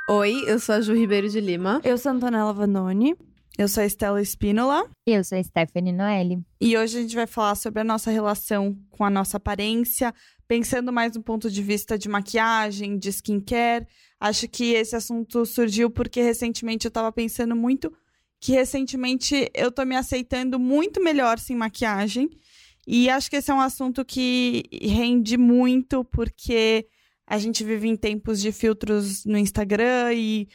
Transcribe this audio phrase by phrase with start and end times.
[0.09, 1.81] Oi, eu sou a Ju Ribeiro de Lima.
[1.83, 3.15] Eu sou a Antonella Vanoni.
[3.57, 4.87] Eu sou a Estela Espínola.
[5.07, 6.45] Eu sou a Stephanie Noelle.
[6.61, 10.13] E hoje a gente vai falar sobre a nossa relação com a nossa aparência,
[10.47, 13.87] pensando mais no ponto de vista de maquiagem, de skincare.
[14.19, 17.91] Acho que esse assunto surgiu porque recentemente eu tava pensando muito
[18.39, 22.29] que recentemente eu tô me aceitando muito melhor sem maquiagem.
[22.87, 26.87] E acho que esse é um assunto que rende muito, porque
[27.27, 30.47] a gente vive em tempos de filtros no Instagram e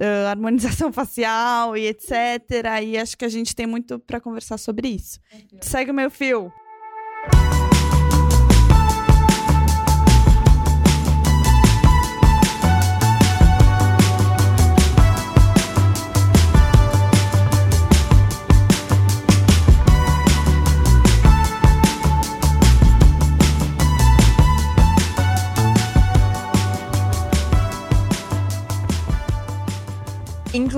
[0.00, 2.10] uh, harmonização facial e etc.
[2.82, 5.20] E acho que a gente tem muito para conversar sobre isso.
[5.60, 6.52] Segue o meu fio.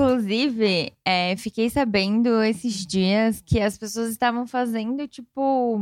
[0.03, 5.77] Inclusive, é, fiquei sabendo esses dias que as pessoas estavam fazendo, tipo,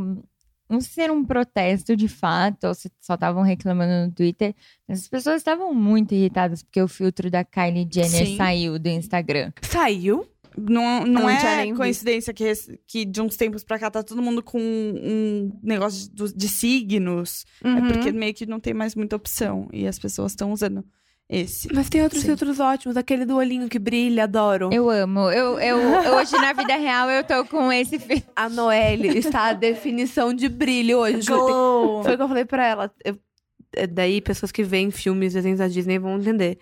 [0.70, 4.54] não sei se era um protesto de fato ou se só estavam reclamando no Twitter,
[4.88, 8.38] mas as pessoas estavam muito irritadas porque o filtro da Kylie Jenner Sim.
[8.38, 9.52] saiu do Instagram.
[9.62, 10.28] Saiu.
[10.60, 12.52] Não, não, não é coincidência que,
[12.88, 17.46] que de uns tempos pra cá tá todo mundo com um negócio de, de signos.
[17.64, 17.88] É Uhum.
[17.88, 19.68] porque meio que não tem mais muita opção.
[19.72, 20.84] E as pessoas estão usando
[21.30, 21.68] esse.
[21.74, 22.28] Mas tem outros Sim.
[22.28, 24.70] filtros ótimos, aquele do olhinho que brilha, adoro.
[24.72, 25.30] Eu amo.
[25.32, 25.78] Eu, eu,
[26.16, 28.30] hoje, na vida real, eu tô com esse filtro.
[28.36, 31.28] A Noelle está a definição de brilho hoje.
[31.28, 32.04] Glow.
[32.04, 32.92] Foi o que eu falei pra ela.
[33.04, 33.18] Eu-
[33.76, 36.58] é daí, pessoas que veem filmes, desenhos da Disney vão entender.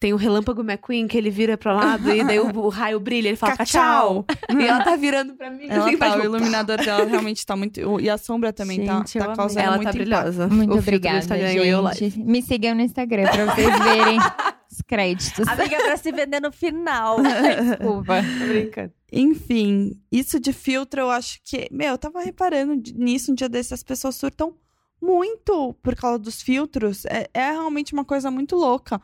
[0.00, 3.28] Tem o Relâmpago McQueen, que ele vira pro lado e daí o, o raio brilha,
[3.28, 4.24] ele fala tchau.
[4.48, 5.66] e ela tá virando pra mim.
[5.68, 8.00] Ela assim, tá, pra o tipo, iluminador dela realmente tá muito.
[8.00, 9.36] E a sombra também tá, Gente, tá amei.
[9.36, 9.98] causando Ela muito tá impacto.
[9.98, 10.48] brilhosa.
[10.48, 11.98] Muito o obrigada, Instagram Life.
[11.98, 12.18] gente.
[12.18, 14.18] Me sigam no Instagram pra vocês verem
[14.72, 15.46] os créditos.
[15.46, 17.18] Amiga, pra se vender no final.
[17.20, 18.14] Desculpa.
[18.38, 18.92] Tô brincando.
[19.12, 21.68] Enfim, isso de filtro, eu acho que.
[21.70, 24.54] Meu, eu tava reparando nisso um dia desses, as pessoas surtam
[25.02, 27.04] muito por causa dos filtros.
[27.06, 29.00] É, é realmente uma coisa muito louca.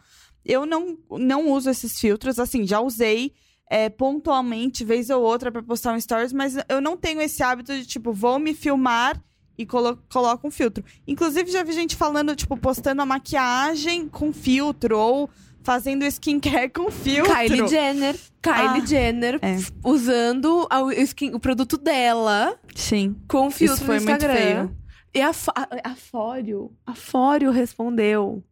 [0.47, 3.33] Eu não, não uso esses filtros, assim, já usei
[3.69, 7.73] é, pontualmente, vez ou outra, pra postar um stories, mas eu não tenho esse hábito
[7.77, 9.21] de, tipo, vou me filmar
[9.59, 10.85] e colo coloco um filtro.
[11.07, 15.29] Inclusive, já vi gente falando, tipo, postando a maquiagem com filtro ou
[15.65, 17.35] fazendo skincare com filtro.
[17.35, 18.15] Kylie Jenner.
[18.41, 19.57] Kylie Ah, Jenner é.
[19.83, 23.17] usando a- o, skin- o produto dela Sim.
[23.27, 24.37] com filtro Isso foi no muito Instagram.
[24.69, 24.77] feio.
[25.13, 28.45] E a, a, a Fório, a Fório respondeu.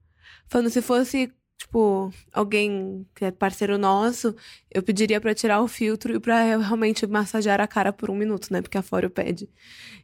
[0.48, 1.30] Falando se fosse,
[1.64, 4.34] tipo, alguém que é parceiro nosso,
[4.70, 8.52] eu pediria pra tirar o filtro e pra realmente massagear a cara por um minuto,
[8.52, 8.60] né?
[8.60, 9.48] Porque a Fório pede.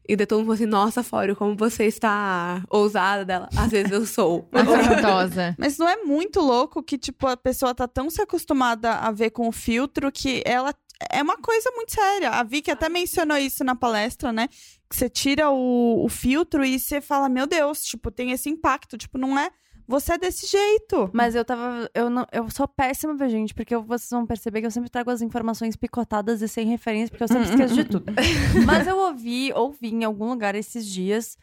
[0.08, 3.48] E daí todo mundo falou assim, nossa, Fório, como você está ousada dela.
[3.54, 4.48] Às vezes eu sou.
[4.52, 5.54] Afrontosa.
[5.58, 9.30] Mas não é muito louco que, tipo, a pessoa tá tão se acostumada a ver
[9.30, 10.74] com o filtro que ela.
[11.10, 12.30] É uma coisa muito séria.
[12.30, 14.48] A Vicky até mencionou isso na palestra, né?
[14.88, 18.98] Que você tira o, o filtro e você fala, meu Deus, tipo, tem esse impacto.
[18.98, 19.50] Tipo, não é.
[19.90, 21.10] Você é desse jeito.
[21.12, 21.90] Mas eu tava.
[21.94, 24.88] Eu, não, eu sou péssima pra gente, porque eu- vocês vão perceber que eu sempre
[24.88, 28.12] trago as informações picotadas e sem referência, porque eu sempre esqueço de tudo.
[28.64, 31.36] Mas eu ouvi, ouvi em algum lugar esses dias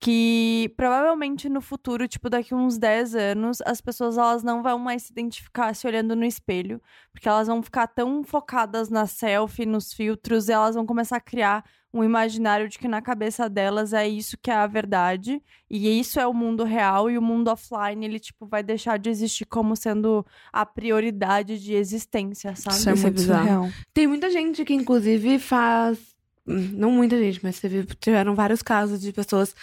[0.00, 5.02] que provavelmente no futuro, tipo, daqui uns 10 anos, as pessoas elas não vão mais
[5.02, 6.80] se identificar se olhando no espelho,
[7.12, 11.20] porque elas vão ficar tão focadas na selfie, nos filtros, e elas vão começar a
[11.20, 11.62] criar
[11.92, 16.18] um imaginário de que na cabeça delas é isso que é a verdade, e isso
[16.18, 19.76] é o mundo real, e o mundo offline, ele, tipo, vai deixar de existir como
[19.76, 22.76] sendo a prioridade de existência, sabe?
[22.76, 23.42] Isso é é muito bizarro.
[23.42, 23.68] surreal.
[23.92, 25.98] Tem muita gente que, inclusive, faz.
[26.46, 29.54] Não muita gente, mas teve, tiveram vários casos de pessoas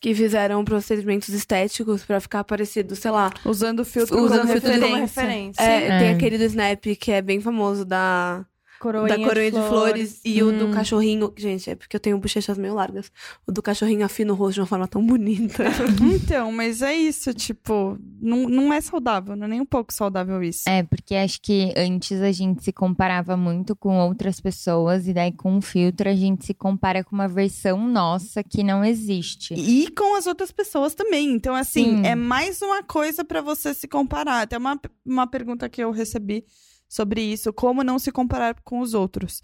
[0.00, 3.30] que fizeram procedimentos estéticos pra ficar parecido, sei lá.
[3.44, 4.90] Usando filtro Usando como filtro referência.
[4.90, 5.62] como referência.
[5.62, 5.98] É, É.
[6.00, 8.44] Tem aquele do Snap que é bem famoso da,
[8.82, 10.20] Coroinha, da coroinha de, flores.
[10.24, 10.70] e o do Hum.
[10.72, 11.32] cachorrinho.
[11.36, 13.12] Gente, é porque eu tenho bochechas meio largas.
[13.46, 15.62] O do cachorrinho afina o rosto de uma forma tão bonita.
[16.02, 20.42] Então, mas é isso, tipo, não, não é saudável, não é nem um pouco saudável
[20.42, 20.68] isso.
[20.68, 25.30] É, porque acho que antes a gente se comparava muito com outras pessoas, e daí
[25.32, 29.54] com o filtro a gente se compara com uma versão nossa que não existe.
[29.54, 31.30] E com as outras pessoas também.
[31.32, 32.06] Então, assim, Sim.
[32.06, 34.42] é mais uma coisa pra você se comparar.
[34.42, 36.44] Até uma, uma pergunta que eu recebi
[36.92, 39.42] sobre isso: como não se comparar com os outros?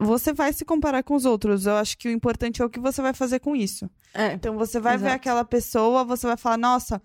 [0.00, 1.66] Você vai se comparar com os outros.
[1.66, 3.90] Eu acho que o importante é o que você vai fazer com isso.
[4.14, 4.32] É.
[4.32, 5.16] Então, você vai ver Exato.
[5.16, 7.02] aquela pessoa, você vai falar, nossa.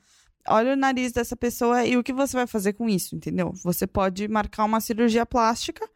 [0.48, 3.52] Olha o nariz dessa pessoa e o que você vai fazer com isso, entendeu?
[3.64, 5.90] Você pode marcar uma cirurgia plástica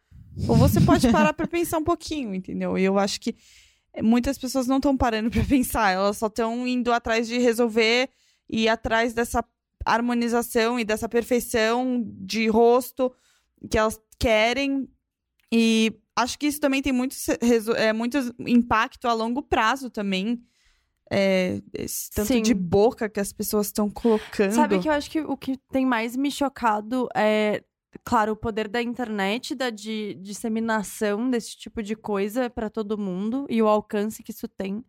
[0.48, 2.76] ou você pode parar pra pensar um pouquinho, entendeu?
[2.76, 3.36] E eu acho que
[4.02, 8.10] muitas pessoas não estão parando pra pensar, elas só estão indo atrás de resolver
[8.48, 9.44] e atrás dessa
[9.86, 13.12] harmonização e dessa perfeição de rosto
[13.68, 14.88] que elas querem.
[15.52, 17.14] E acho que isso também tem muito,
[17.76, 20.40] é, muito impacto a longo prazo também.
[21.12, 22.40] É, esse tanto Sim.
[22.42, 24.52] de boca que as pessoas estão colocando.
[24.52, 27.64] Sabe que eu acho que o que tem mais me chocado é,
[28.04, 33.44] claro, o poder da internet, da di- disseminação desse tipo de coisa pra todo mundo
[33.50, 34.84] e o alcance que isso tem.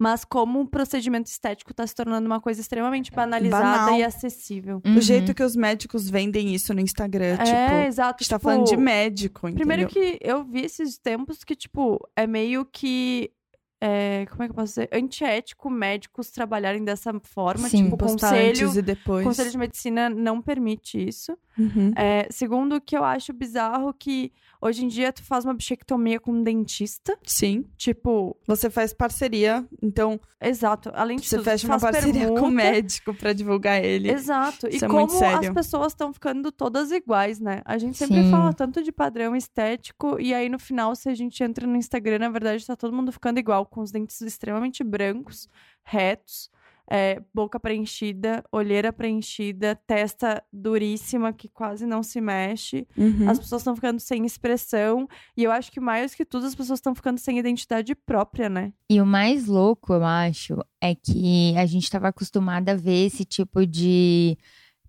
[0.00, 3.98] Mas como o procedimento estético tá se tornando uma coisa extremamente banalizada Banal.
[3.98, 4.80] e acessível.
[4.96, 8.16] O jeito que os médicos vendem isso no Instagram, é, tipo, exato.
[8.18, 9.66] a gente tá tipo, falando de médico, entendeu?
[9.66, 13.30] Primeiro que eu vi esses tempos que, tipo, é meio que.
[13.78, 14.88] é, como é que eu posso dizer?
[14.90, 17.68] Antiético médicos trabalharem dessa forma.
[17.68, 17.84] Sim.
[17.84, 19.26] tipo, conselho, antes e depois.
[19.26, 21.36] o conselho de medicina não permite isso.
[21.60, 21.92] Uhum.
[21.94, 26.32] É, segundo, que eu acho bizarro que hoje em dia tu faz uma bichectomia com
[26.32, 27.18] um dentista.
[27.22, 27.64] Sim.
[27.76, 30.90] Tipo, Você faz parceria, então exato.
[30.94, 34.10] Além de você fecha uma parceria com o médico pra divulgar ele.
[34.10, 34.66] Exato.
[34.68, 35.48] Isso e é como muito sério.
[35.48, 37.60] as pessoas estão ficando todas iguais, né?
[37.64, 38.30] A gente sempre Sim.
[38.30, 42.20] fala tanto de padrão estético, e aí no final, se a gente entra no Instagram,
[42.20, 45.48] na verdade, tá todo mundo ficando igual, com os dentes extremamente brancos,
[45.82, 46.50] retos,
[46.90, 52.86] é, boca preenchida, olheira preenchida, testa duríssima que quase não se mexe.
[52.98, 53.30] Uhum.
[53.30, 55.06] As pessoas estão ficando sem expressão.
[55.36, 58.72] E eu acho que mais que tudo, as pessoas estão ficando sem identidade própria, né?
[58.90, 63.24] E o mais louco, eu acho, é que a gente estava acostumada a ver esse
[63.24, 64.36] tipo de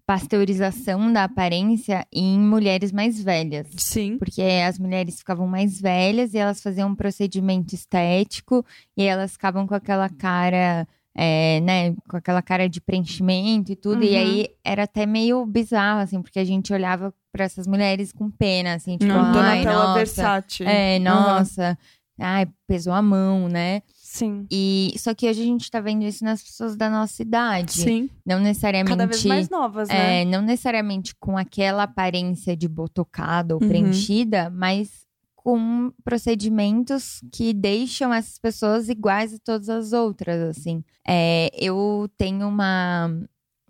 [0.03, 3.67] pasteurização da aparência em mulheres mais velhas.
[3.77, 4.17] Sim.
[4.17, 8.65] Porque as mulheres ficavam mais velhas e elas faziam um procedimento estético
[8.97, 14.03] e elas ficavam com aquela cara, é, né, com aquela cara de preenchimento e tudo.
[14.03, 14.17] E Uhum.
[14.17, 18.73] aí era até meio bizarro, assim, porque a gente olhava para essas mulheres com pena,
[18.75, 19.31] assim, tipo, Não, ai,
[19.63, 20.63] Donatella nossa, Versace.
[20.63, 21.03] é, Uhum.
[21.03, 21.77] nossa,
[22.19, 23.81] ai, pesou a mão, né?
[23.93, 24.45] Sim.
[24.51, 27.71] E só que hoje a gente tá vendo isso nas pessoas da nossa idade.
[27.71, 28.09] Sim.
[28.25, 28.89] Não necessariamente.
[28.89, 30.21] Cada vez mais novas, né?
[30.21, 33.69] é, não necessariamente com aquela aparência de botocada ou Uhum.
[33.69, 35.05] preenchida, mas
[35.43, 40.83] com procedimentos que deixam essas pessoas iguais a todas as outras, assim.
[41.07, 43.09] É, eu tenho uma,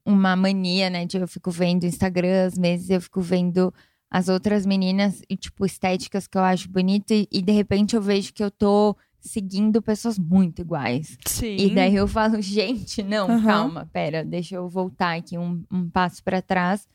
[0.05, 3.73] uma mania, né, de eu fico vendo Instagram, às vezes eu fico vendo
[4.09, 8.01] as outras meninas e, tipo, estéticas que eu acho bonito e, e de repente eu
[8.01, 11.17] vejo que eu tô seguindo pessoas muito iguais.
[11.25, 11.55] Sim.
[11.57, 13.41] E daí eu falo, gente, não, Aham.
[13.45, 16.85] calma, pera, deixa eu voltar aqui um, um passo pra trás.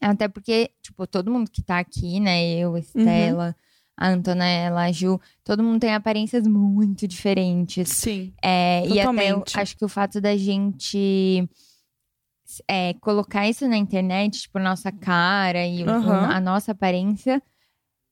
[0.00, 2.50] Até porque, tipo, todo mundo que tá aqui, né?
[2.56, 2.80] Eu, Uhum.
[4.00, 7.88] A Antonella, a Ju, todo mundo tem aparências muito diferentes.
[7.88, 8.32] Sim.
[8.40, 9.58] É, e até eu Totalmente.
[9.58, 11.48] acho que o fato da gente
[12.66, 16.30] é, colocar isso na internet, tipo, nossa cara e o- Aham.
[16.30, 17.42] a nossa aparência,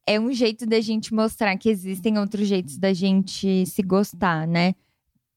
[0.06, 4.74] é um jeito da gente mostrar que existem outros jeitos da gente se gostar, né?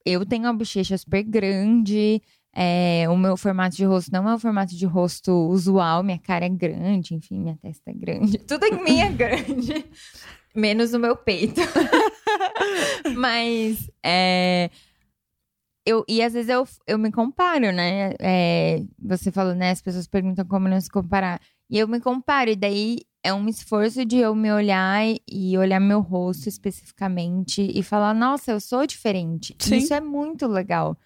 [0.05, 2.21] Eu tenho uma bochecha super grande,
[2.53, 6.45] é, o meu formato de rosto não é um formato de rosto usual, minha cara
[6.45, 8.37] é grande, enfim, minha testa é grande.
[8.45, 9.85] Tudo em mim é grande,
[10.55, 11.61] menos o meu peito.
[13.15, 14.69] Mas, é,
[15.85, 18.13] eu, e às vezes eu, eu me comparo, né?
[18.19, 19.71] É, você falou, né?
[19.71, 21.41] As pessoas perguntam como não se comparar.
[21.69, 25.57] E eu me comparo, e daí é um esforço de eu me olhar e- e
[25.57, 29.55] olhar meu rosto especificamente e falar, nossa, eu sou diferente.
[29.59, 29.77] Sim.
[29.77, 30.97] Isso é muito legal.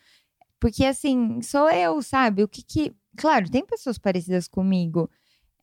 [0.59, 2.43] Porque, assim, sou eu, sabe?
[2.43, 2.93] O que que.
[3.17, 5.09] Claro, tem pessoas parecidas comigo,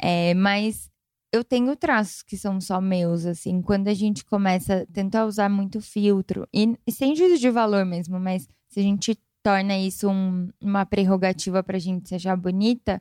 [0.01, 0.90] é, mas
[1.33, 3.63] eu tenho traços que são só meus, assim.
[3.63, 7.85] Quando a gente começa a tentar usar muito filtro, e, e sem juízo de valor
[7.85, 13.01] mesmo, mas se a gente torna isso um- uma prerrogativa pra gente se achar bonita,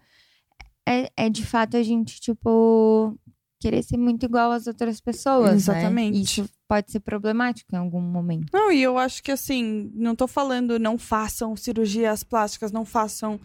[0.87, 3.17] é, é de fato a gente, tipo,
[3.59, 5.49] querer ser muito igual às outras pessoas.
[5.49, 5.55] né?
[5.55, 6.21] Exatamente.
[6.21, 8.45] Isso pode ser problemático em algum momento.
[8.53, 13.39] Não, e eu acho que assim, não tô falando não façam cirurgias plásticas, não façam.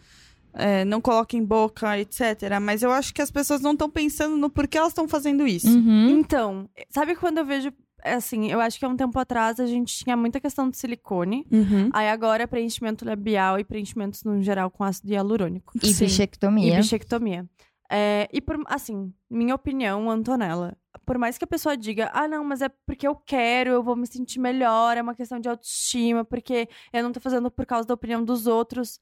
[0.54, 2.58] É, não coloquem boca, etc.
[2.62, 5.68] Mas eu acho que as pessoas não estão pensando no porquê elas estão fazendo isso.
[5.68, 6.10] Uhum.
[6.10, 7.72] Então, sabe quando eu vejo.
[8.02, 10.76] é Assim, eu acho que há um tempo atrás a gente tinha muita questão de
[10.76, 11.46] silicone.
[11.50, 11.90] Uhum.
[11.92, 15.72] Aí agora é preenchimento labial e preenchimentos no geral com ácido hialurônico.
[15.82, 16.04] E Sim.
[16.04, 16.74] bichectomia.
[16.74, 17.48] E bichectomia.
[17.90, 22.44] É, e por, assim, minha opinião, Antonella, por mais que a pessoa diga, ah, não,
[22.44, 26.24] mas é porque eu quero, eu vou me sentir melhor, é uma questão de autoestima,
[26.24, 28.98] porque eu não tô fazendo por causa da opinião dos outros.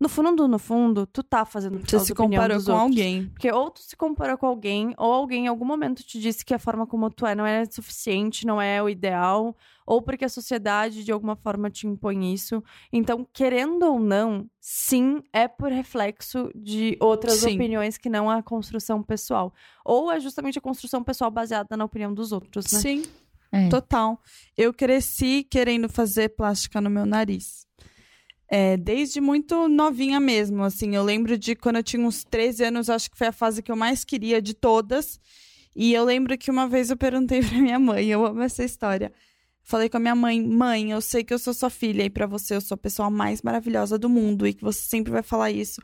[0.00, 2.80] No fundo, no fundo, tu tá fazendo por Você se comparou com outros.
[2.80, 3.26] alguém.
[3.28, 6.54] Porque ou tu se comparou com alguém, ou alguém em algum momento te disse que
[6.54, 9.54] a forma como tu é não é suficiente, não é o ideal,
[9.86, 12.64] ou porque a sociedade de alguma forma te impõe isso.
[12.90, 17.56] Então, querendo ou não, sim, é por reflexo de outras Sim.
[17.56, 19.52] opiniões que não a construção pessoal.
[19.84, 22.78] Ou é justamente a construção pessoal baseada na opinião dos outros, né?
[22.78, 23.02] Sim,
[23.52, 23.68] É.
[23.68, 24.18] total.
[24.56, 27.68] Eu cresci querendo fazer plástica no meu nariz.
[28.52, 30.96] É, desde muito novinha mesmo, assim.
[30.96, 33.70] Eu lembro de quando eu tinha uns 13 anos, acho que foi a fase que
[33.70, 35.20] eu mais queria de todas.
[35.74, 39.12] E eu lembro que uma vez eu perguntei pra minha mãe, eu amo essa história.
[39.62, 42.26] Falei com a minha mãe, mãe, eu sei que eu sou sua filha e pra
[42.26, 45.52] você eu sou a pessoa mais maravilhosa do mundo e que você sempre vai falar
[45.52, 45.80] isso.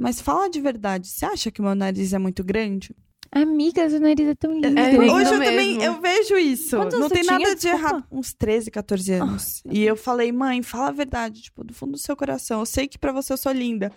[0.00, 2.96] Mas fala de verdade, você acha que o meu nariz é muito grande?
[3.30, 4.66] Amiga, seu nariz é tão lindo.
[4.78, 5.44] É, lindo Hoje eu mesmo.
[5.44, 6.76] também eu vejo isso.
[6.76, 7.38] Quantos Não você tem tinha?
[7.38, 7.86] nada de Desculpa.
[7.86, 8.04] errado.
[8.10, 9.62] Uns 13, 14 anos.
[9.70, 12.60] e eu falei, mãe, fala a verdade, tipo, do fundo do seu coração.
[12.60, 13.92] Eu sei que pra você eu sou linda,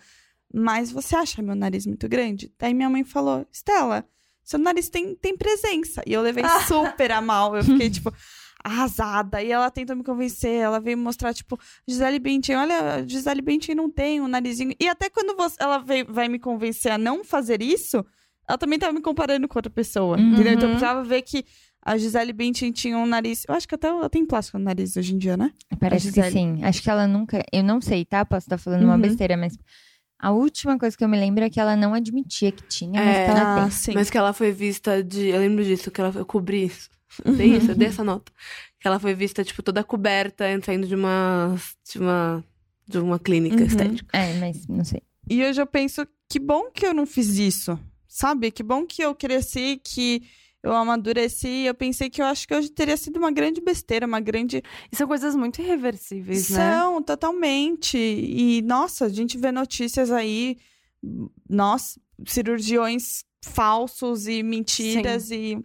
[0.54, 2.52] mas você acha meu nariz muito grande?
[2.60, 4.06] Daí minha mãe falou, Estela,
[4.44, 6.04] seu nariz tem, tem presença.
[6.06, 7.56] E eu levei super a mal.
[7.56, 8.14] Eu fiquei, tipo,
[8.64, 9.42] arrasada.
[9.42, 10.62] E ela tentou me convencer.
[10.62, 14.74] Ela veio me mostrar, tipo, Gisele Bündchen, olha, Gisele Bündchen não tem um narizinho.
[14.80, 18.04] E até quando você- ela veio, vai me convencer a não fazer isso,
[18.48, 20.18] ela também tava me comparando com outra pessoa.
[20.18, 20.34] Uhum.
[20.34, 20.54] Entendeu?
[20.54, 21.46] Então eu precisava ver que
[21.86, 23.44] a Gisele Bündchen tinha um nariz.
[23.48, 25.52] Eu acho que até ela tem plástico no nariz hoje em dia, né?
[25.80, 26.64] Parece que sim.
[26.64, 27.44] Acho que ela nunca.
[27.52, 28.24] Eu não sei, tá?
[28.24, 29.02] Posso estar falando uma Uhum.
[29.02, 29.58] besteira, mas.
[30.18, 33.18] A última coisa que eu me lembro é que ela não admitia que tinha, mas
[33.18, 33.64] É, que ela tem.
[33.66, 33.92] Ah, sim.
[33.94, 35.28] Mas que ela foi vista de.
[35.28, 36.90] Eu lembro disso, que ela, eu cobri isso.
[37.38, 38.32] Dei isso, eu dei essa nota.
[38.80, 41.56] Que ela foi vista, tipo, toda coberta, saindo de uma.
[41.92, 42.44] de uma.
[42.88, 43.66] de uma clínica Uhum.
[43.66, 44.18] estética.
[44.18, 45.02] É, mas não sei.
[45.30, 48.52] E hoje eu penso, que bom que eu não fiz isso, sabe?
[48.52, 50.22] Que bom que eu cresci, que
[50.62, 51.64] eu amadureci.
[51.66, 54.62] Eu pensei que eu acho que hoje teria sido uma grande besteira, uma grande.
[54.92, 56.58] E são coisas muito irreversíveis, né?
[56.58, 57.98] São, totalmente.
[57.98, 60.58] E, nossa, a gente vê notícias aí,
[61.50, 65.58] nós, cirurgiões falsos e mentiras, e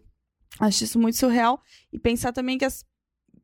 [0.59, 1.61] acho isso muito surreal.
[1.93, 2.85] E pensar também que as-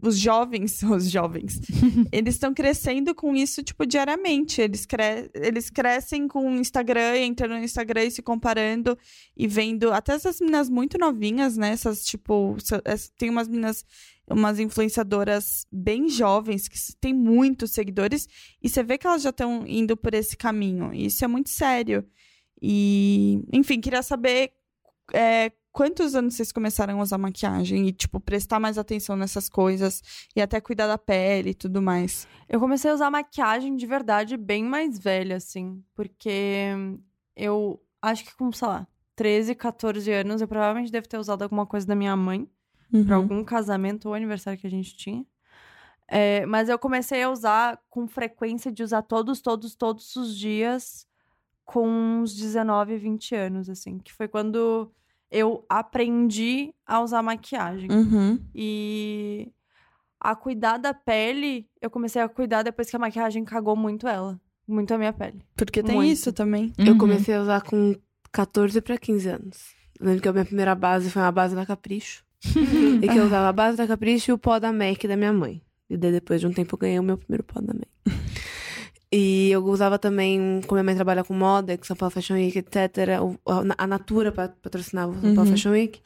[0.03, 1.61] os jovens, os jovens,
[2.13, 4.61] eles estão crescendo com isso, tipo, diariamente.
[4.61, 8.99] Eles, cre eles crescem com o Instagram, entrando no Instagram e se comparando
[9.37, 9.93] e vendo.
[9.93, 11.71] Até essas meninas muito novinhas, né?
[11.71, 12.57] Essas, tipo.
[12.85, 13.85] ess- Tem umas meninas,
[14.29, 18.27] umas influenciadoras bem jovens, que têm muitos seguidores,
[18.63, 20.93] e você vê que elas já estão indo por esse caminho.
[20.93, 22.05] E isso é muito sério.
[22.61, 24.53] E, enfim, queria saber.
[25.15, 30.01] é, Quantos anos vocês começaram a usar maquiagem e, tipo, prestar mais atenção nessas coisas
[30.37, 32.29] e até cuidar da pele e tudo mais?
[32.49, 35.83] Eu comecei a usar maquiagem de verdade bem mais velha, assim.
[35.93, 36.69] Porque
[37.35, 41.67] eu acho que com, sei lá, 13, 14 anos, eu provavelmente devo ter usado alguma
[41.67, 42.49] coisa da minha mãe.
[43.05, 45.27] pra algum casamento ou aniversário que a gente tinha.
[46.07, 51.05] É, mas eu comecei a usar com frequência de usar todos, todos, todos os dias
[51.65, 53.99] com uns 19, 20 anos, assim.
[53.99, 54.95] Que foi quando
[55.35, 57.91] eu aprendi a usar maquiagem.
[57.91, 58.39] Uhum.
[58.55, 59.51] E
[60.21, 64.41] a cuidar da pele, eu comecei a cuidar depois que a maquiagem cagou muito ela.
[64.67, 65.43] Muito a minha pele.
[65.57, 66.11] Porque tem Muito.
[66.13, 66.73] isso também.
[66.79, 66.99] Eu Uhum.
[66.99, 67.95] comecei a usar com
[68.33, 69.75] 14 pra 15 anos.
[70.01, 72.25] Eu lembro que a minha primeira base foi uma base da Capricho.
[73.03, 75.33] e que eu usava a base da Capricho e o pó da MAC da minha
[75.33, 75.61] mãe.
[75.91, 77.89] E daí depois de um tempo eu ganhei o meu primeiro pó da MAC.
[79.17, 82.59] E eu usava também, como minha mãe trabalha com moda, que São Paulo Fashion Week,
[82.59, 83.21] etc.
[83.79, 85.47] A Natura pa- patrocinava o São Paulo Uhum.
[85.47, 86.01] Fashion Week.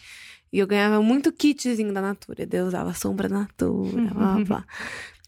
[0.53, 2.47] E eu ganhava muito kitzinho da Natura.
[2.51, 4.65] Eu usava sombra Natura, blá, blá, blá.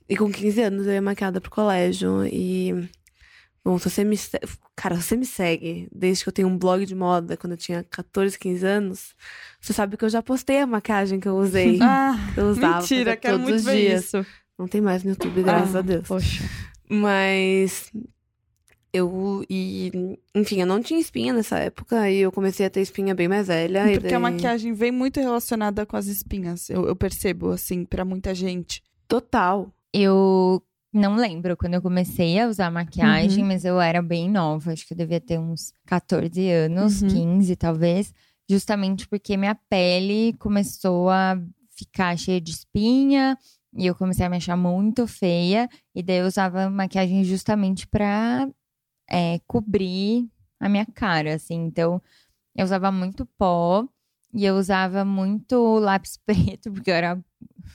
[0.08, 2.24] E com 15 anos eu ia maquiada pro colégio.
[2.26, 2.88] E.
[3.64, 4.18] Bom, se você me.
[4.74, 7.56] Cara, se você me segue desde que eu tenho um blog de moda, quando eu
[7.58, 9.14] tinha 14, 15 anos,
[9.60, 11.78] você sabe que eu já postei a maquiagem que eu usei.
[11.82, 14.04] Ah, que eu usava mentira, quero todos muito os dias.
[14.04, 14.26] isso.
[14.58, 16.06] Não tem mais no YouTube, graças Ah, a Deus.
[16.08, 16.42] Poxa.
[16.90, 17.90] Mas
[18.92, 23.14] eu e enfim, eu não tinha espinha nessa época e eu comecei a ter espinha
[23.14, 23.88] bem mais velha.
[23.90, 26.68] e Porque a daí- maquiagem vem muito relacionada com as espinhas.
[26.68, 28.82] Eu, eu percebo, assim, pra muita gente.
[29.08, 29.72] total.
[29.92, 34.72] Eu não lembro quando eu comecei a usar maquiagem, mas eu era bem nova.
[34.72, 37.08] Acho que eu devia ter uns 14 anos, Uhum.
[37.08, 38.12] 15 talvez.
[38.48, 41.36] Justamente porque minha pele começou a
[41.76, 43.36] ficar cheia de espinha.
[43.76, 45.68] E eu comecei a me achar muito feia.
[45.94, 48.48] E daí eu usava maquiagem justamente pra
[49.08, 51.54] é, cobrir a minha cara, assim.
[51.54, 52.02] Então,
[52.56, 53.86] eu usava muito pó.
[54.32, 57.24] E eu usava muito lápis preto, porque eu era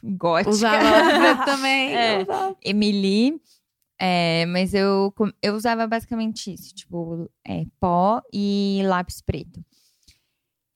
[0.04, 0.50] gótica.
[0.50, 1.96] Usava lápis preto também.
[1.96, 2.18] É.
[2.18, 2.58] eu usava.
[2.64, 3.42] Emily.
[3.98, 9.64] É, mas eu, eu usava basicamente isso, tipo, é, pó e lápis preto.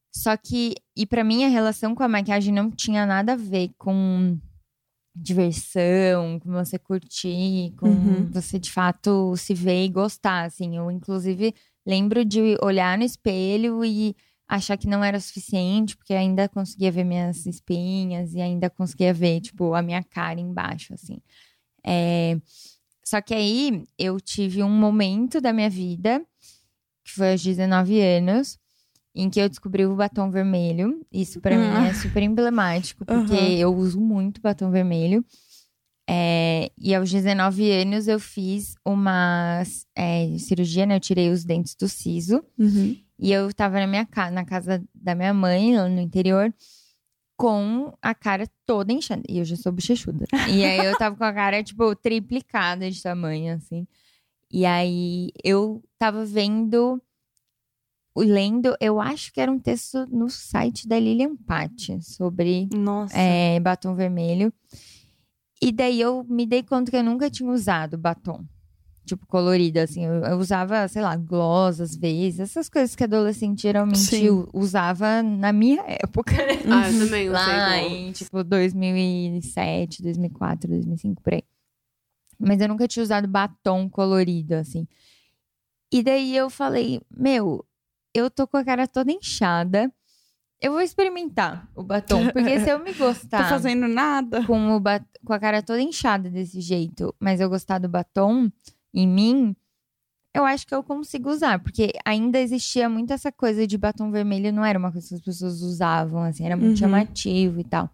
[0.09, 3.71] Só que, e pra mim a relação com a maquiagem não tinha nada a ver
[3.77, 4.39] com
[5.21, 8.29] diversão, com você curtir, com Uhum.
[8.31, 10.77] você de fato se ver e gostar, assim.
[10.77, 11.53] Eu, inclusive,
[11.85, 14.15] lembro de olhar no espelho e
[14.47, 19.41] achar que não era suficiente, porque ainda conseguia ver minhas espinhas e ainda conseguia ver,
[19.41, 21.19] tipo, a minha cara embaixo, assim.
[21.85, 22.37] É,
[23.03, 26.23] Só que aí eu tive um momento da minha vida,
[27.03, 28.57] que foi aos 19 anos,
[29.19, 31.05] em que eu descobri o batom vermelho.
[31.11, 33.57] Isso pra mim é super emblemático, porque Aham.
[33.57, 35.25] eu uso muito batom vermelho.
[36.09, 39.61] É, e aos 19 anos eu fiz uma
[39.95, 40.95] é, cirurgia, né?
[40.95, 42.43] Eu tirei os dentes do siso.
[42.57, 42.97] Uhum.
[43.19, 46.53] E eu tava na minha casa, na casa da minha mãe, lá no interior,
[47.37, 49.23] com a cara toda inchada.
[49.27, 50.25] E eu já sou bochechuda.
[50.47, 53.85] e aí eu tava com a cara, tipo, triplicada de tamanho, assim.
[54.51, 57.01] E aí eu tava vendo,
[58.17, 62.67] lendo, eu acho que era um texto no site da Lilian Patti sobre
[63.13, 64.53] é, batom vermelho.
[65.61, 68.45] E daí eu me dei conta que eu nunca tinha usado batom.
[69.05, 70.05] Tipo, colorido, assim.
[70.05, 72.39] Eu, eu usava, sei lá, gloss às vezes.
[72.39, 76.33] Essas coisas que adolescente geralmente usava na minha época.
[76.71, 81.43] Ah, eu também usei Lá em, tipo, 2007, 2004, 2005, por aí.
[82.37, 84.87] Mas eu nunca tinha usado batom colorido, assim.
[85.91, 87.65] E daí eu falei, meu,
[88.13, 89.91] eu tô com a cara toda inchada.
[90.61, 92.27] Eu vou experimentar o batom.
[92.33, 94.43] Porque se eu me Tô gostar fazendo nada.
[94.45, 98.51] com, o ba- com a cara toda inchada desse jeito, mas eu gostar do batom
[98.93, 99.55] em mim,
[100.33, 101.59] eu acho que eu consigo usar.
[101.59, 105.21] Porque ainda existia muito essa coisa de batom vermelho, não era uma coisa que as
[105.21, 106.75] pessoas usavam, assim, era muito Uhum.
[106.75, 107.89] chamativo e tal.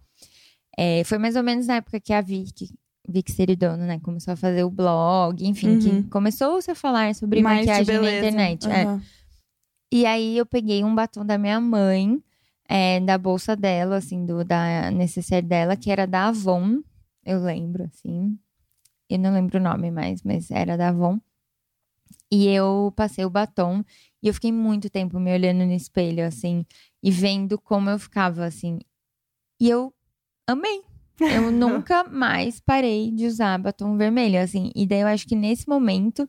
[0.76, 2.68] É, foi mais ou menos na época que a Vicky,
[3.08, 5.78] Vicky Seridono, né, começou a fazer o blog, enfim, Uhum.
[6.02, 8.66] que começou-se a falar sobre Mais maquiagem na internet.
[8.68, 8.98] é.
[9.96, 12.22] E aí eu peguei um batom da minha mãe,
[12.68, 16.82] é, da bolsa dela, assim, do, da necessaire dela, que era da Avon,
[17.24, 18.38] eu lembro, assim.
[19.08, 21.18] Eu não lembro o nome mais, mas era da Avon.
[22.30, 23.82] E eu passei o batom
[24.22, 26.66] e eu fiquei muito tempo me olhando no espelho, assim,
[27.02, 28.78] e vendo como eu ficava, assim.
[29.58, 29.94] E eu
[30.46, 30.82] amei.
[31.18, 34.70] Eu nunca mais parei de usar batom vermelho, assim.
[34.76, 36.28] E daí eu acho que nesse momento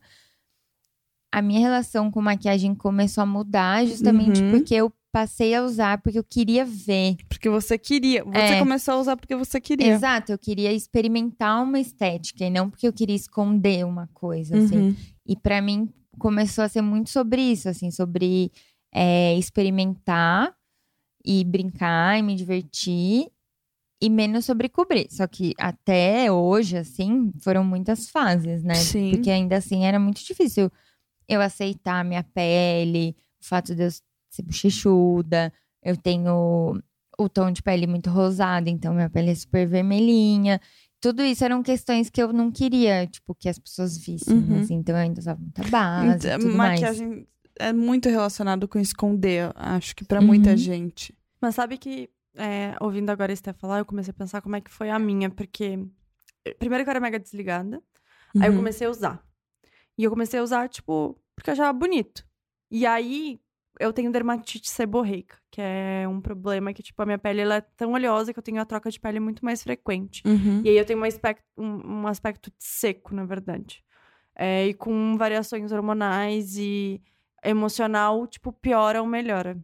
[1.31, 4.51] a minha relação com maquiagem começou a mudar justamente Uhum.
[4.51, 7.15] porque eu passei a usar porque eu queria ver.
[7.27, 8.23] Porque você queria.
[8.23, 8.59] Você É.
[8.59, 9.93] começou a usar porque você queria.
[9.93, 14.77] Exato, eu queria experimentar uma estética e não porque eu queria esconder uma coisa, assim.
[14.77, 14.95] Uhum.
[15.25, 18.51] E pra mim começou a ser muito sobre isso, assim, sobre
[18.93, 20.53] é, experimentar
[21.25, 23.27] e brincar e me divertir
[24.01, 25.07] e menos sobre cobrir.
[25.09, 28.75] Só que até hoje, assim, foram muitas fases, né?
[28.75, 29.11] Sim.
[29.11, 30.71] Porque ainda assim era muito difícil
[31.27, 33.89] eu aceitar a minha pele, o fato de eu
[34.29, 35.51] ser bochechuda,
[35.83, 36.81] eu tenho
[37.19, 40.61] o tom de pele muito rosado, então minha pele é super vermelhinha.
[40.99, 44.57] Tudo isso eram questões que eu não queria, tipo, que as pessoas vissem, Uhum.
[44.57, 44.75] assim.
[44.75, 46.79] Então eu ainda usava muita base e Então, tudo mais.
[46.81, 47.27] maquiagem
[47.59, 50.57] é muito relacionado com esconder, acho que pra muita Uhum.
[50.57, 51.15] gente.
[51.41, 54.61] Mas sabe que, é, ouvindo agora a Esté falar, eu comecei a pensar como é
[54.61, 55.79] que foi a minha, porque.
[56.59, 57.81] Primeiro que eu era mega desligada,
[58.39, 58.57] aí eu Uhum.
[58.57, 59.26] comecei a usar.
[59.97, 62.25] E eu comecei a usar, tipo, porque eu achava bonito.
[62.69, 63.39] E aí
[63.79, 67.61] eu tenho dermatite seborreica, que é um problema que, tipo, a minha pele ela é
[67.61, 70.21] tão oleosa que eu tenho a troca de pele muito mais frequente.
[70.25, 70.61] Uhum.
[70.63, 73.83] E aí eu tenho um aspecto, um, um aspecto seco, na verdade.
[74.35, 77.01] É, e com variações hormonais e
[77.43, 79.57] emocional, tipo, piora ou melhora.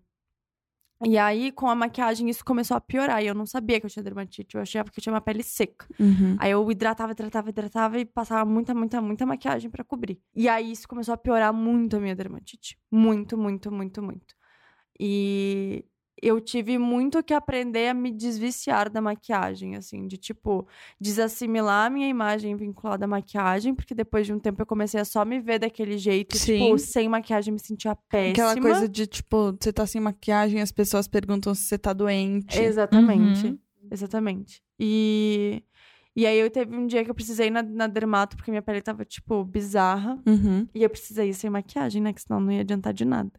[1.06, 3.24] E aí, com a maquiagem, isso começou a piorar.
[3.24, 4.56] E eu não sabia que eu tinha dermatite.
[4.56, 5.86] Eu achava que eu tinha uma pele seca.
[6.00, 6.36] Uhum.
[6.40, 10.20] Aí eu hidratava, hidratava, hidratava e passava muita, muita, muita maquiagem pra cobrir.
[10.36, 12.78] E aí isso começou a piorar muito a minha dermatite.
[12.92, 14.36] Muito, muito, muito, muito.
[15.00, 15.86] E
[16.24, 20.66] eu tive muito que aprender a me desviciar da maquiagem, assim, de tipo,
[21.00, 25.06] desassimilar a minha imagem vinculada à maquiagem, porque depois de um tempo eu comecei a
[25.06, 26.60] só me ver daquele jeito, Sim.
[26.60, 28.52] tipo, sem maquiagem me sentia péssima.
[28.52, 32.58] Aquela coisa de, tipo, você tá sem maquiagem as pessoas perguntam se você tá doente.
[32.58, 33.48] Exatamente.
[33.48, 33.60] Uhum.
[33.92, 34.64] Exatamente.
[34.80, 35.62] E,
[36.16, 38.62] e aí eu teve um dia que eu precisei ir na, na dermato, porque minha
[38.62, 40.18] pele tava, tipo, bizarra.
[40.26, 40.68] Uhum.
[40.74, 42.14] E eu precisei ir sem maquiagem, né?
[42.14, 43.32] Que senão não ia adiantar de nada.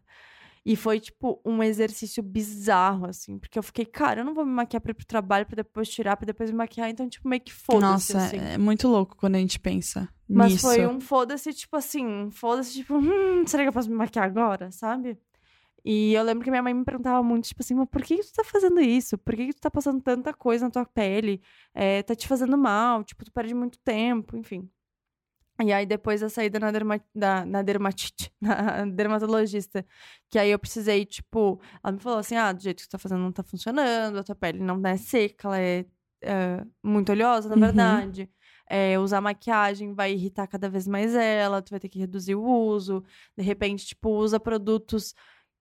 [0.65, 3.37] E foi, tipo, um exercício bizarro, assim.
[3.37, 5.87] Porque eu fiquei, cara, eu não vou me maquiar pra ir pro trabalho, pra depois
[5.87, 6.89] tirar, pra depois me maquiar.
[6.89, 8.37] Então, tipo, meio que foda-se, Nossa, assim.
[8.37, 10.61] é muito louco quando a gente pensa Mas nisso.
[10.67, 14.25] foi um foda-se, tipo assim, um foda-se, tipo, hum, será que eu posso me maquiar
[14.25, 15.17] agora, sabe?
[15.87, 18.23] E eu lembro que minha mãe me perguntava muito, tipo assim, mas por que, que
[18.23, 19.19] tu tá fazendo isso?
[19.19, 21.39] Por que, que tu tá passando tanta coisa na tua pele?
[21.75, 24.67] É, tá te fazendo mal, tipo, tu perde muito tempo, enfim.
[25.63, 29.85] E aí, depois da saída na, derma, da, na dermatite, na dermatologista,
[30.29, 32.97] que aí eu precisei, tipo, ela me falou assim: ah, do jeito que tu tá
[32.97, 35.85] fazendo não tá funcionando, a tua pele não é seca, ela é,
[36.21, 37.61] é, muito oleosa, na Uhum.
[37.61, 38.29] verdade.
[38.67, 42.43] É, usar maquiagem vai irritar cada vez mais ela, tu vai ter que reduzir o
[42.43, 43.03] uso.
[43.37, 45.13] De repente, tipo, usa produtos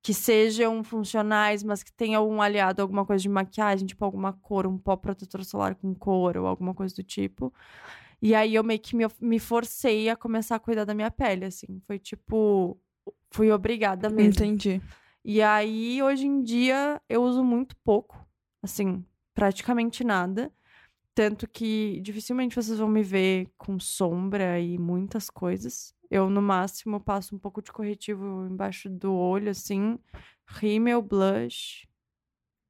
[0.03, 4.67] que sejam funcionais, mas que tenham um aliado, alguma coisa de maquiagem, tipo alguma cor,
[4.67, 7.53] um pó protetor solar com cor ou alguma coisa do tipo.
[8.25, 11.45] E aí eu meio que me, me forcei a começar a cuidar da minha pele,
[11.45, 11.79] assim.
[11.87, 12.81] Foi tipo.
[13.31, 14.31] Fui obrigada mesmo.
[14.31, 14.81] Entendi.
[15.23, 18.19] E aí, hoje em dia, eu uso muito pouco.
[18.63, 20.51] Assim, praticamente nada.
[21.15, 25.95] Tanto que dificilmente vocês vão me ver com sombra e muitas coisas.
[26.11, 29.99] Eu, no máximo, passo um pouco de corretivo embaixo do olho, assim.
[30.47, 31.87] Rímel, blush.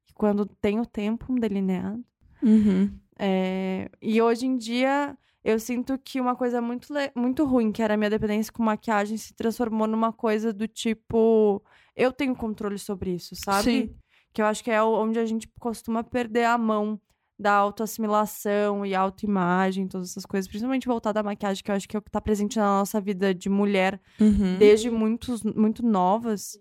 [0.09, 2.03] E quando tenho tempo, um delineado.
[2.43, 2.99] Uhum.
[3.17, 7.93] É, e hoje em dia, eu sinto que uma coisa muito, muito ruim, que era
[7.93, 11.63] a minha dependência com maquiagem, se transformou numa coisa do tipo.
[11.95, 13.63] Eu tenho controle sobre isso, sabe?
[13.63, 13.95] Sim.
[14.33, 16.99] Que eu acho que é onde a gente costuma perder a mão
[17.37, 21.95] da autoassimilação e autoimagem, todas essas coisas, principalmente voltada à maquiagem, que eu acho que
[21.95, 24.57] é o que tá presente na nossa vida de mulher Uhum.
[24.57, 26.57] desde muitos, muito novas,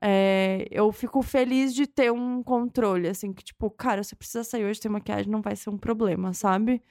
[0.00, 4.44] é, eu fico feliz de ter um controle, assim, que tipo, cara, se eu precisar
[4.44, 6.82] sair hoje ter maquiagem, não vai ser um problema, sabe?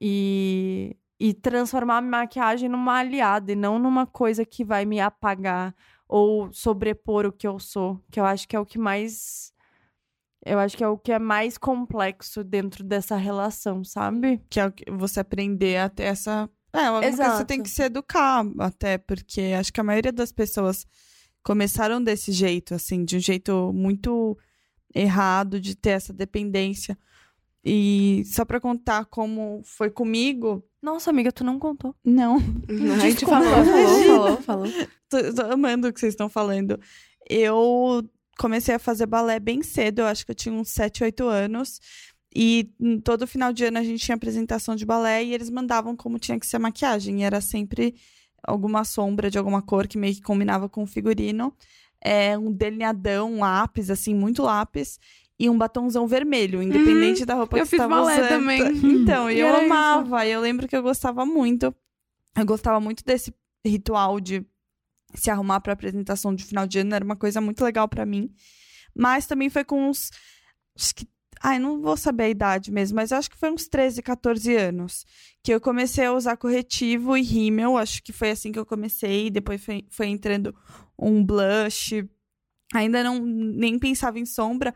[0.00, 5.74] E, e transformar a maquiagem numa aliada e não numa coisa que vai me apagar
[6.08, 9.52] ou sobrepor o que eu sou, que eu acho que é o que mais.
[10.44, 14.42] Eu acho que é o que é mais complexo dentro dessa relação, sabe?
[14.48, 16.50] Que é o que você aprender a ter essa.
[16.72, 17.44] É, uma coisa que você Exato.
[17.46, 20.86] tem que se educar, até, porque acho que a maioria das pessoas
[21.42, 24.36] começaram desse jeito, assim, de um jeito muito
[24.94, 26.98] errado de ter essa dependência.
[27.64, 31.94] E só pra contar como foi comigo, Nossa, amiga, tu não contou.
[32.04, 32.36] não.
[32.94, 34.66] A gente falou, falou, falou, falou.
[35.08, 36.80] Tô, tô amando o que vocês estão falando.
[37.28, 38.02] Eu
[38.38, 41.80] comecei a fazer balé bem cedo, eu acho que eu tinha uns 7, 8 anos.
[42.34, 42.70] E
[43.04, 46.38] todo final de ano a gente tinha apresentação de balé e eles mandavam como tinha
[46.38, 47.20] que ser a maquiagem.
[47.20, 47.94] E era sempre
[48.42, 51.52] alguma sombra de alguma cor que meio que combinava com o figurino.
[52.02, 54.98] É, um delineadão, um lápis, assim, muito lápis.
[55.40, 58.28] E um batonzão vermelho, independente da roupa eu que fiz você tava balé usando.
[58.28, 58.60] também.
[59.00, 60.26] Então, e eu amava.
[60.26, 61.74] E eu lembro que eu gostava muito.
[62.36, 64.44] Eu gostava muito desse ritual de
[65.14, 66.94] se arrumar para apresentação de final de ano.
[66.94, 68.30] Era uma coisa muito legal para mim.
[68.94, 70.10] Mas também foi com uns.
[70.78, 71.08] Acho que.
[71.42, 74.54] Ai, não vou saber a idade mesmo, mas eu acho que foi uns 13, 14
[74.56, 75.06] anos.
[75.42, 77.78] Que eu comecei a usar corretivo e rímel.
[77.78, 79.30] Acho que foi assim que eu comecei.
[79.30, 80.54] Depois foi, foi entrando
[80.98, 82.06] um blush.
[82.74, 84.74] Ainda não nem pensava em sombra.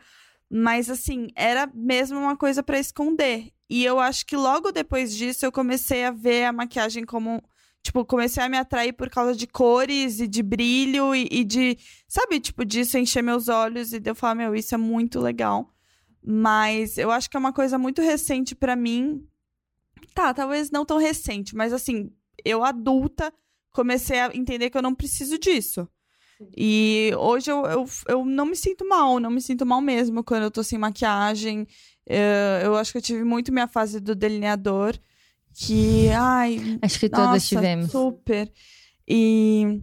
[0.49, 3.51] Mas assim, era mesmo uma coisa para esconder.
[3.69, 7.43] E eu acho que logo depois disso eu comecei a ver a maquiagem como.
[7.81, 11.77] Tipo, comecei a me atrair por causa de cores e de brilho e, e de.
[12.07, 15.71] Sabe, tipo, disso encher meus olhos e de eu falar, meu, isso é muito legal.
[16.23, 19.27] Mas eu acho que é uma coisa muito recente pra mim.
[20.13, 22.11] Tá, talvez não tão recente, mas assim,
[22.43, 23.33] eu adulta
[23.75, 25.87] comecei a entender que eu não preciso disso.
[26.57, 30.43] E hoje eu, eu, eu não me sinto mal, não me sinto mal mesmo quando
[30.43, 31.67] eu tô sem maquiagem.
[32.07, 34.97] Eh, eu acho que eu tive muito minha fase do delineador,
[35.53, 37.91] que, ai, Acho que todas nossa, tivemos.
[37.91, 38.51] super.
[39.07, 39.81] E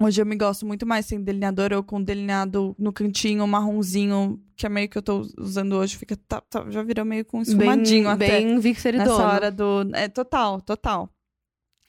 [0.00, 4.66] hoje eu me gosto muito mais sem delineador ou com delineado no cantinho, marronzinho, que
[4.66, 8.08] é meio que eu tô usando hoje, fica tá- tá- já virou meio com esfumadinho
[8.08, 9.10] até bem Vic Seridono.
[9.10, 9.88] nessa hora do.
[9.94, 11.08] É, total, total.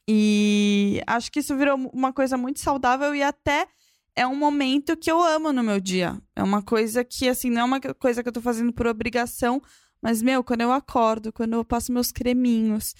[0.07, 3.67] E acho que isso virou uma coisa muito saudável e até
[4.15, 6.19] é um momento que eu amo no meu dia.
[6.35, 9.61] É uma coisa que, assim, não é uma coisa que eu tô fazendo por obrigação,
[10.01, 12.95] mas, meu, quando eu acordo, quando eu passo meus creminhos,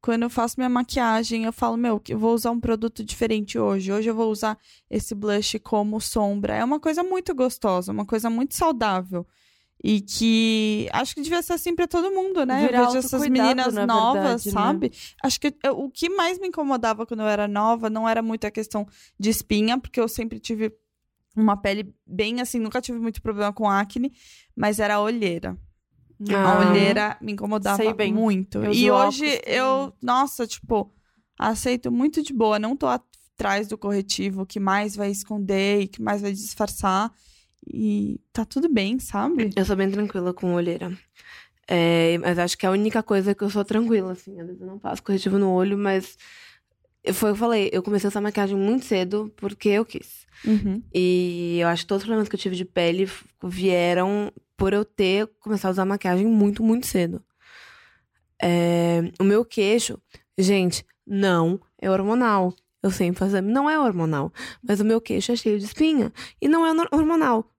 [0.00, 3.58] quando eu faço minha maquiagem, eu falo, meu, que eu vou usar um produto diferente
[3.58, 3.92] hoje.
[3.92, 4.58] Hoje eu vou usar
[4.90, 6.54] esse blush como sombra.
[6.54, 9.26] É uma coisa muito gostosa, uma coisa muito saudável.
[9.84, 12.66] E que acho que devia ser assim pra todo mundo, né?
[12.66, 14.52] Virar eu vejo essas meninas na novas, verdade, né?
[14.52, 14.92] sabe?
[15.22, 18.46] Acho que eu- o que mais me incomodava quando eu era nova não era muito
[18.46, 18.86] a questão
[19.20, 20.72] de espinha, porque eu sempre tive
[21.36, 24.10] uma pele bem assim, nunca tive muito problema com acne,
[24.56, 25.56] mas era a olheira.
[26.30, 26.58] A Ah.
[26.70, 28.58] olheira me incomodava muito.
[28.64, 30.90] Eu e hoje óculos eu, nossa, tipo,
[31.38, 36.00] aceito muito de boa, não tô atrás do corretivo que mais vai esconder e que
[36.00, 37.12] mais vai disfarçar.
[37.66, 39.50] E tá tudo bem, sabe?
[39.56, 40.96] Eu sou bem tranquila com olheira.
[41.68, 44.38] É, mas acho que é a única coisa que eu sou tranquila, assim.
[44.40, 46.16] Às vezes eu não passo corretivo no olho, mas.
[47.12, 50.26] Foi o que eu falei, eu comecei a usar maquiagem muito cedo porque eu quis.
[50.44, 50.82] Uhum.
[50.92, 53.08] E eu acho que todos os problemas que eu tive de pele
[53.44, 57.22] vieram por eu ter começado a usar maquiagem muito, muito cedo.
[58.42, 59.98] É, o meu queixo,
[60.36, 62.54] gente, não é hormonal.
[62.82, 64.32] Eu sempre faço exame, não é hormonal.
[64.62, 66.12] Mas o meu queixo é cheio de espinha.
[66.40, 66.88] E não é nor-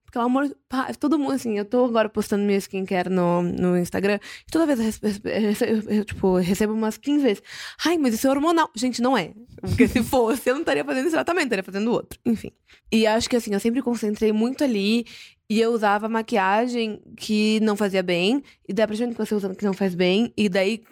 [0.08, 0.12] hormonal.
[0.12, 4.18] Pelo amor pá, todo mundo, assim, eu tô agora postando meu skincare no, no Instagram.
[4.46, 7.42] E toda vez eu, rece- eu tipo, recebo umas 15 vezes.
[7.84, 8.70] Ai, mas isso é hormonal.
[8.74, 9.32] Gente, não é.
[9.60, 12.18] Porque se fosse, eu não estaria fazendo esse tratamento, estaria fazendo outro.
[12.24, 12.50] Enfim.
[12.90, 15.04] E acho que assim, eu sempre concentrei muito ali.
[15.50, 18.42] E eu usava maquiagem que não fazia bem.
[18.68, 20.32] E daí, a que você usa que não faz bem.
[20.36, 20.82] E daí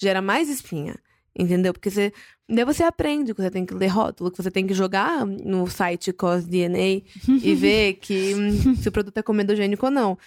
[0.00, 0.96] gera mais espinha.
[1.38, 1.72] Entendeu?
[1.72, 2.12] Porque você.
[2.50, 5.68] Daí você aprende que você tem que ler rótulo, que você tem que jogar no
[5.68, 10.18] site COS DNA e ver que hum, se o produto é comedogênico ou não.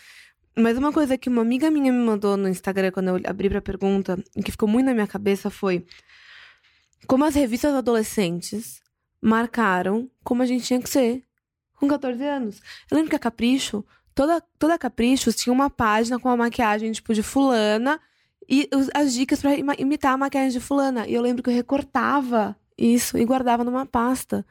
[0.56, 3.62] Mas uma coisa que uma amiga minha me mandou no Instagram quando eu abri pra
[3.62, 5.86] pergunta, e que ficou muito na minha cabeça foi
[7.08, 8.82] como as revistas adolescentes
[9.22, 11.24] marcaram como a gente tinha que ser
[11.76, 12.62] com 14 anos.
[12.90, 13.84] Eu lembro que a Capricho,
[14.16, 18.00] toda, toda a Capricho tinha uma página com a maquiagem, tipo, de fulana
[18.62, 21.08] e as dicas pra ima- imitar a maquiagem de fulana.
[21.08, 24.44] E eu lembro que eu recortava isso e guardava numa pasta.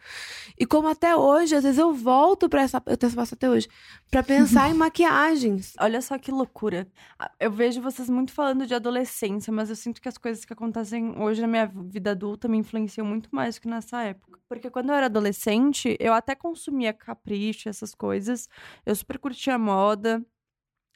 [0.58, 2.80] E como até hoje, às vezes eu volto pra essa.
[2.86, 3.66] Eu tenho essa pasta até hoje.
[4.10, 5.74] Pra pensar em maquiagens.
[5.80, 6.86] Olha só que loucura.
[7.18, 10.52] Ah, Eu vejo vocês muito falando de adolescência, mas eu sinto que as coisas que
[10.52, 14.38] acontecem hoje na minha vida adulta me influenciam muito mais do que nessa época.
[14.48, 18.48] Porque quando eu era adolescente, eu até consumia capricho, essas coisas.
[18.86, 20.22] Eu super curtia moda,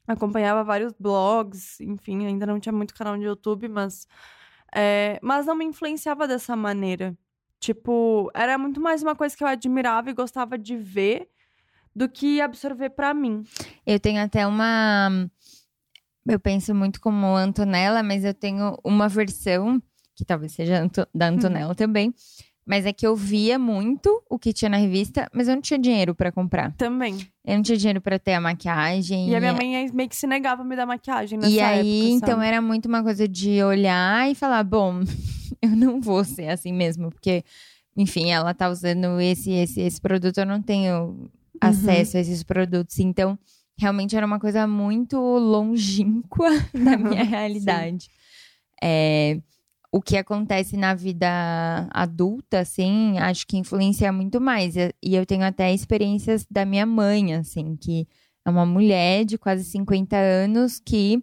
[0.06, 4.06] acompanhava vários blogs, enfim, ainda não tinha muito canal no YouTube, mas.
[4.74, 7.16] é, mas não me influenciava dessa maneira.
[7.58, 11.28] Tipo, era muito mais uma coisa que eu admirava e gostava de ver
[11.94, 13.42] do que absorver pra mim.
[13.86, 15.28] Eu tenho até uma.
[16.28, 19.80] Eu penso muito como Antonella, mas eu tenho uma versão,
[20.14, 22.12] que talvez seja da Antonella também.
[22.66, 25.78] Mas é que eu via muito o que tinha na revista, mas eu não tinha
[25.78, 26.72] dinheiro pra comprar.
[26.72, 27.16] Também.
[27.44, 29.30] Eu não tinha dinheiro pra ter a maquiagem.
[29.30, 32.00] E a minha mãe meio que se negava a me dar maquiagem nessa E aí,
[32.00, 35.00] época, então era muito uma coisa de olhar e falar, bom,
[35.62, 37.44] eu não vou ser assim mesmo, porque,
[37.96, 42.98] enfim, ela tá usando esse, esse, esse produto, eu não tenho acesso a esses produtos.
[42.98, 43.38] Então,
[43.78, 48.08] realmente era uma coisa muito longínqua da minha realidade.
[48.82, 49.38] É,
[49.92, 51.26] o que acontece na vida
[51.90, 54.74] adulta, assim, acho que influencia muito mais.
[54.76, 58.06] E eu tenho até experiências da minha mãe, assim, que
[58.44, 61.22] é uma mulher de quase 50 anos que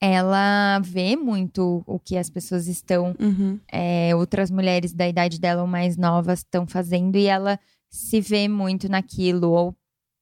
[0.00, 3.60] ela vê muito o que as pessoas estão, Uhum.
[3.70, 8.48] é, outras mulheres da idade dela ou mais novas estão fazendo e ela se vê
[8.48, 9.76] muito naquilo, ou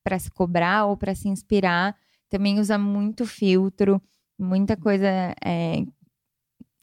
[0.05, 1.97] para se cobrar ou para se inspirar.
[2.29, 4.03] Também usa muito filtro,
[4.39, 5.07] muita coisa
[5.43, 5.83] é,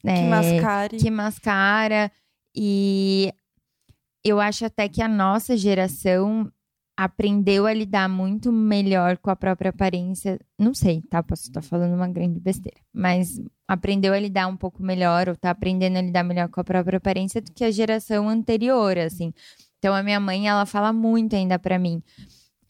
[0.02, 0.98] Que é, mascare.
[0.98, 2.12] que mascara.
[2.56, 3.34] E
[4.24, 6.52] eu acho até que a nossa geração
[6.98, 10.40] aprendeu a lidar muito melhor com a própria aparência.
[10.58, 11.22] Não sei, tá?
[11.22, 12.80] Posso estar falando uma grande besteira.
[12.92, 16.64] Mas aprendeu a lidar um pouco melhor, ou tá aprendendo a lidar melhor com a
[16.64, 19.32] própria aparência do que a geração anterior, assim.
[19.78, 22.02] Então a minha mãe, ela fala muito ainda pra mim.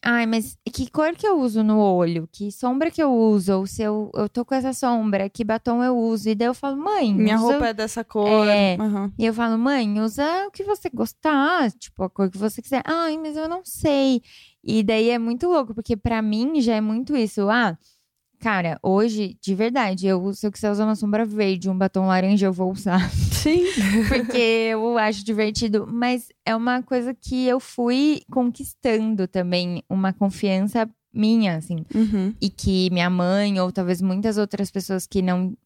[0.04, 2.28] Ai, mas que cor que eu uso no olho?
[2.32, 3.52] Que sombra que eu uso?
[3.58, 6.28] Ou se eu, eu tô com essa sombra, que batom eu uso?
[6.28, 8.46] E daí eu falo, mãe, Minha usa- roupa é dessa cor.
[8.48, 8.76] É.
[8.80, 9.12] Aham.
[9.18, 12.82] e eu falo, mãe, usa o que você gostar, tipo, a cor que você quiser.
[12.86, 14.22] Ai, mas eu não sei.
[14.62, 17.48] E daí é muito louco, porque pra mim já é muito isso.
[17.50, 17.76] Ah,
[18.38, 22.46] cara, hoje, de verdade, eu, se eu quiser usar uma sombra verde, um batom laranja,
[22.46, 23.00] eu vou usar.
[23.42, 23.64] Sim.
[24.08, 24.36] Porque
[24.72, 25.86] eu acho divertido.
[25.86, 32.34] Mas é uma coisa que eu fui conquistando também, uma confiança minha, assim Uhum.
[32.40, 35.56] e que minha mãe ou talvez muitas outras pessoas que não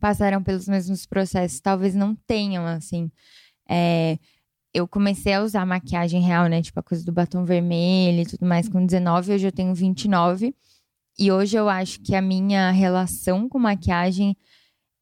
[0.00, 3.10] passaram pelos mesmos processos talvez não tenham assim
[3.68, 4.18] É,
[4.72, 8.46] eu comecei a usar maquiagem real né tipo a coisa do batom vermelho e tudo
[8.46, 10.54] mais com 19 hoje eu tenho 29
[11.18, 14.34] e hoje eu acho que a minha relação com maquiagem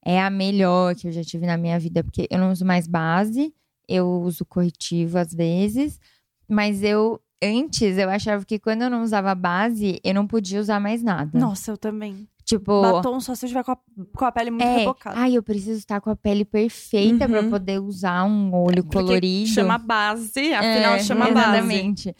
[0.09, 2.87] é a melhor que eu já tive na minha vida porque eu não uso mais
[2.87, 3.53] base
[3.89, 6.01] eu uso corretivo às vezes
[6.49, 10.81] mas eu Antes, eu achava que quando eu não usava base, eu não podia usar
[10.81, 11.39] mais nada.
[11.39, 12.27] Nossa, eu também.
[12.45, 13.79] Tipo, Batom só se eu tiver com a,
[14.17, 15.17] com a pele muito é, rebocada.
[15.21, 17.51] ai, eu preciso estar com a pele perfeita pra Uhum.
[17.51, 19.47] poder usar um olho Porque colorido.
[19.47, 21.59] Chama base, afinal É, chama base.
[21.59, 22.17] Exatamente.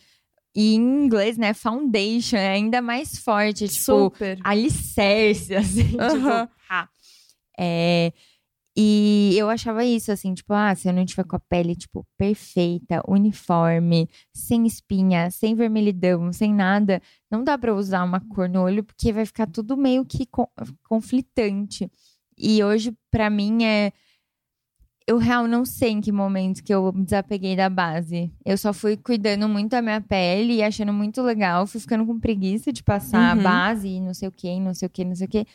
[0.55, 4.39] E em inglês, né, foundation é ainda mais forte, tipo, Super.
[4.45, 6.47] alicerce, assim, Aham.
[6.47, 6.58] tipo.
[7.59, 8.13] É,
[8.81, 12.07] e eu achava isso, assim, tipo, ah, se eu não tiver com a pele, tipo,
[12.17, 18.63] perfeita, uniforme, sem espinha, sem vermelhidão, sem nada, não dá pra usar uma cor no
[18.63, 20.49] olho, porque vai ficar tudo meio que co-
[20.89, 21.91] conflitante.
[22.39, 23.93] E hoje, pra mim, é.
[25.07, 28.31] Eu real não sei em que momento que eu me desapeguei da base.
[28.45, 31.67] Eu só fui cuidando muito da minha pele e achando muito legal.
[31.67, 33.41] Fui ficando com preguiça de passar Uhum.
[33.41, 35.47] a base e não sei o que, não sei o que, não sei o que.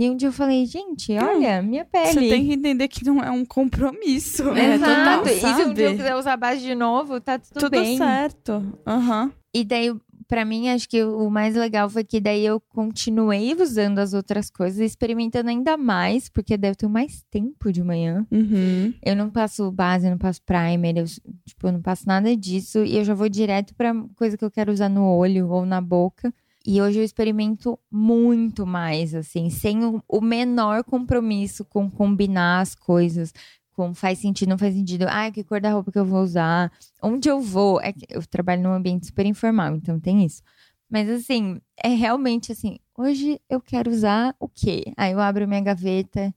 [0.00, 2.06] E um dia eu falei, gente, olha, minha pele.
[2.14, 4.48] Você tem que entender que não é um compromisso.
[4.56, 5.24] É, Exato.
[5.24, 7.70] total, e se um dia eu quiser usar a base de novo, tá tudo, Tudo
[7.70, 7.98] bem.
[7.98, 8.64] certo.
[8.86, 9.30] Aham.
[9.52, 9.94] E daí,
[10.26, 14.48] pra mim, acho que o mais legal foi que daí eu continuei usando as outras
[14.48, 18.26] coisas, experimentando ainda mais, porque daí eu tenho mais tempo de manhã.
[18.30, 18.94] Uhum.
[19.04, 21.04] Eu não passo base, não passo primer, eu,
[21.44, 22.82] tipo, eu não passo nada disso.
[22.84, 25.78] E eu já vou direto pra coisa que eu quero usar no olho ou na
[25.82, 26.32] boca.
[26.64, 32.74] E hoje eu experimento muito mais, assim, sem o, o menor compromisso com combinar as
[32.74, 33.32] coisas.
[33.72, 35.06] Com faz sentido, não faz sentido.
[35.08, 36.70] Ah, que cor da roupa que eu vou usar?
[37.02, 37.80] Onde eu vou?
[37.80, 40.42] É eu trabalho num ambiente super informal, então tem isso.
[40.90, 44.92] Mas assim, é realmente assim, hoje eu quero usar o quê?
[44.96, 46.34] Aí eu abro minha gaveta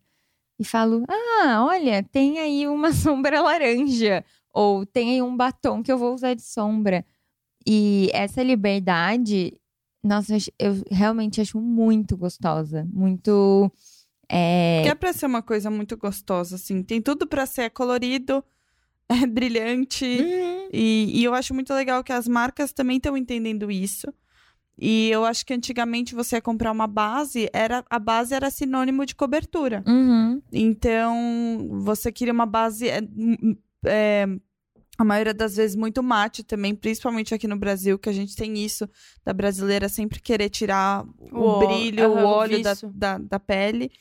[0.60, 4.24] e falo: ah, olha, tem aí uma sombra laranja.
[4.54, 7.06] Ou tem aí um batom que eu vou usar de sombra.
[7.66, 9.58] E essa liberdade,
[10.04, 12.88] nossa, eu realmente acho muito gostosa.
[12.92, 13.72] Muito.
[14.30, 14.82] É...
[14.84, 16.82] Que é pra ser uma coisa muito gostosa, assim.
[16.84, 18.44] Tem tudo pra ser colorido,
[19.10, 20.06] é brilhante.
[20.06, 20.70] Uhum.
[20.74, 24.12] E, e eu acho muito legal que as marcas também estão entendendo isso.
[24.80, 29.06] E eu acho que antigamente você ia comprar uma base, era a base era sinônimo
[29.06, 29.84] de cobertura.
[29.88, 30.42] Uhum.
[30.52, 32.89] Então, você queria uma base.
[32.89, 34.26] é, m- é,
[34.98, 38.58] a maioria das vezes muito mate também, principalmente aqui no Brasil, que a gente tem
[38.64, 38.88] isso
[39.26, 43.92] da brasileira sempre querer tirar o, O brilho, o óleo da, da, da pele.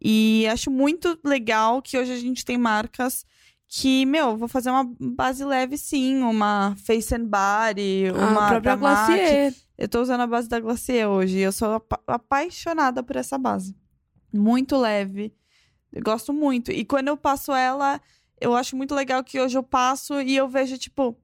[0.00, 3.26] E acho muito legal que hoje a gente tem marcas
[3.66, 8.76] que, meu, vou fazer uma base leve sim, uma face and body, uma a própria.
[8.76, 9.54] Glossier.
[9.76, 11.38] Eu tô usando a base da Glacier hoje.
[11.38, 13.76] Eu sou apa- apaixonada por essa base.
[14.32, 15.34] Muito leve.
[15.92, 16.72] Eu gosto muito.
[16.72, 18.00] E quando eu passo ela,
[18.40, 21.16] eu acho muito legal que hoje eu passo e eu vejo, tipo,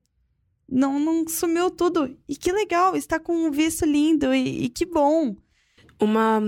[0.68, 2.16] não, não sumiu tudo.
[2.28, 5.36] E que legal, está com um viço lindo e, e que bom.
[6.00, 6.40] Uma,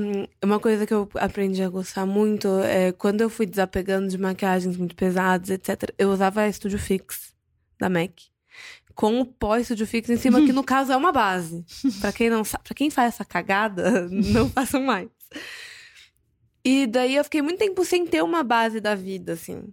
[0.42, 4.76] uma coisa que eu aprendi a gostar muito é quando eu fui desapegando de maquiagens
[4.76, 5.94] muito pesadas, etc.
[5.96, 7.35] Eu usava a Studio Fix
[7.79, 8.24] da MAC.
[8.94, 11.64] Com o pó Studio Fix em cima, que no caso é uma base.
[12.00, 15.09] Pra quem não sabe, para quem faz essa cagada, não façam mais.
[16.64, 19.72] E daí eu fiquei muito tempo sem ter uma base da vida, assim.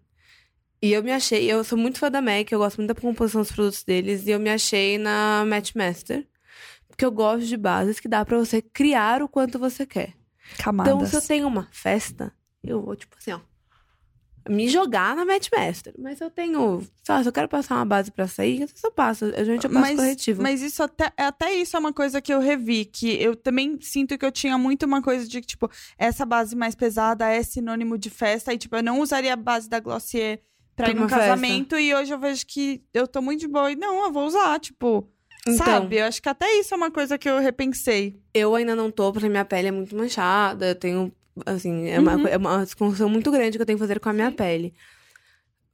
[0.84, 3.39] E eu me achei, eu sou muito fã da MAC, eu gosto muito da composição
[3.39, 6.28] dos produtos deles, e eu me achei na Matchmaster.
[6.89, 10.13] Porque eu gosto de bases que dá pra você criar o quanto você quer.
[10.58, 10.93] Camadas.
[10.93, 13.39] Então, se eu tenho uma festa, eu vou, tipo assim, ó.
[14.50, 15.93] Me jogar na Matchmaster.
[15.98, 16.82] Mas eu tenho.
[17.02, 19.24] Sei lá, se eu quero passar uma base pra sair, vezes eu passo.
[19.24, 20.43] A gente eu passo mas, corretivo.
[20.43, 24.17] mas isso até, até isso é uma coisa que eu revi, que eu também sinto
[24.17, 27.98] que eu tinha muito uma coisa de que, tipo, essa base mais pesada é sinônimo
[27.98, 30.41] de festa, e, tipo, eu não usaria a base da Glossier
[30.75, 31.25] pra Pra ir num festa.
[31.25, 34.25] casamento, e hoje eu vejo que eu tô muito de boa, e não, eu vou
[34.25, 35.07] usar, tipo,
[35.47, 35.97] Então, sabe?
[35.97, 38.19] Eu acho que até isso é uma coisa que eu repensei.
[38.33, 40.67] eu ainda não tô, porque minha pele é muito manchada.
[40.69, 41.12] Eu tenho.
[41.45, 42.27] Assim, é uma, Uhum.
[42.27, 44.73] é uma desconstrução muito grande que eu tenho que fazer com a minha pele.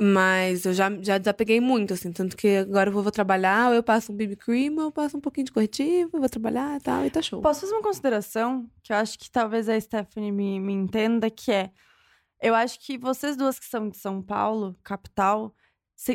[0.01, 2.11] Mas eu já, já desapeguei muito, assim.
[2.13, 4.91] Tanto que agora eu vou, vou trabalhar, ou eu passo um BB cream, ou eu
[4.93, 7.41] passo um pouquinho de corretivo, vou trabalhar e tal, e tá show.
[7.41, 11.51] Posso fazer uma consideração que eu acho que talvez a Stephanie me, me entenda, que
[11.51, 11.69] é.
[12.41, 15.53] Eu acho que vocês duas que são de São Paulo, capital,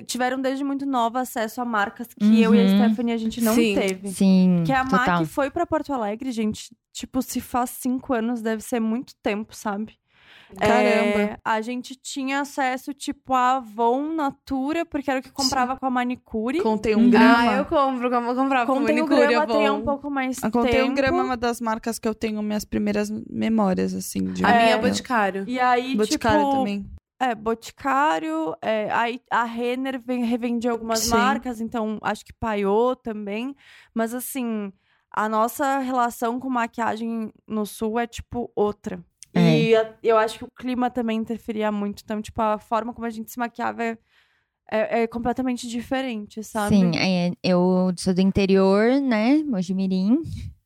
[0.07, 2.69] tiveram desde muito nova acesso a marcas que eu e a Uhum.
[2.89, 3.75] Stephanie a gente não Sim.
[3.75, 4.09] teve.
[4.09, 5.21] Sim, Que a total.
[5.21, 6.75] MAC foi pra Porto Alegre, gente.
[6.93, 9.99] Tipo, se faz cinco anos, deve ser muito tempo, sabe?
[10.59, 11.21] Caramba.
[11.21, 15.87] É, a gente tinha acesso, tipo, a Avon Natura, porque era o que comprava com
[15.87, 16.61] a manicure.
[16.61, 17.39] Contei um grama.
[17.39, 20.51] Ah, eu compro, eu comprava com Contém o manicure, grama, tem um pouco mais A
[20.51, 20.97] Contei um tempo.
[20.97, 24.61] grama é uma das marcas que eu tenho minhas primeiras memórias, assim, de A minha
[24.61, 24.79] é É.
[24.79, 25.45] Boticário.
[25.47, 26.53] E aí, Boticário tipo...
[26.59, 26.87] também.
[27.21, 31.11] É, Boticário, é, aí a Renner vem revende algumas Sim.
[31.11, 33.55] marcas, então acho que Paiô também.
[33.95, 34.73] Mas assim,
[35.11, 39.03] a nossa relação com maquiagem no sul é tipo outra.
[39.41, 42.03] E a- eu acho que o clima também interferia muito.
[42.05, 43.99] Então, tipo, a forma como a gente se maquiava é,
[44.71, 46.77] é- é completamente diferente, sabe?
[46.77, 49.43] Sim, é, eu sou do interior, né?
[49.45, 50.23] Mojimirim.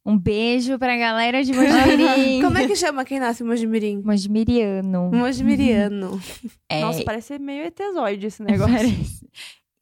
[0.07, 2.41] Um beijo pra galera de Mojimirim.
[2.43, 4.01] Como é que chama quem nasce em Mojimirim?
[4.05, 5.11] Mojimiriano.
[5.13, 6.19] Mojimiriano.
[6.71, 8.75] É, Nossa, parece meio etezoide esse negócio.
[8.75, 9.27] Parece.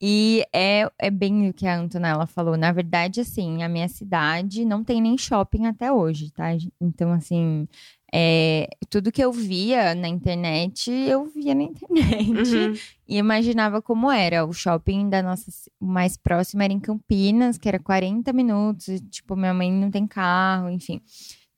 [0.01, 2.55] E é, é bem o que a Antonella falou.
[2.55, 6.49] Na verdade, assim, a minha cidade não tem nem shopping até hoje, tá?
[6.79, 7.67] Então, assim,
[8.13, 12.55] é, tudo que eu via na internet, eu via na internet.
[12.55, 12.73] Uhum.
[13.07, 14.45] E imaginava como era.
[14.45, 18.87] O shopping da nossa mais próximo era em Campinas, que era 40 minutos.
[18.87, 21.01] e, tipo, minha mãe não tem carro, enfim.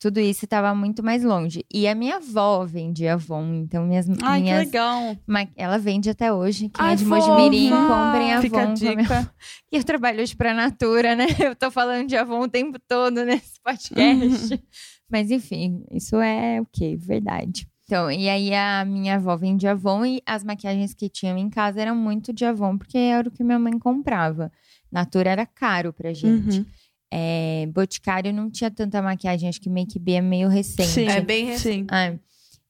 [0.02, 1.66] Tudo isso estava muito mais longe.
[1.70, 5.18] E a minha avó vendia Avon, então minhas, Ai, que minhas legal.
[5.28, 6.70] Ma- Ela vende até hoje.
[6.70, 8.42] Quem Ai, é de Mojimirim, comprem Avon.
[8.42, 9.34] Fica a a dica.
[9.70, 11.26] E eu trabalho hoje pra Natura, né?
[11.40, 14.64] Eu tô falando de Avon o tempo todo nesse podcast.
[15.10, 16.96] Mas enfim, isso é o quê?
[16.96, 17.68] Verdade.
[17.86, 21.82] Então, e aí a minha avó vende Avon e as maquiagens que tinham em casa
[21.82, 24.52] eram muito de Avon, porque era o que minha mãe comprava.
[24.92, 26.60] Natura era caro pra gente.
[26.60, 26.66] Uhum.
[27.12, 30.90] É, Boticário não tinha tanta maquiagem, acho que Make B é meio recente.
[30.90, 31.10] Sim.
[31.10, 31.88] É bem recente.
[31.90, 32.14] Ah,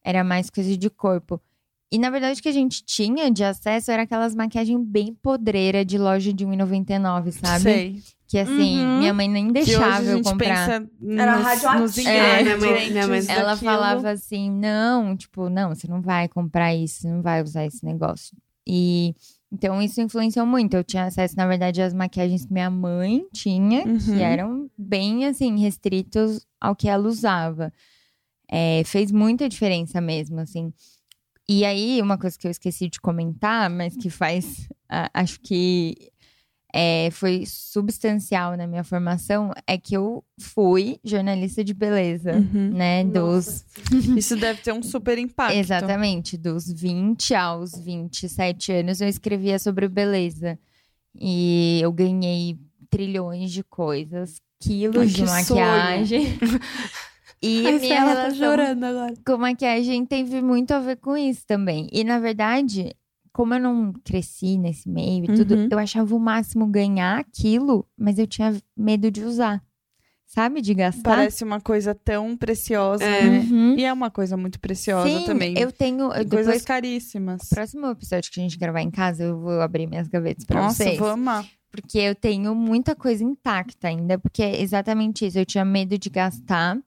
[0.02, 1.42] era mais coisa de corpo.
[1.92, 5.84] E na verdade o que a gente tinha de acesso era aquelas maquiagens bem podreira
[5.84, 7.64] de loja de R$1,99, sabe?
[7.64, 8.02] Sei.
[8.30, 9.00] Que assim, Uhum.
[9.00, 10.68] minha mãe nem Que hoje deixava eu comprar.
[10.68, 11.82] pensa Era nos, radioativo.
[11.82, 12.04] nos É,
[12.44, 13.72] minha mãe- ingredientes minha mãe- Ela daquilo.
[13.72, 17.84] falava assim: não, tipo, não, você não vai comprar isso, você não vai usar esse
[17.84, 18.38] negócio.
[18.68, 19.16] E
[19.52, 20.76] então isso influenciou muito.
[20.76, 23.98] Eu tinha acesso, na verdade, às maquiagens que minha mãe tinha, Uhum.
[23.98, 27.74] que eram bem assim, restritos ao que ela usava.
[28.52, 30.72] É, fez muita diferença mesmo, assim.
[31.48, 35.96] E aí, uma coisa que eu esqueci de comentar, mas que faz, a- acho que
[36.74, 42.70] é, foi substancial na minha formação, é que eu fui jornalista de beleza, Uhum.
[42.74, 43.04] né?
[43.04, 43.66] Dos,
[44.16, 45.56] Isso deve ter um super impacto.
[45.58, 50.60] exatamente, dos 20 aos 27 anos eu escrevia sobre beleza.
[51.20, 52.58] E eu ganhei
[52.90, 55.60] trilhões de coisas, quilos Ai, de sonho.
[55.60, 56.28] maquiagem.
[57.42, 59.14] E Ai, minha tá relação chorando agora.
[59.26, 61.88] com maquiagem teve muito a ver com isso também.
[61.90, 62.94] E na verdade,
[63.40, 65.70] como eu não cresci nesse meio e tudo, Uhum.
[65.72, 69.64] eu achava o máximo ganhar aquilo, mas eu tinha medo de usar.
[70.26, 70.62] Sabe?
[70.62, 71.16] De gastar.
[71.16, 73.24] Parece uma coisa tão preciosa, É.
[73.30, 73.40] né?
[73.50, 73.76] Uhum.
[73.80, 75.58] E é uma coisa muito preciosa Sim, também.
[75.58, 76.10] eu tenho.
[76.10, 77.48] Depois, coisas caríssimas.
[77.50, 80.84] próximo episódio que a gente gravar em casa, eu vou abrir minhas gavetas pra Nossa,
[80.84, 81.00] vocês.
[81.00, 81.46] vou amar.
[81.72, 85.40] Porque eu tenho muita coisa intacta ainda, porque é exatamente isso.
[85.40, 86.78] Eu tinha medo de gastar.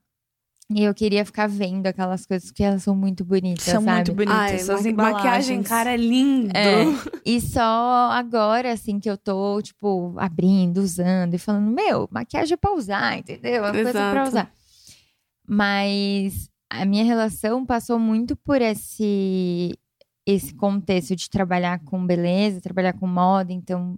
[0.75, 3.95] E eu queria ficar vendo aquelas coisas que elas são muito bonitas, São sabe?
[4.11, 4.69] muito bonitas.
[4.69, 4.95] Ai, embalagens.
[4.95, 6.55] maquiagem, cara, é lindo.
[6.57, 6.83] É.
[7.25, 12.57] E só agora, assim, que eu tô, tipo, abrindo, usando e falando, meu, maquiagem é
[12.57, 13.55] pra usar, entendeu?
[13.55, 14.27] É uma coisa pra Exato.
[14.29, 14.51] usar.
[15.47, 19.77] Mas a minha relação passou muito por esse,
[20.25, 23.97] esse contexto de trabalhar com beleza, trabalhar com moda, então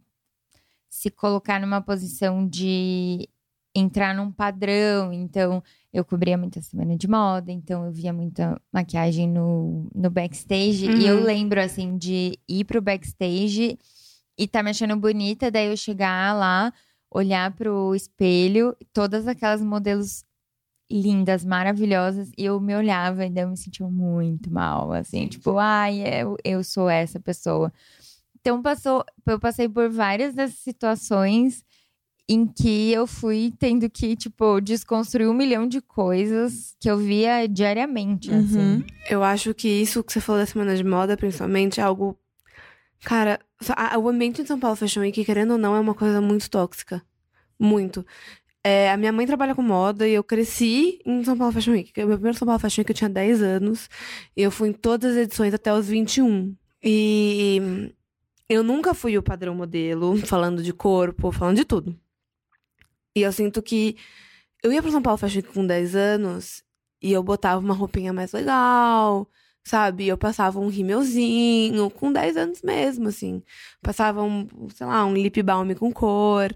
[0.89, 3.30] se colocar numa posição de
[3.76, 5.11] entrar num padrão.
[5.11, 5.61] Então,
[5.96, 10.91] eu cobria muita semana de moda, então eu via muita maquiagem no, no backstage.
[10.93, 11.24] E eu Uhum.
[11.24, 13.80] lembro, assim, de ir pro backstage
[14.38, 16.74] e tá me achando bonita, daí eu chegar lá,
[17.10, 20.26] olhar pro espelho, todas aquelas modelos
[20.91, 25.58] lindas, maravilhosas, e eu me olhava e daí eu me sentia muito mal, assim, tipo,
[25.58, 27.72] ai, eu, eu sou essa pessoa.
[28.41, 31.64] Então passou, eu passei por várias dessas situações
[32.28, 37.47] em que eu fui tendo que, tipo, desconstruir um milhão de coisas que eu via
[37.47, 38.57] diariamente, assim.
[38.57, 38.84] Uhum.
[39.09, 42.17] Eu acho que isso que você falou da semana de moda, principalmente, é algo.
[43.03, 43.39] Cara,
[44.01, 47.03] o ambiente de São Paulo Fashion Week, querendo ou não, é uma coisa muito tóxica.
[47.59, 48.03] Muito.
[48.63, 51.91] É, a minha mãe trabalha com moda e eu cresci em São Paulo Fashion Week.
[52.03, 53.88] O meu primeiro São Paulo Fashion Week eu tinha 10 anos.
[54.36, 56.55] E eu fui em todas as edições até os 21.
[56.84, 57.91] E
[58.49, 61.95] eu nunca fui o padrão modelo, falando de corpo, falando de tudo.
[63.16, 63.95] E eu sinto que
[64.63, 66.63] eu ia pro São Paulo Fashion Week com 10 anos
[67.01, 69.28] e eu botava uma roupinha mais legal,
[69.63, 70.07] sabe?
[70.07, 73.41] Eu passava um rímelzinho, com 10 anos mesmo, assim.
[73.82, 76.53] Passava um, sei lá, um lip balm com cor.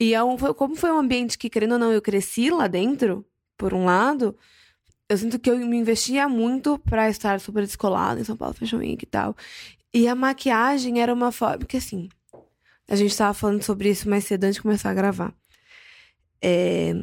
[0.00, 3.24] E é um- como foi um ambiente que, querendo ou não, eu cresci lá dentro,
[3.56, 4.36] por um lado,
[5.08, 8.78] eu sinto que eu me investia muito pra estar super descolada em São Paulo Fashion
[8.78, 9.36] Week e tal.
[9.92, 11.58] E a maquiagem era uma forma.
[11.58, 12.08] Porque assim,
[12.88, 15.34] a gente tava falando sobre isso mais cedo antes de começar a gravar.
[16.42, 16.94] É,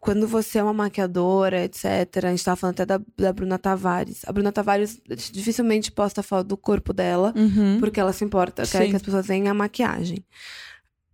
[0.00, 1.84] quando você é uma maquiadora, etc.
[2.24, 4.22] A gente tava falando até da, da Bruna Tavares.
[4.26, 5.00] A Bruna Tavares
[5.32, 7.78] dificilmente posta foto do corpo dela, Uhum.
[7.80, 8.90] porque ela se importa, quer Sim.
[8.90, 10.18] que as pessoas veem a maquiagem.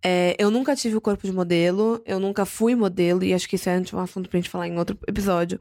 [0.03, 3.55] É, eu nunca tive o corpo de modelo, eu nunca fui modelo, e acho que
[3.55, 5.59] isso é um assunto pra gente falar em outro episódio.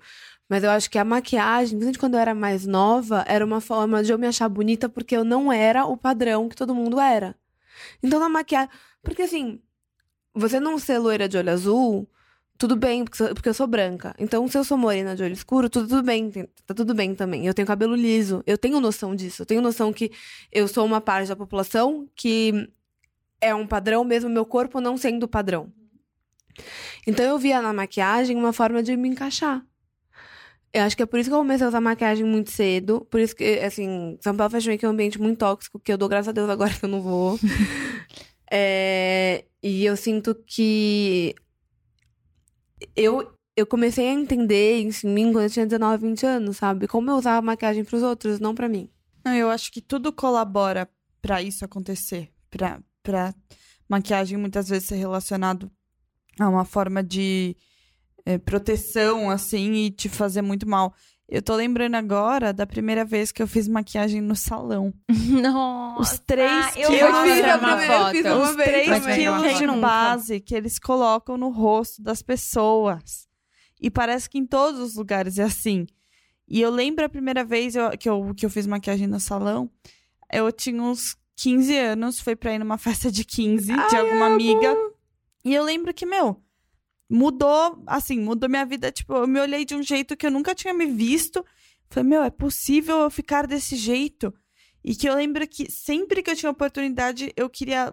[0.49, 4.03] Mas eu acho que a maquiagem, principalmente quando eu era mais nova, era uma forma
[4.03, 7.37] de eu me achar bonita porque eu não era o padrão que todo mundo era.
[8.03, 8.69] Então na maquiagem.
[9.03, 9.61] Porque assim,
[10.35, 12.09] você não ser loira de olho azul,
[12.61, 14.15] tudo bem, porque, eu sou branca.
[14.19, 16.31] Então, se eu sou morena de olho escuro, tudo, tudo bem,
[16.67, 17.47] tá tudo bem também.
[17.47, 19.41] Eu tenho cabelo liso, eu tenho noção disso.
[19.41, 20.13] Eu tenho noção que
[20.53, 22.69] eu sou uma parte da população que
[23.41, 25.73] é um padrão, mesmo meu corpo não sendo padrão.
[27.07, 29.65] Então, eu via na maquiagem uma forma de me encaixar.
[30.71, 33.07] Eu acho que é por isso que eu comecei a usar maquiagem muito cedo.
[33.11, 35.97] Por isso que, assim, São Paulo Fashion Week é um ambiente muito tóxico, que eu
[35.97, 37.39] dou graças a Deus agora que eu não vou.
[38.51, 41.35] É, e eu sinto que
[42.97, 46.89] eu, eu comecei a entender isso em mim quando eu tinha 19, 20 anos, sabe?
[46.89, 48.91] Como eu usava maquiagem pros outros, não pra mim.
[49.25, 50.89] Não, eu acho que tudo colabora
[51.21, 52.31] pra isso acontecer.
[52.51, 53.35] Pra, pra
[53.89, 55.71] maquiagem muitas vezes ser relacionado
[56.39, 57.57] a uma forma de
[58.25, 60.95] eh, proteção, assim, e te fazer muito mal.
[61.33, 64.93] Eu tô lembrando agora da primeira vez que eu fiz maquiagem no salão.
[65.09, 66.01] Nossa!
[66.15, 67.11] Os três Ah, eu quilos.
[67.13, 69.19] vou fiz a uma primeira, eu fiz uma Os vez 3 também.
[69.19, 73.29] quilos de base que eles colocam no rosto das pessoas.
[73.81, 75.87] E parece que em todos os lugares é assim.
[76.49, 79.71] E eu lembro a primeira vez eu- que, eu, que eu fiz maquiagem no salão,
[80.33, 84.77] eu tinha uns 15 anos, foi pra ir numa festa de 15 de alguma amiga.
[85.45, 86.43] E eu lembro que, meu,
[87.11, 88.93] mudou, assim, mudou minha vida.
[88.93, 91.45] Tipo, eu me olhei de um jeito que eu nunca tinha me visto.
[91.91, 94.33] Falei, meu, é possível eu ficar desse jeito?
[94.85, 97.93] E que eu lembro que sempre que eu tinha oportunidade, eu queria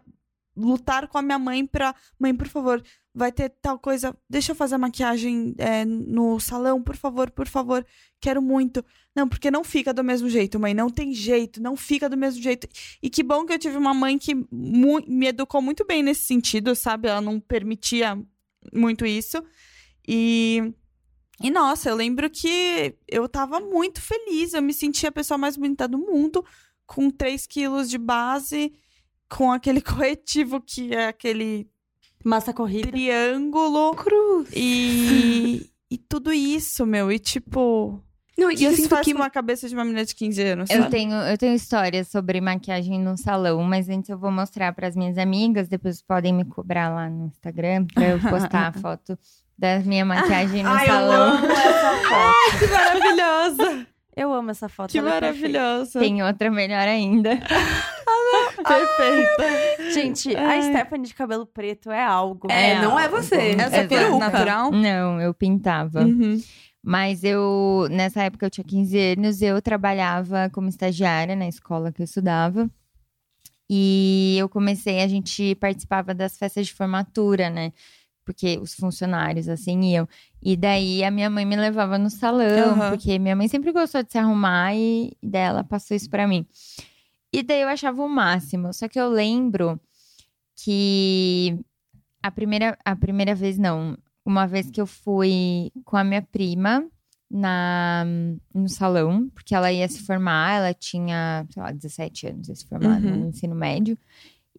[0.55, 1.95] lutar com a minha mãe pra.
[2.19, 4.15] Mãe, por favor, vai ter tal coisa.
[4.29, 7.85] Deixa eu fazer a maquiagem é, no salão, por favor, por favor.
[8.21, 8.85] Quero muito.
[9.15, 10.75] Não, porque não fica do mesmo jeito, mãe.
[10.75, 12.67] Não tem jeito, não fica do mesmo jeito.
[13.01, 16.75] E que bom que eu tive uma mãe que me educou muito bem nesse sentido,
[16.75, 17.07] sabe?
[17.07, 18.15] Ela não permitia
[18.73, 19.43] muito isso.
[20.07, 20.73] E.
[21.39, 24.53] E nossa, eu lembro que eu tava muito feliz.
[24.53, 26.43] Eu me sentia a pessoa mais bonita do mundo,
[26.85, 28.73] com 3 quilos de base,
[29.29, 31.69] com aquele corretivo que é aquele
[32.23, 32.87] Massa corrida.
[32.87, 33.93] triângulo.
[33.95, 34.49] Cruz.
[34.55, 37.11] E, e tudo isso, meu.
[37.11, 38.03] E tipo.
[38.37, 40.41] Não, e eu isso sinto faz que com uma cabeça de uma menina de 15
[40.43, 40.91] anos, Eu sabe?
[40.91, 44.95] tenho, eu tenho histórias sobre maquiagem no salão, mas antes eu vou mostrar para as
[44.95, 49.17] minhas amigas, depois podem me cobrar lá no Instagram para eu postar a foto
[49.57, 51.39] da minha maquiagem no salão.
[51.45, 52.59] essa foto.
[52.59, 53.87] Que maravilhosa!
[54.15, 54.91] Eu amo essa foto.
[54.91, 55.99] que é maravilhosa!
[55.99, 57.37] Tem outra melhor ainda.
[58.67, 59.91] Perfeita.
[59.93, 60.59] Gente, Ai.
[60.59, 62.47] a Stephanie de cabelo preto é algo.
[62.51, 63.17] É, não é algo.
[63.17, 63.35] você.
[63.57, 63.87] Essa Exato.
[63.89, 64.71] peruca natural?
[64.71, 66.01] Não, eu pintava.
[66.01, 66.41] Uhum.
[66.87, 72.01] Mas eu, nessa época eu tinha 15 anos, eu trabalhava como estagiária na escola que
[72.01, 72.71] eu estudava.
[73.69, 77.73] E eu comecei, a gente participava das festas de formatura, né?
[78.23, 80.07] Porque os funcionários, assim, iam.
[80.41, 82.89] E daí a minha mãe me levava no salão, Aham.
[82.91, 86.47] porque minha mãe sempre gostou de se arrumar e daí ela passou isso pra mim.
[87.33, 88.73] E daí eu achava o máximo.
[88.73, 89.77] Só que eu lembro
[90.55, 91.59] que
[92.23, 93.97] a primeira, a primeira vez, não.
[94.27, 96.85] Uma vez que eu fui com a minha prima
[97.31, 98.05] na,
[98.53, 102.65] no salão, porque ela ia se formar, ela tinha, sei lá, 17 anos, ia se
[102.67, 103.19] formar Uhum.
[103.21, 103.97] no ensino médio.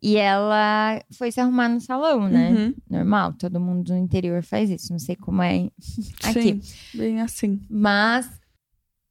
[0.01, 2.53] E ela foi se arrumar no salão, né?
[2.53, 2.75] Uhum.
[2.89, 4.93] Normal, todo mundo no interior faz isso.
[4.93, 5.69] Não sei como é
[6.23, 6.61] aqui.
[6.61, 6.61] Sim,
[6.95, 7.61] bem assim.
[7.69, 8.29] Mas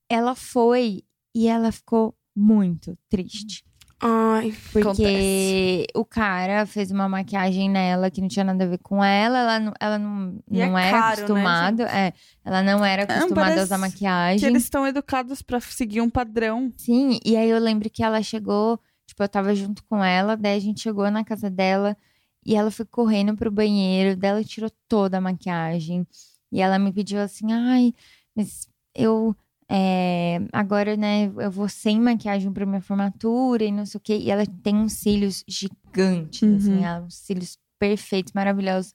[0.10, 1.04] ela foi
[1.36, 3.66] e ela ficou muito triste.
[4.00, 5.88] Ai, Porque Acontece.
[5.96, 9.40] o cara fez uma maquiagem nela que não tinha nada a ver com ela.
[9.40, 11.84] Ela não, ela não, E é não era caro, né, acostumada.
[11.84, 12.14] é,
[12.46, 14.50] ela não era acostumada a usar Que maquiagem.
[14.50, 16.72] eles estão educados pra seguir um padrão.
[16.78, 20.58] Sim, e aí eu lembro que ela chegou, tipo, eu tava junto com ela, daí
[20.58, 21.98] a gente chegou na casa dela
[22.46, 26.06] e ela foi correndo pro banheiro, daí ela tirou toda a maquiagem.
[26.52, 27.94] E ela me pediu assim, ai,
[28.36, 29.36] mas eu
[29.70, 34.18] é, agora, né, eu vou sem maquiagem pra minha formatura e não sei o quê.
[34.18, 36.56] E ela tem uns cílios gigantes, Uhum.
[36.58, 38.94] assim, ela- uns cílios perfeitos, maravilhosos.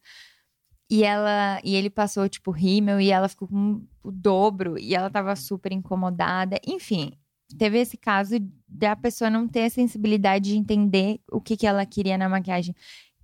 [0.91, 5.09] E ela, e ele passou, tipo, rímel e ela ficou com o dobro e ela
[5.09, 6.59] tava super incomodada.
[6.67, 7.13] Enfim,
[7.57, 8.37] teve esse caso
[8.69, 12.75] da pessoa não ter a sensibilidade de entender o que, que ela queria na maquiagem.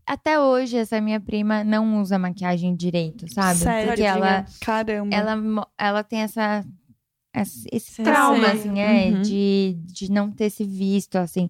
[0.07, 3.59] Até hoje, essa minha prima não usa maquiagem direito, sabe?
[3.61, 3.88] Sério?
[3.88, 5.14] Porque ela, Caramba.
[5.14, 6.64] ela, ela tem essa,
[7.41, 8.59] esse, Sim, trauma, sim.
[8.70, 9.22] assim, é, Uhum.
[9.22, 11.49] de, de não ter se visto, assim,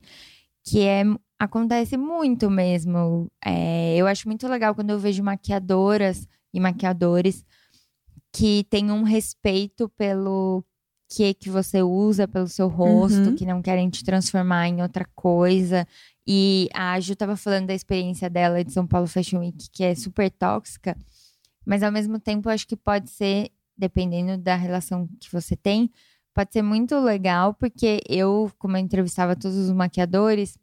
[0.65, 1.03] que é,
[1.39, 3.31] acontece muito mesmo.
[3.45, 7.45] É, eu acho muito legal quando eu vejo maquiadoras e maquiadores
[8.33, 10.65] que têm um respeito pelo
[11.11, 13.35] que que você usa, pelo seu rosto, Uhum.
[13.35, 15.87] que não querem te transformar em outra coisa.
[16.27, 19.95] E a Ju tava falando da experiência dela de São Paulo Fashion Week, que é
[19.95, 20.95] super tóxica,
[21.65, 25.91] mas ao mesmo tempo eu acho que pode ser, dependendo da relação que você tem,
[26.35, 30.59] pode ser muito legal, porque eu, como eu entrevistava todos os maquiadores,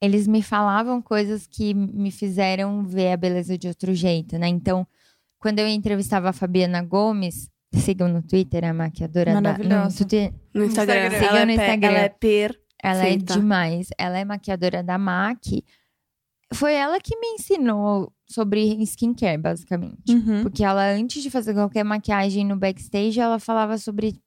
[0.00, 4.48] eles me falavam coisas que me fizeram ver a beleza de outro jeito, né?
[4.48, 4.86] Então,
[5.38, 9.58] quando eu entrevistava a Fabiana Gomes, sigam no Twitter, a maquiadora da.
[9.58, 9.94] No.
[9.94, 11.06] Twitter, no Instagram.
[11.06, 11.16] Instagram.
[11.16, 11.88] Ela, Siga no é Instagram.
[11.88, 12.60] ela é per.
[12.82, 13.34] ela é Feita.
[13.34, 13.88] demais.
[13.98, 15.64] Ela é maquiadora da MAC.
[16.54, 20.12] Foi ela que me ensinou sobre skincare, basicamente.
[20.12, 20.42] Uhum.
[20.42, 24.20] Porque ela, antes de fazer qualquer maquiagem no backstage, ela falava sobre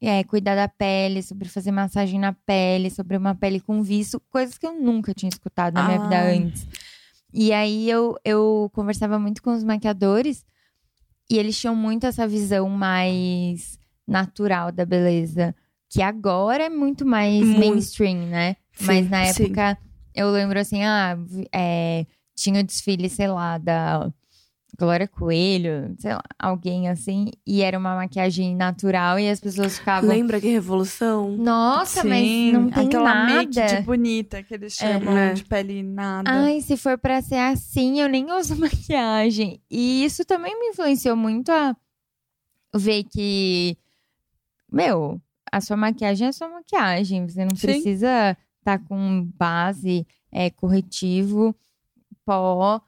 [0.00, 4.56] é, cuidar da pele, sobre fazer massagem na pele, sobre uma pele com viço, coisas
[4.56, 6.38] que eu nunca tinha escutado na minha vida Ai.
[6.38, 6.66] antes.
[7.32, 10.44] E aí eu, eu conversava muito com os maquiadores
[11.28, 15.54] e eles tinham muito essa visão mais natural da beleza,
[15.88, 17.58] que agora é muito mais Muito.
[17.58, 18.56] mainstream, né?
[18.72, 19.52] Sim, Mas na sim.
[20.14, 21.16] Eu lembro assim, ah,
[21.52, 24.10] é, tinha o desfile, sei lá, da
[24.78, 30.08] Glória Coelho, sei lá, alguém assim, e era uma maquiagem natural e as pessoas ficavam.
[30.08, 31.36] Lembra que revolução?
[31.36, 33.34] Nossa, mas Sim, não tem aquela nada.
[33.34, 35.32] make de bonita que eles chamam É.
[35.34, 36.30] de pele nada.
[36.30, 39.60] Ai, se for pra ser assim, eu nem uso maquiagem.
[39.70, 41.76] E isso também me influenciou muito a
[42.74, 43.76] ver que,
[44.70, 47.28] meu, a sua maquiagem é sua maquiagem.
[47.28, 47.66] Você não Sim.
[47.66, 51.54] precisa estar com base, é, corretivo,
[52.24, 52.80] pó,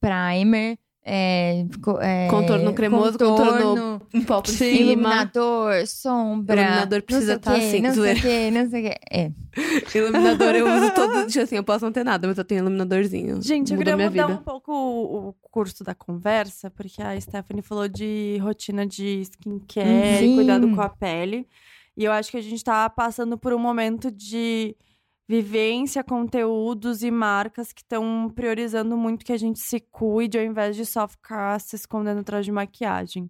[0.00, 1.66] primer, é,
[2.00, 4.70] é, Contorno cremoso, contorno Um pouco de cima.
[4.92, 6.56] iluminador, sombra.
[6.62, 8.18] Iluminador precisa sei o tá assim, Não sei zoeira.
[8.18, 8.98] o quê, não sei o quê.
[9.10, 9.32] É.
[9.98, 13.42] Iluminador eu uso todo dia, assim, eu posso não ter nada, mas eu tenho iluminadorzinho.
[13.42, 14.26] Gente, eu queria mudar vida.
[14.28, 20.18] um pouco o, o curso da conversa, porque a Stephanie falou de rotina de skincare,
[20.20, 20.32] Sim.
[20.32, 21.46] e cuidado com a pele.
[21.94, 24.74] E eu acho que a gente tá passando por um momento de
[25.28, 30.76] vivência, conteúdos e marcas que estão priorizando muito que a gente se cuide ao invés
[30.76, 33.28] de só ficar se escondendo atrás de maquiagem.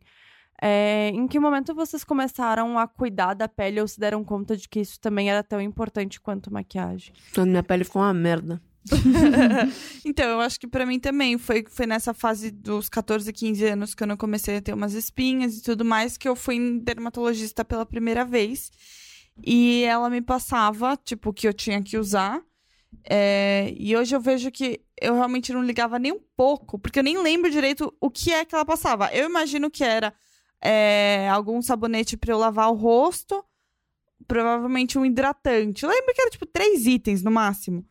[0.60, 4.68] É, em que momento vocês começaram a cuidar da pele ou se deram conta de
[4.68, 7.12] que isso também era tão importante quanto maquiagem?
[7.34, 8.60] Quando minha pele ficou uma merda.
[10.04, 13.94] então, eu acho que pra mim também foi, foi nessa fase dos 14, 15 anos
[13.94, 16.78] que eu não comecei a ter umas espinhas e tudo mais que eu fui em
[16.78, 18.70] dermatologista pela primeira vez.
[19.42, 22.42] E ela me passava, tipo, o que eu tinha que usar.
[23.08, 27.02] É, e hoje eu vejo que eu realmente não ligava nem um pouco, porque eu
[27.02, 29.12] nem lembro direito o que é que ela passava.
[29.12, 30.14] Eu imagino que era
[30.60, 33.44] é, algum sabonete pra eu lavar o rosto,
[34.26, 35.84] provavelmente um hidratante.
[35.84, 37.84] Eu lembro que era tipo três itens no máximo.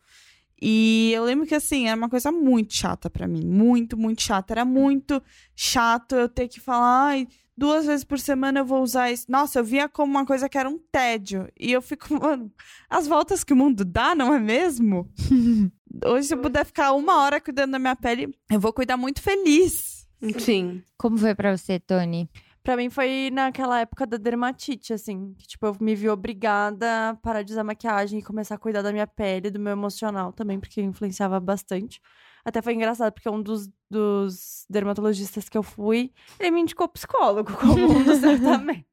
[0.60, 3.44] E eu lembro que, assim, era uma coisa muito chata pra mim.
[3.44, 4.54] Muito, muito chata.
[4.54, 5.22] Era muito
[5.54, 9.26] chato eu ter que falar, ai, duas vezes por semana eu vou usar isso.
[9.28, 11.48] Nossa, eu via como uma coisa que era um tédio.
[11.58, 12.52] E eu fico, mano,
[12.88, 15.10] as voltas que o mundo dá, não é mesmo?
[16.04, 19.22] Hoje, se eu puder ficar uma hora cuidando da minha pele, eu vou cuidar muito
[19.22, 20.08] feliz.
[20.38, 20.82] Sim.
[20.96, 22.28] Como foi pra você, Tony?
[22.64, 25.34] Pra mim foi naquela época da dermatite, assim.
[25.38, 28.80] Que, tipo, eu me vi obrigada a parar de usar maquiagem e começar a cuidar
[28.80, 32.00] da minha pele, do meu emocional também, porque influenciava bastante.
[32.44, 37.52] Até foi engraçado, porque um dos, dos dermatologistas que eu fui, ele me indicou psicólogo
[37.56, 38.84] como um dos tratamentos.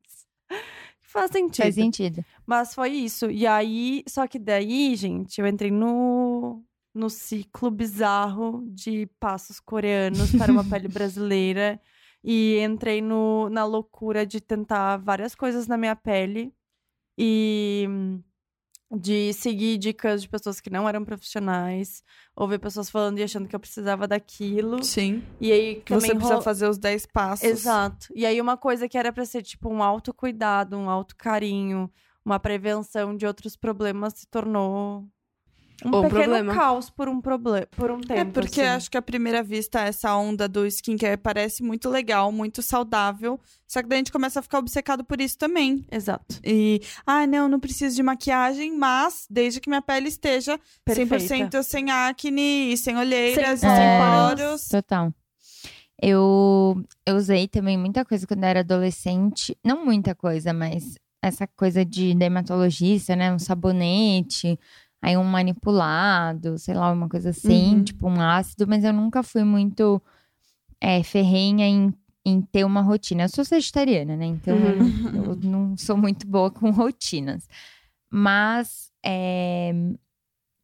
[1.02, 1.64] Faz sentido.
[1.64, 2.26] Faz sentido.
[2.46, 3.30] Mas foi isso.
[3.30, 10.32] E aí, só que daí, gente, eu entrei no, no ciclo bizarro de passos coreanos
[10.32, 11.82] para uma pele brasileira.
[12.24, 16.54] E entrei no, na loucura de tentar várias coisas na minha pele.
[17.18, 17.86] E
[18.94, 22.04] de seguir dicas de pessoas que não eram profissionais.
[22.36, 24.84] Ouvir pessoas falando e achando que eu precisava daquilo.
[24.84, 25.24] Sim.
[25.40, 27.44] E aí Que você precisa ro- fazer os 10 passos.
[27.46, 28.08] Exato.
[28.14, 31.90] E aí, uma coisa que era pra ser, tipo, um autocuidado, um autocarinho,
[32.26, 35.06] uma prevenção de outros problemas se tornou
[35.86, 36.54] um Um pequeno problema.
[36.56, 38.20] caos por um, proble por um tempo.
[38.20, 38.70] É porque assim.
[38.78, 43.40] acho que à primeira vista essa onda do skincare parece muito legal, muito saudável.
[43.68, 45.86] Só que daí a gente começa a ficar obcecado por isso também.
[45.92, 46.40] Exato.
[46.44, 51.18] E, ah, não, não preciso de maquiagem, mas desde que minha pele esteja Perfeita.
[51.18, 54.40] 100% sem acne sem olheiras, Sem e sem poros.
[54.42, 54.68] poros.
[54.68, 55.14] Total.
[56.02, 59.56] Eu, eu usei também muita coisa quando eu era adolescente.
[59.64, 63.32] Não muita coisa, mas essa coisa de dermatologista, né?
[63.32, 64.60] Um sabonete,
[65.02, 67.84] aí um manipulado, sei lá, uma coisa assim, Uhum.
[67.84, 70.02] tipo um ácido, mas eu nunca fui muito
[70.80, 71.94] é, ferrenha em,
[72.26, 73.24] em ter uma rotina.
[73.24, 74.26] Eu sou vegetariana, né?
[74.26, 74.58] Então
[75.14, 77.48] eu não sou muito boa com rotinas.
[78.10, 79.74] Mas é,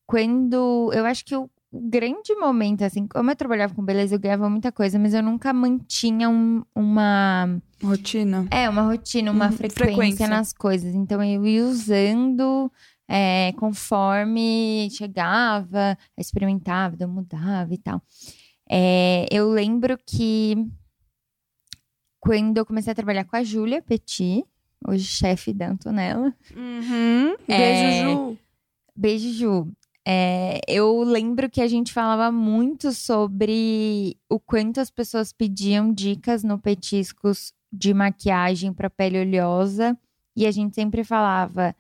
[0.06, 0.92] quando.
[0.94, 4.50] Eu acho que o, o grande momento, assim, como eu trabalhava com beleza, eu ganhava
[4.50, 7.60] muita coisa, mas eu nunca mantinha um- uma.
[7.84, 8.46] Rotina.
[8.52, 10.28] É, uma rotina, uma Uhum, frequência, frequência.
[10.28, 10.94] nas coisas.
[10.96, 12.72] Então eu ia usando
[13.08, 18.02] é, conforme chegava, experimentava, eu mudava e tal.
[18.70, 20.56] É, eu lembro que
[22.20, 24.44] quando eu comecei a trabalhar com a Júlia Petit,
[24.86, 27.36] hoje chefe da Antonella, Uhum.
[27.48, 28.04] Beijo, É.
[28.04, 28.38] Ju.
[28.96, 29.72] Beijo, Ju.
[30.10, 36.44] É, eu lembro que a gente falava muito sobre o quanto as pessoas pediam dicas
[36.44, 39.98] no Petiscos de maquiagem para pele oleosa.
[40.36, 41.76] E a gente sempre falava: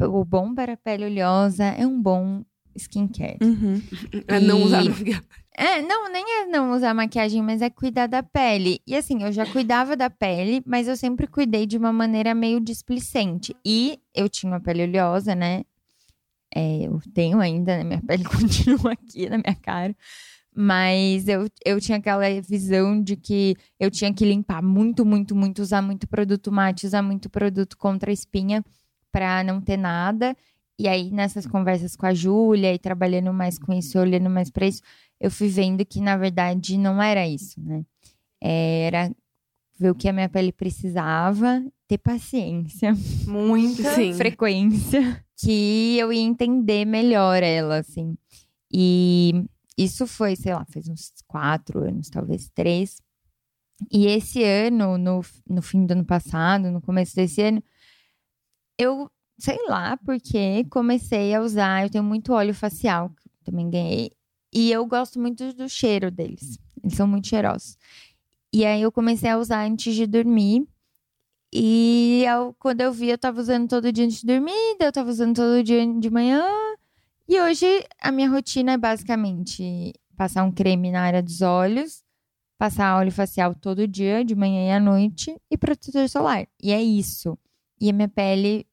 [0.00, 2.44] o, bom para pele oleosa é um bom
[2.76, 3.38] skincare.
[3.42, 3.80] Uhum.
[4.28, 5.22] É não E- usar maquiagem.
[5.56, 8.80] É, não, nem é não usar maquiagem, mas é cuidar da pele.
[8.86, 12.58] E assim, eu já cuidava da pele, mas eu sempre cuidei de uma maneira meio
[12.58, 13.54] displicente.
[13.64, 15.62] E eu tinha uma pele oleosa, né?
[16.52, 17.84] É, eu tenho ainda, né?
[17.84, 19.94] Minha pele continua aqui na minha cara.
[20.56, 25.60] Mas eu, eu tinha aquela visão de que eu tinha que limpar muito, muito, muito,
[25.62, 28.64] usar muito produto mate, usar muito produto contra a espinha
[29.14, 30.36] pra não ter nada.
[30.76, 34.66] E aí, nessas conversas com a Júlia e trabalhando mais com isso, olhando mais pra
[34.66, 34.82] isso,
[35.20, 37.84] eu fui vendo que, na verdade, não era isso, né?
[38.42, 39.14] Era
[39.78, 42.92] ver o que a minha pele precisava, ter paciência,
[43.24, 43.84] Muita.
[43.94, 44.14] Sim.
[44.14, 48.16] frequência, que eu ia entender melhor ela, assim.
[48.72, 49.44] E
[49.78, 53.00] isso foi, sei lá, fez uns quatro anos, talvez três.
[53.92, 57.62] E esse ano, no, no fim do ano passado, no começo desse ano,
[58.78, 61.84] eu, sei lá, porque comecei a usar.
[61.84, 64.12] Eu tenho muito óleo facial, que também ganhei.
[64.52, 66.58] E eu gosto muito do cheiro deles.
[66.82, 67.76] Eles são muito cheirosos.
[68.52, 70.66] E aí eu comecei a usar antes de dormir.
[71.52, 74.92] E eu- quando eu vi, eu tava usando todo dia antes de dormir, daí eu
[74.92, 76.44] tava usando todo dia de manhã.
[77.28, 77.66] E hoje
[78.00, 82.02] a minha rotina é basicamente passar um creme na área dos olhos,
[82.58, 86.46] passar óleo facial todo dia, de manhã e à noite, e protetor solar.
[86.62, 87.38] E é isso.
[87.80, 88.66] E a minha pele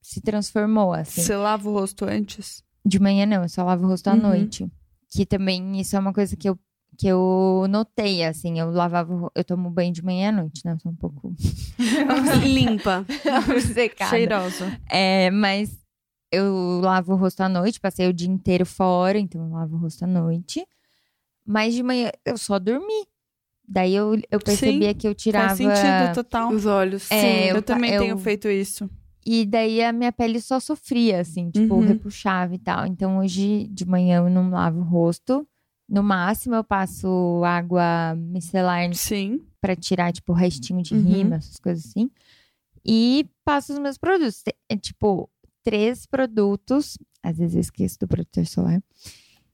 [0.00, 1.22] se transformou, assim.
[1.22, 2.62] Você lava o rosto antes?
[2.84, 4.20] De manhã não, eu só lavo o rosto à Uhum.
[4.20, 4.70] noite.
[5.10, 6.58] Que também isso é uma coisa que eu,
[6.98, 8.58] que eu notei, assim.
[8.58, 10.72] Eu lavava, eu tomo banho de manhã à noite, né?
[10.72, 11.34] Eu sou um pouco
[12.44, 13.06] Limpa.
[13.50, 14.10] obcecada.
[14.10, 14.80] Cheirosa.
[14.90, 15.78] É, mas
[16.32, 19.78] eu lavo o rosto à noite, passei o dia inteiro fora, então eu lavo o
[19.78, 20.66] rosto à noite.
[21.46, 23.06] Mas de manhã eu só dormi.
[23.66, 25.56] Daí eu, eu percebia que eu tirava.
[25.56, 26.52] Faz sentido total.
[26.52, 27.10] Os olhos.
[27.10, 28.88] É, Sim, eu, eu ta- também eu- tenho feito isso.
[29.26, 31.80] E daí a minha pele só sofria, assim, tipo, Uhum.
[31.80, 32.86] repuxava e tal.
[32.86, 35.46] Então hoje de manhã eu não lavo o rosto.
[35.88, 39.40] No máximo eu passo água micelar Sim.
[39.62, 41.02] pra tirar, tipo, o restinho de Uhum.
[41.02, 42.10] rima, essas coisas assim.
[42.84, 44.42] E passo os meus produtos.
[44.68, 45.30] É, tipo,
[45.62, 46.98] três produtos.
[47.22, 48.82] Às vezes eu esqueço do protetor solar.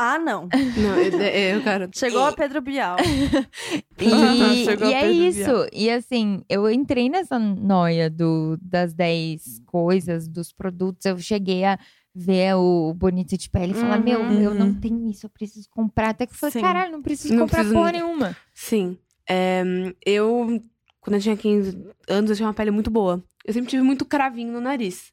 [0.02, 0.48] Ah, não.
[0.80, 1.20] Não, eu,
[1.56, 1.90] eu quero.
[1.94, 2.96] Chegou a Pedro Bial.
[4.00, 5.66] E, Chegou e a é Pedro isso.
[5.74, 11.04] E assim, eu entrei nessa noia do, das 10 coisas, dos produtos.
[11.04, 11.78] Eu cheguei a
[12.14, 14.04] ver o bonito de pele e falar: Uhum.
[14.04, 14.80] Meu, eu não Uhum.
[14.80, 16.10] tenho isso, eu preciso comprar.
[16.10, 16.60] Até que eu falei: Sim.
[16.62, 18.36] Caralho, não preciso Não comprar preciso- porra nenhuma.
[18.54, 18.96] Sim.
[19.28, 19.62] É,
[20.06, 20.62] eu,
[21.00, 21.76] quando eu tinha 15
[22.08, 23.22] anos, eu tinha uma pele muito boa.
[23.44, 25.12] Eu sempre tive muito cravinho no nariz.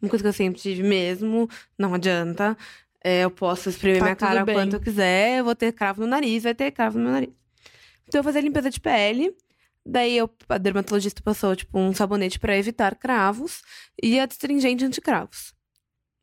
[0.00, 2.56] Uma coisa que eu sempre tive mesmo, não adianta.
[3.08, 4.54] É, eu posso espremer Tá minha cara bem.
[4.54, 7.30] quanto eu quiser, eu vou ter cravo no nariz, vai ter cravo no meu nariz.
[8.06, 9.34] Então eu fazia limpeza de pele.
[9.86, 13.62] Daí eu, a dermatologista passou, tipo, um sabonete pra evitar cravos
[14.02, 15.54] e a astringente anti-cravos.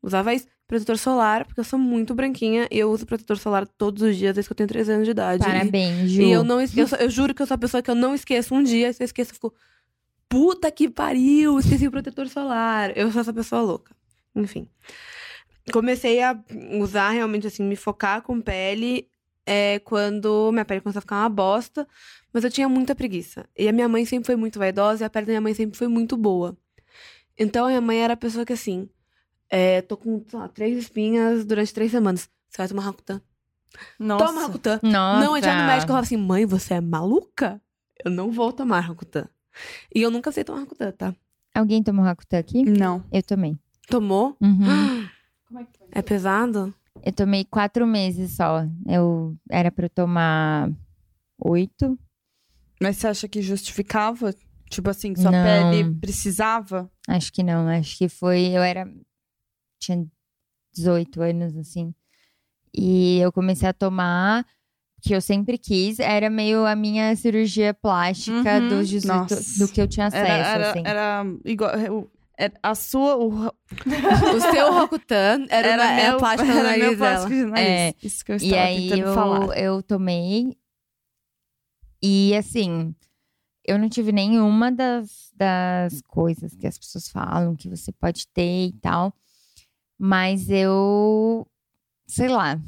[0.00, 0.46] Usava isso.
[0.68, 4.34] Protetor solar, porque eu sou muito branquinha e eu uso protetor solar todos os dias
[4.34, 5.44] desde que eu tenho 13 anos de idade.
[5.44, 6.22] Parabéns, Ju.
[6.22, 8.52] e eu não esqueço, eu juro que eu sou a pessoa que eu não esqueço
[8.54, 9.54] um dia, se eu esqueço, eu fico.
[10.28, 12.92] Puta que pariu, esqueci o protetor solar.
[12.96, 13.94] Eu sou essa pessoa louca.
[14.34, 14.68] Enfim.
[15.72, 16.38] Comecei a
[16.80, 19.08] usar realmente assim, me focar com pele
[19.44, 21.86] é, quando minha pele começou a ficar uma bosta,
[22.32, 23.46] mas eu tinha muita preguiça.
[23.56, 25.78] E a minha mãe sempre foi muito vaidosa e a pele da minha mãe sempre
[25.78, 26.56] foi muito boa.
[27.38, 28.88] Então a minha mãe era a pessoa que assim,
[29.48, 32.28] é, tô com, sei lá, três espinhas durante três semanas.
[32.48, 33.20] Você vai tomar Rakutan?
[33.98, 34.26] Nossa.
[34.26, 34.80] Toma Rakutan.
[34.82, 35.24] Nossa.
[35.24, 37.60] Não, eu já no médico eu falava assim, mãe, você é maluca?
[38.04, 39.28] Eu não vou tomar Rakutan.
[39.94, 41.14] E eu nunca sei tomar Rakutan, tá?
[41.54, 42.62] Alguém tomou Rakutan aqui?
[42.64, 43.04] Não.
[43.12, 43.56] Eu tomei.
[43.88, 44.36] Tomou?
[44.40, 45.06] Uhum.
[45.92, 46.74] É pesado?
[47.04, 48.66] Eu tomei quatro meses só.
[48.86, 50.70] Eu era pra eu tomar
[51.38, 51.98] oito.
[52.80, 54.34] Mas você acha que justificava?
[54.68, 55.44] Tipo assim, que sua Não.
[55.70, 56.90] pele precisava?
[57.08, 57.68] Acho que não.
[57.68, 58.46] Acho que foi.
[58.48, 58.90] Eu era.
[59.80, 60.04] Tinha
[60.74, 61.94] 18 anos, assim.
[62.74, 64.44] E eu comecei a tomar.
[65.02, 66.00] Que eu sempre quis.
[66.00, 68.68] Era meio a minha cirurgia plástica Uhum.
[68.68, 69.16] dos 18.
[69.34, 69.58] Nossa.
[69.64, 70.82] Do que eu tinha acesso, Era, era, assim.
[70.84, 71.70] era igual.
[72.62, 73.16] A sua.
[73.16, 76.18] O, O seu Rakutan era, era uma, meu,
[76.50, 76.98] era nariz meu dela.
[76.98, 77.66] plástico de nariz.
[77.68, 77.94] É.
[78.02, 79.58] Isso que eu E estava aí tentando eu, falar.
[79.58, 80.56] eu tomei.
[82.02, 82.94] E assim,
[83.66, 88.66] eu não tive nenhuma das, das coisas que as pessoas falam que você pode ter
[88.68, 89.12] e tal.
[89.98, 91.46] Mas eu,
[92.06, 92.60] sei lá,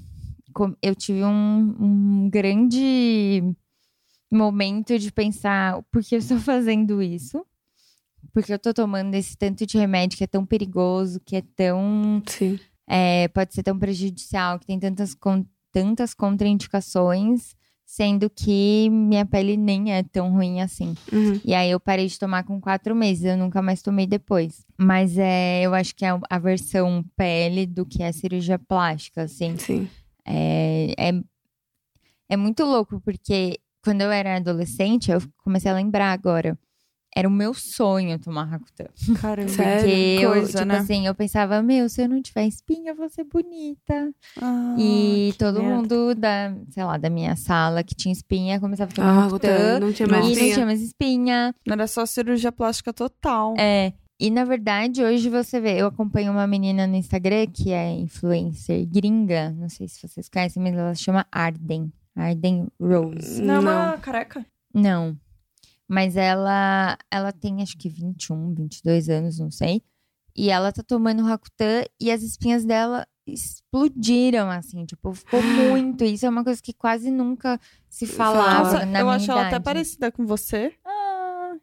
[0.82, 3.42] eu tive um, um grande
[4.30, 7.44] momento de pensar por que eu estou fazendo isso?
[8.32, 12.22] Porque eu tô tomando esse tanto de remédio que é tão perigoso, que é tão
[12.26, 12.58] Sim.
[12.86, 15.16] é, pode ser tão prejudicial, que tem tantas,
[15.72, 20.94] tantas contraindicações, sendo que minha pele nem é tão ruim assim.
[21.10, 21.40] Uhum.
[21.42, 24.66] E aí eu parei de tomar com quatro meses, eu nunca mais tomei depois.
[24.76, 29.56] Mas é, eu acho que é a versão pele do que é cirurgia plástica, assim.
[29.56, 29.88] Sim.
[30.26, 31.12] É, é,
[32.28, 36.58] é muito louco, porque quando eu era adolescente, eu comecei a lembrar agora.
[37.18, 38.86] Era o meu sonho tomar Rakutan.
[39.20, 39.48] Caramba.
[39.48, 39.80] Sério?
[39.82, 40.78] Porque eu, coisa, tipo né?
[40.78, 44.12] assim, eu pensava, meu, se eu não tiver espinha, eu vou ser bonita.
[44.40, 45.74] Ah, e todo merda.
[45.76, 49.48] mundo da, sei lá, da minha sala que tinha espinha começava a Ah, tomar Rakutan,
[49.50, 49.80] Rakutan.
[49.80, 50.54] não tinha mais e não espinha.
[50.54, 51.54] tinha mais espinha.
[51.66, 53.54] Não era só cirurgia plástica total.
[53.58, 53.92] É.
[54.20, 58.86] E na verdade, hoje você vê, eu acompanho uma menina no Instagram que é influencer
[58.86, 61.92] gringa, não sei se vocês conhecem, mas ela se chama Arden.
[62.16, 63.40] Arden Rose.
[63.42, 64.44] Não, é uma careca?
[64.74, 65.16] Não.
[65.88, 69.82] Mas ela, ela tem acho que 21, 22 anos, não sei.
[70.36, 76.04] E ela tá tomando Rakutan e as espinhas dela explodiram, assim, tipo, ficou muito.
[76.04, 77.58] Isso é uma coisa que quase nunca
[77.88, 79.64] se falava Nossa, na eu minha acho ela até idade.
[79.64, 80.74] parecida com você.
[80.84, 81.07] Ah,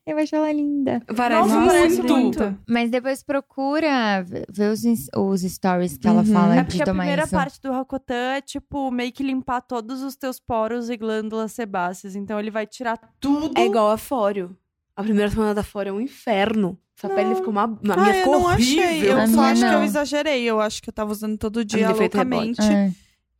[0.07, 1.01] Eu acho ela linda.
[1.17, 1.71] Parece Nossa, muito.
[1.71, 2.59] parece muito.
[2.69, 4.81] Mas depois procura ver os,
[5.15, 6.25] os stories que ela Uhum.
[6.33, 7.31] fala É de porque a tomar primeira isso.
[7.31, 12.15] parte do Rakotan é, tipo, meio que limpar todos os teus poros e glândulas sebáceas.
[12.15, 13.59] Então ele vai tirar tudo.
[13.59, 14.55] É igual a Fório.
[14.95, 16.77] A primeira semana da Fório é um inferno.
[16.97, 17.63] Essa pele ficou uma.
[17.63, 19.11] A minha Ah, eu não achei.
[19.11, 19.83] Eu A só acho que eu não.
[19.83, 20.43] exagerei.
[20.43, 22.61] Eu acho que eu tava usando todo dia efeito loucamente.
[22.61, 22.91] É.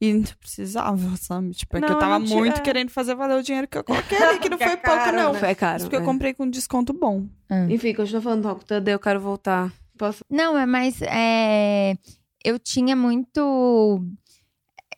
[0.02, 1.52] E não precisava, sabe?
[1.52, 2.62] Tipo, é que Não, eu tava tinha- muito é.
[2.62, 4.98] querendo fazer valer o dinheiro que eu coloquei ali, que não Que é foi pouco,
[5.00, 5.34] caro, não.
[5.34, 5.40] né?
[5.40, 5.78] Foi caro.
[5.78, 6.06] Isso porque eu é.
[6.06, 7.26] comprei com desconto bom.
[7.70, 9.72] Enfim, continua falando do Rakutan, daí eu quero voltar.
[9.98, 10.24] Posso?
[10.30, 11.02] Não, é mais.
[11.02, 11.96] é,
[12.44, 14.04] Eu tinha muito.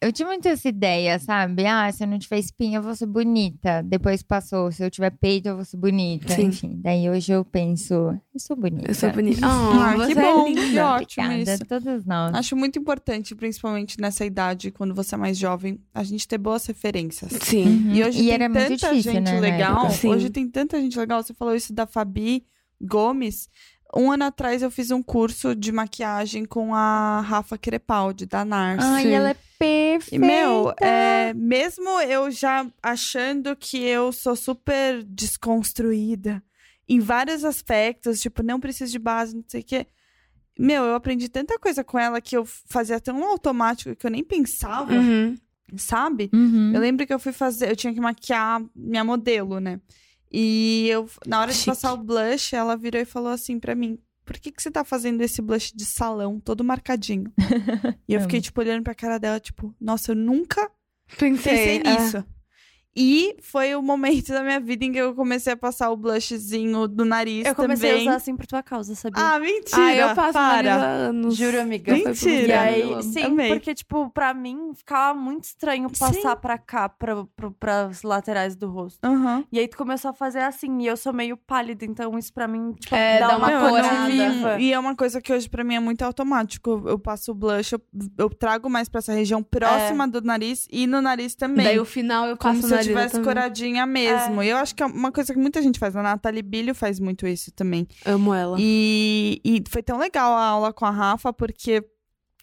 [0.02, 1.66] Eu tinha muito essa ideia, sabe?
[1.66, 3.82] Ah, se eu não tiver espinha, eu vou ser bonita.
[3.84, 6.34] Depois passou, se eu tiver peito, eu vou ser bonita.
[6.34, 6.44] Sim.
[6.46, 8.92] Enfim, daí hoje eu penso, eu sou bonita.
[8.92, 9.42] Eu sou bonita.
[9.48, 10.62] Ah, Oh, que é bom, linda.
[10.62, 11.66] que ótimo Obrigada, isso.
[11.66, 12.34] todas nós.
[12.36, 16.66] Acho muito importante, principalmente nessa idade, quando você é mais jovem, a gente ter boas
[16.66, 17.32] referências.
[17.42, 17.66] Sim.
[17.88, 17.94] Uhum.
[17.96, 19.88] E hoje tem era tanta muito difícil, gente né, legal.
[20.06, 21.24] Hoje tem tanta gente legal.
[21.24, 22.46] Você falou isso da Fabi
[22.80, 23.50] Gomes.
[23.96, 28.84] Um ano atrás eu fiz um curso de maquiagem com a Rafa Crepaldi, da Nars.
[28.84, 29.12] Ai, Sim.
[29.12, 29.87] ela é perfeita.
[30.12, 36.44] E, meu, é, mesmo eu já achando que eu sou super desconstruída
[36.88, 39.88] em vários aspectos, tipo, não preciso de base, não sei o quê.
[40.58, 44.24] Meu, eu aprendi tanta coisa com ela que eu fazia tão automático que eu nem
[44.24, 45.36] pensava, Uhum.
[45.76, 46.30] sabe?
[46.34, 46.72] Uhum.
[46.74, 49.80] Eu lembro que eu fui fazer, eu tinha que maquiar minha modelo, né?
[50.32, 51.70] E eu, na hora de Chique.
[51.70, 53.98] passar o blush, ela virou e falou assim pra mim:
[54.28, 57.32] Por que, que você tá fazendo esse blush de salão todo marcadinho?
[58.08, 60.70] e eu fiquei, tipo, olhando pra cara dela, tipo, nossa, eu nunca
[61.18, 62.26] Pensei, pensei é.
[63.00, 66.88] E foi o momento da minha vida em que eu comecei a passar o blushzinho
[66.88, 68.08] do nariz Eu comecei também.
[68.08, 69.24] a usar assim por tua causa, sabia?
[69.24, 69.78] Ah, mentira!
[69.78, 70.74] Ah, eu passo para.
[70.76, 71.36] há anos.
[71.36, 71.94] Juro, amiga.
[71.94, 72.48] Mentira.
[72.48, 73.50] E aí, sim, Amei.
[73.54, 78.68] porque, tipo, pra mim ficava muito estranho passar pra cá, pra, pra, pras laterais do
[78.68, 78.98] rosto.
[79.06, 79.44] Aham.
[79.52, 82.48] E aí tu começou a fazer assim, e eu sou meio pálida, então isso pra
[82.48, 84.60] mim, tipo, É, dá, dá uma, uma cor viva.
[84.60, 86.82] E é uma coisa que hoje pra mim é muito automático.
[86.88, 87.82] Eu, passo o blush, eu,
[88.18, 91.64] eu trago mais pra essa região próxima do nariz e no nariz também.
[91.64, 94.42] Daí o final eu passo eu nariz tivesse coradinha mesmo.
[94.44, 95.96] E eu acho que é uma coisa que muita gente faz.
[95.96, 97.88] A Nathalie Bilho faz muito isso também.
[98.06, 98.58] Amo ela.
[98.60, 101.84] E, e foi tão legal a aula com a Rafa, porque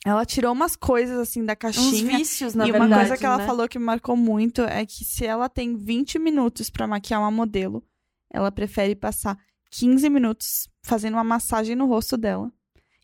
[0.05, 2.19] ela tirou umas coisas assim da Uns caixinha.
[2.19, 3.47] vícios, na e verdade, uma coisa que ela né?
[3.47, 7.31] falou que me marcou muito é que se ela tem 20 minutos pra maquiar uma
[7.31, 7.83] modelo,
[8.31, 9.39] ela prefere passar
[9.71, 12.53] 15 minutos fazendo uma massagem no rosto dela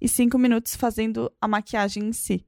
[0.01, 2.47] e 5 minutos fazendo a maquiagem em si.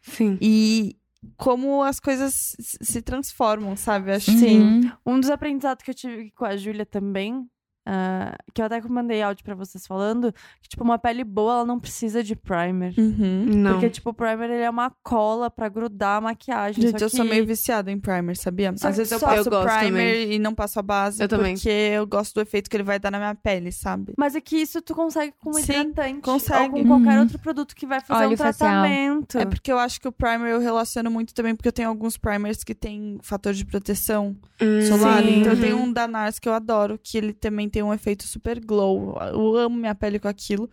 [0.00, 0.38] Sim.
[0.40, 0.96] E
[1.36, 4.12] como as coisas se transformam, sabe?
[4.12, 4.90] Acho Sim.
[5.04, 7.48] Um dos aprendizados que eu tive com a Júlia também,
[7.90, 10.30] ah, que eu até mandei áudio pra vocês falando,
[10.60, 12.92] que, tipo, uma pele boa, ela não precisa de primer.
[12.98, 13.46] Uhum.
[13.46, 13.72] Não.
[13.72, 16.82] Porque, tipo, o primer, ele é uma cola pra grudar a maquiagem.
[16.82, 18.74] Gente, só eu sou que- meio viciada em primer, sabia?
[18.76, 21.54] Só- Às vezes eu passo Eu gosto primer e não passo a base, Eu também.
[21.54, 24.12] porque eu gosto do efeito que ele vai dar na minha pele, sabe?
[24.18, 26.20] Mas é que isso tu consegue com um Sim, hidratante.
[26.20, 26.64] consegue.
[26.64, 27.20] Ou com qualquer Uhum.
[27.20, 28.70] outro produto que vai fazer Óleo um facial.
[28.70, 29.38] tratamento.
[29.38, 32.18] É porque eu acho que o primer eu relaciono muito também, porque eu tenho alguns
[32.18, 35.22] primers que tem fator de proteção Hum, solar.
[35.22, 35.40] Sim.
[35.40, 35.62] Então eu uhum.
[35.62, 39.16] tenho um da NARS que eu adoro, que ele também tem um efeito super glow.
[39.32, 40.68] Eu amo minha pele com aquilo.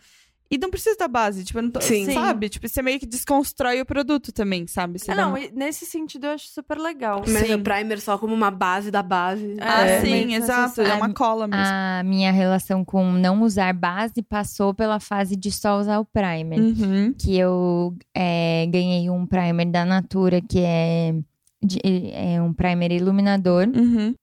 [0.49, 2.05] E não precisa da base, tipo, não tô, Sim.
[2.13, 2.47] sabe?
[2.49, 4.99] Tipo, você meio que desconstrói o produto também, sabe?
[4.99, 7.23] Você Ah, dá não, uma- e nesse sentido eu acho super legal.
[7.27, 7.55] Mas Sim.
[7.55, 9.57] o primer só como uma base da base.
[9.59, 10.81] Ah, É, sim, exato.
[10.81, 11.63] É uma cola mesmo.
[11.65, 16.59] A minha relação com não usar base passou pela fase de só usar o primer.
[16.59, 17.11] Uhum.
[17.17, 21.15] Que eu é, ganhei um primer da Natura, que é,
[21.61, 21.81] de-
[22.13, 23.67] é um primer iluminador.
[23.75, 24.13] Uhum.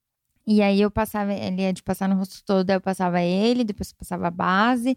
[0.46, 3.64] E aí eu passava, ele é de passar no rosto todo, aí eu passava ele,
[3.64, 4.96] depois eu passava a base.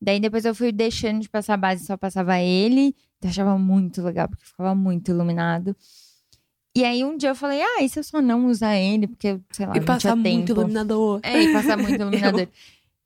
[0.00, 2.94] Daí depois eu fui deixando de passar a base, só passava ele.
[3.22, 5.74] Eu achava muito legal, porque ficava muito iluminado.
[6.76, 9.06] E aí um dia eu falei, ah, e se eu só não usar ele?
[9.06, 11.20] Porque, sei lá, E não passar muito iluminador.
[11.22, 12.48] É, e passar muito iluminador.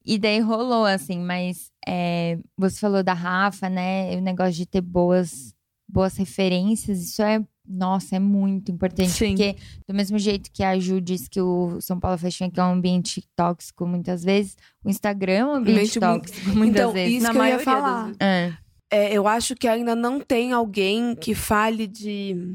[0.04, 4.16] E daí rolou, assim, mas é, você falou da Rafa, né?
[4.16, 5.54] O negócio de ter boas,
[5.86, 9.10] boas referências, isso é, nossa, é muito importante.
[9.10, 9.28] Sim.
[9.36, 9.56] Porque
[9.86, 12.72] do mesmo jeito que a Ju diz que o São Paulo Fashion Week é um
[12.72, 17.14] ambiente tóxico muitas vezes, o Instagram é um ambiente tóxico muitas Então, vezes.
[17.16, 18.02] isso Na que eu ia das falar.
[18.04, 18.16] vezes.
[18.20, 18.52] É.
[18.90, 22.54] É, eu acho que ainda não tem alguém que fale de.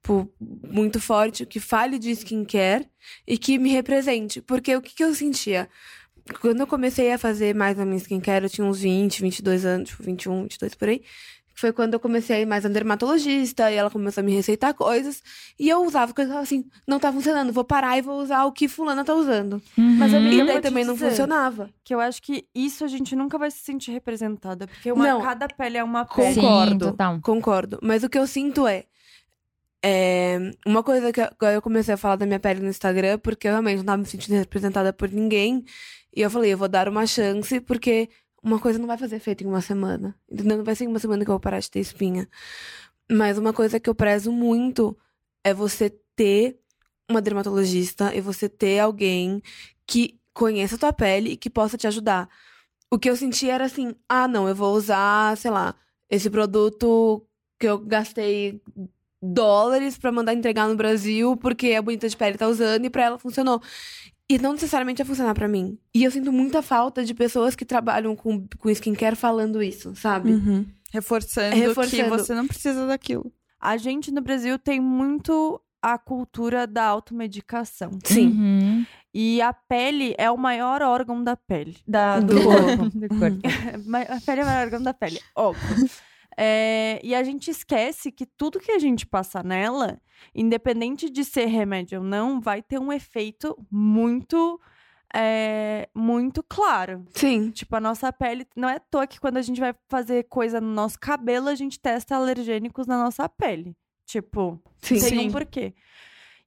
[0.00, 0.30] Tipo,
[0.70, 2.86] muito forte, que fale de skincare
[3.26, 4.40] e que me represente.
[4.40, 5.68] Porque o que, que eu sentia?
[6.40, 9.88] Quando eu comecei a fazer mais a minha skincare, eu tinha uns 20, 22 anos,
[9.88, 11.02] tipo, 21, 22 por aí.
[11.58, 14.74] Foi quando eu comecei a ir mais na dermatologista e ela começou a me receitar
[14.74, 15.22] coisas.
[15.58, 18.68] E eu usava, tava assim, não tá funcionando, vou parar e vou usar o que
[18.68, 19.60] fulana tá usando.
[19.76, 20.28] Mas, Uhum.
[20.28, 21.70] E eu daí vou te também não funcionava.
[21.82, 24.66] Que eu acho que isso a gente nunca vai se sentir representada.
[24.66, 25.22] Porque uma, Não.
[25.22, 26.34] cada pele é uma pele.
[26.34, 26.90] Sim, Concordo.
[26.90, 27.20] total.
[27.22, 27.78] Concordo.
[27.82, 28.84] Mas o que eu sinto é.
[29.82, 33.46] É, uma coisa que agora eu comecei a falar da minha pele no Instagram, porque
[33.46, 35.64] eu realmente não tava me sentindo representada por ninguém.
[36.14, 38.08] E eu falei, eu vou dar uma chance, porque
[38.42, 40.14] uma coisa não vai fazer efeito em uma semana.
[40.30, 40.58] Entendeu?
[40.58, 42.28] Não vai ser em uma semana que eu vou parar de ter espinha.
[43.10, 44.96] Mas uma coisa que eu prezo muito
[45.44, 46.58] é você ter
[47.08, 49.42] uma dermatologista e você ter alguém
[49.86, 52.28] que conheça a tua pele e que possa te ajudar.
[52.90, 55.74] O que eu senti era assim: ah, não, eu vou usar, sei lá,
[56.10, 57.24] esse produto
[57.58, 58.60] que eu gastei
[59.22, 63.04] dólares pra mandar entregar no Brasil porque a bonita de pele tá usando e pra
[63.04, 63.60] ela funcionou.
[64.28, 65.78] E não necessariamente vai funcionar pra mim.
[65.94, 70.32] E eu sinto muita falta de pessoas que trabalham com, com skincare falando isso, sabe?
[70.32, 70.66] Uhum.
[70.92, 72.02] Reforçando, Reforçando.
[72.02, 73.32] que você não precisa daquilo.
[73.60, 77.90] A gente no Brasil tem muito a cultura da automedicação.
[78.04, 78.28] Sim.
[78.28, 78.86] Uhum.
[79.14, 81.76] E a pele é o maior órgão da pele.
[81.86, 82.84] Da, do Do corpo.
[82.98, 83.38] Do corpo.
[83.86, 85.88] Ma- a pele é o maior órgão da pele, óbvio.
[86.38, 89.98] É, e a gente esquece que tudo que a gente passa nela,
[90.34, 94.60] independente de ser remédio ou não, vai ter um efeito muito,
[95.14, 97.06] é, muito claro.
[97.14, 97.50] Sim.
[97.50, 98.46] Tipo, a nossa pele.
[98.54, 101.54] Não é à toa que quando a gente vai fazer coisa no nosso cabelo, a
[101.54, 103.74] gente testa alergênicos na nossa pele.
[104.04, 105.00] Tipo, Sim.
[105.00, 105.28] tem Sim.
[105.28, 105.74] um porquê.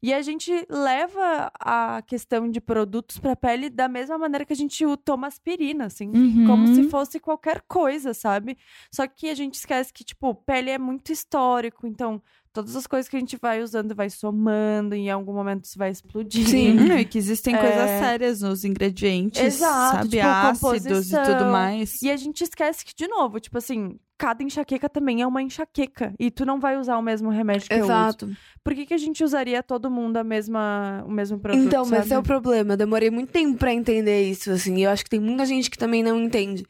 [0.01, 4.55] E a gente leva a questão de produtos pra pele da mesma maneira que a
[4.55, 6.09] gente toma aspirina, assim.
[6.15, 6.47] Uhum.
[6.47, 8.57] Como se fosse qualquer coisa, sabe?
[8.91, 11.85] Só que a gente esquece que, tipo, pele é muito histórico.
[11.85, 12.21] Então,
[12.53, 14.95] todas as coisas que a gente vai usando vai somando.
[14.95, 16.47] E em algum momento isso vai explodir.
[16.47, 16.77] Sim.
[16.79, 17.59] Hum, e que existem É.
[17.59, 20.09] coisas sérias nos ingredientes, Exato, sabe?
[20.09, 22.01] tipo, Ácidos e tudo mais.
[22.01, 26.13] E a gente esquece que, de novo, tipo assim, cada enxaqueca também é uma enxaqueca.
[26.19, 27.91] E tu não vai usar o mesmo remédio que eu uso.
[27.91, 28.29] Exato.
[28.63, 31.63] Por que, que a gente usaria todo mundo a mesma, o mesmo produto?
[31.65, 32.27] Então, mas esse é o sabe?
[32.27, 32.73] problema.
[32.73, 34.75] Eu demorei muito tempo pra entender isso, assim.
[34.77, 36.65] E eu acho que tem muita gente que também não entende.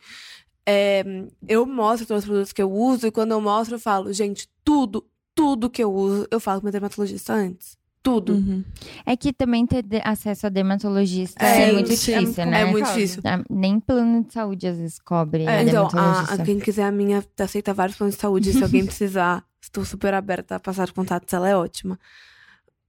[0.66, 1.04] É,
[1.48, 4.48] eu mostro todos os produtos que eu uso e quando eu mostro, eu falo, gente,
[4.64, 5.04] tudo,
[5.40, 7.78] tudo que eu uso, eu falo com meu dermatologista antes.
[8.04, 8.34] Tudo.
[8.34, 8.64] Uhum.
[9.06, 12.62] É que também ter acesso a dermatologista É, é, muito é difícil, muito- né?
[12.62, 13.22] É muito difícil.
[13.26, 16.84] Ah, Nem plano de saúde às vezes cobre É, a então, a, a- quem quiser
[16.86, 18.54] a minha aceita vários planos de saúde.
[18.54, 22.00] Se alguém precisar, estou super aberta a passar contatos, ela é ótima.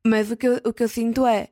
[0.06, 1.48] Mas o que, eu, o que eu sinto é.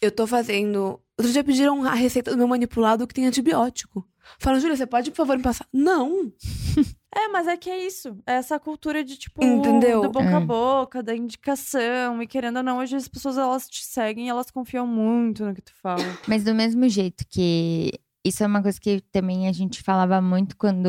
[0.00, 1.00] Eu tô fazendo.
[1.18, 4.06] Outro dia pediram a receita do meu manipulado que tem antibiótico.
[4.38, 5.66] Falaram, Júlia, você pode, por favor, me passar?
[5.72, 6.32] Não!
[7.14, 8.16] É, mas é que é isso.
[8.26, 10.00] É essa cultura de, tipo, Entendeu?
[10.00, 10.32] do boca É.
[10.34, 12.22] a boca, da indicação.
[12.22, 15.54] E querendo ou não, hoje as pessoas, elas te seguem e elas confiam muito no
[15.54, 16.02] que tu fala.
[16.26, 17.90] Mas do mesmo jeito que
[18.24, 20.86] isso é uma coisa que também a gente falava muito quando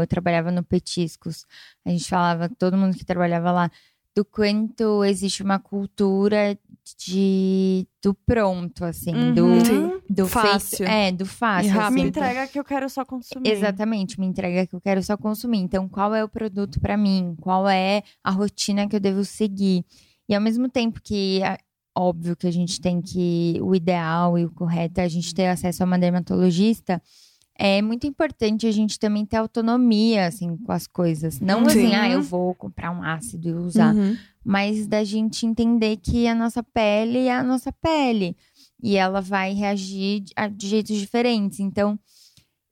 [0.00, 1.44] eu trabalhava no Petiscos.
[1.84, 3.70] A gente falava, todo mundo que trabalhava lá,
[4.16, 6.58] do quanto existe uma cultura
[6.94, 9.34] de do pronto, assim, Uhum.
[9.34, 10.00] do, Sim.
[10.08, 10.78] do Fácil.
[10.78, 11.74] feito- é, do fácil.
[11.74, 11.94] E assim.
[11.94, 13.50] Me entrega que eu quero só consumir.
[13.50, 15.58] Exatamente, me entrega que eu quero só consumir.
[15.58, 17.34] Então, qual é o produto pra mim?
[17.40, 19.84] Qual é a rotina que eu devo seguir?
[20.28, 21.56] E ao mesmo tempo que é
[21.96, 25.46] óbvio que a gente tem que o ideal e o correto é a gente ter
[25.46, 27.00] acesso a uma dermatologista,
[27.58, 31.40] é muito importante a gente também ter autonomia assim com as coisas.
[31.40, 31.94] Não assim, Sim.
[31.94, 34.16] ah, eu vou comprar um ácido e usar, Uhum.
[34.44, 38.36] mas da gente entender que a nossa pele é a nossa pele
[38.82, 40.20] e ela vai reagir
[40.54, 41.60] de, jeitos diferentes.
[41.60, 41.98] Então,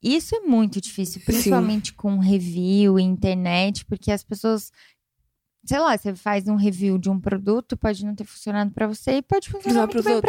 [0.02, 4.70] isso é muito difícil, principalmente com review e internet, porque as pessoas,
[5.64, 9.12] sei lá, você faz um review de um produto, pode não ter funcionado pra você
[9.18, 9.80] e pode funcionar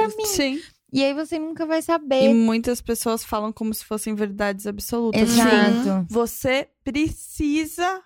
[0.06, 0.16] outros.
[0.16, 0.26] mim.
[0.26, 0.62] Sim.
[0.96, 2.34] E aí você nunca vai E saber.
[2.34, 5.22] muitas pessoas falam como se fossem verdades absolutas.
[5.22, 6.06] Exato.
[6.10, 8.02] Você precisa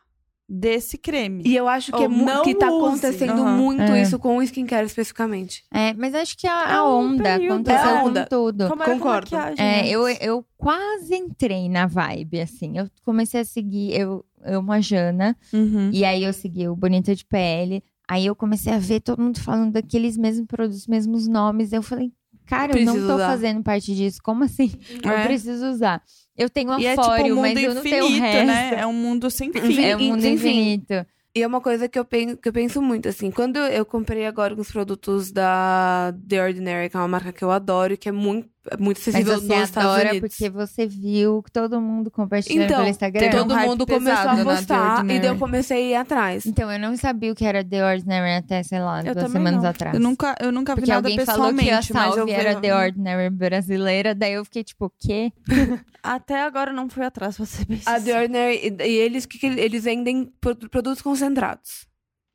[0.52, 1.44] desse creme.
[1.46, 2.88] E eu acho que, Ou é mu- não que tá use.
[2.88, 3.56] acontecendo Aham.
[3.58, 4.02] muito É.
[4.02, 5.64] isso com o skincare especificamente.
[5.72, 7.54] É, mas acho que a, É a um onda período.
[7.70, 8.26] aconteceu É a com onda.
[8.26, 8.68] tudo.
[8.68, 9.36] Como com Concordo.
[9.60, 12.80] É, eu, eu quase entrei na vibe, assim.
[12.80, 15.92] Eu comecei a seguir, eu, eu uma Jana, Uhum.
[15.94, 17.84] e aí eu segui o Bonita de Pele.
[18.08, 21.72] Aí eu comecei a ver todo mundo falando daqueles mesmos produtos, mesmos nomes.
[21.72, 22.12] Eu falei,
[22.50, 23.28] cara, eu não Preciso tô usar.
[23.30, 24.20] fazendo parte disso.
[24.24, 24.72] Como assim?
[25.04, 25.26] Eu É.
[25.28, 26.02] preciso usar.
[26.38, 28.48] Eu tenho E é tipo um mundo mas eu não tenho o resto.
[28.48, 28.76] né?
[28.80, 29.82] É um mundo sem fim.
[29.84, 30.34] É um mundo enfim.
[30.34, 31.06] infinito.
[31.36, 33.30] E é uma coisa que eu, penso, que eu penso muito, assim.
[33.30, 37.52] Quando eu comprei agora uns produtos da The Ordinary, que é uma marca que eu
[37.52, 40.30] adoro, que é muito, é muito Mas acessível você nos Estados adora Unidos.
[40.30, 43.28] porque você viu que todo mundo compartilhando Então, pelo Instagram.
[43.28, 46.46] um Todo hype mundo começou a The postar, e daí eu comecei a ir atrás.
[46.46, 49.32] Então, eu não sabia o que era The Ordinary até, sei lá, Eu duas também
[49.32, 49.70] semanas não.
[49.70, 49.94] atrás.
[49.96, 52.56] Eu nunca, eu nunca vi Porque nada alguém falou que a pessoalmente, mas Salve era
[52.60, 55.32] The Ordinary brasileira, daí eu fiquei tipo, o quê?
[56.04, 58.14] Até agora eu não fui atrás, pra ser bem A The.
[58.20, 61.88] Ordinary, e eles, que, que eles vendem pro- produtos concentrados.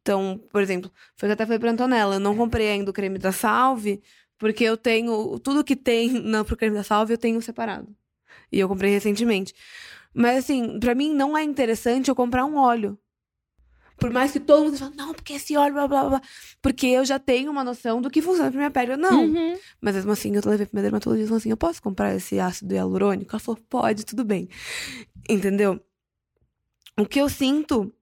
[0.02, 2.92] Então, por exemplo, foi que eu até falei pra Antonella, eu não comprei ainda o
[2.94, 4.02] creme da Salve,
[4.38, 7.94] porque eu tenho, tudo que tem na, pro creme da Salve eu tenho separado.
[8.50, 9.54] E eu comprei recentemente.
[10.12, 12.98] Mas assim, pra mim não é interessante eu comprar um óleo.
[13.96, 16.22] Por mais que todo mundo fale, não, porque esse óleo, blá, blá, blá.
[16.60, 19.24] Porque eu já tenho uma noção do que funciona pra minha pele ou não.
[19.24, 19.56] Uhum.
[19.80, 22.40] Mas mesmo assim, eu levei pra minha dermatologista e falei assim: eu posso comprar esse
[22.40, 23.30] ácido hialurônico?
[23.32, 24.48] Ela falou: pode, tudo bem.
[25.28, 25.80] Entendeu?
[26.98, 27.92] O que eu sinto.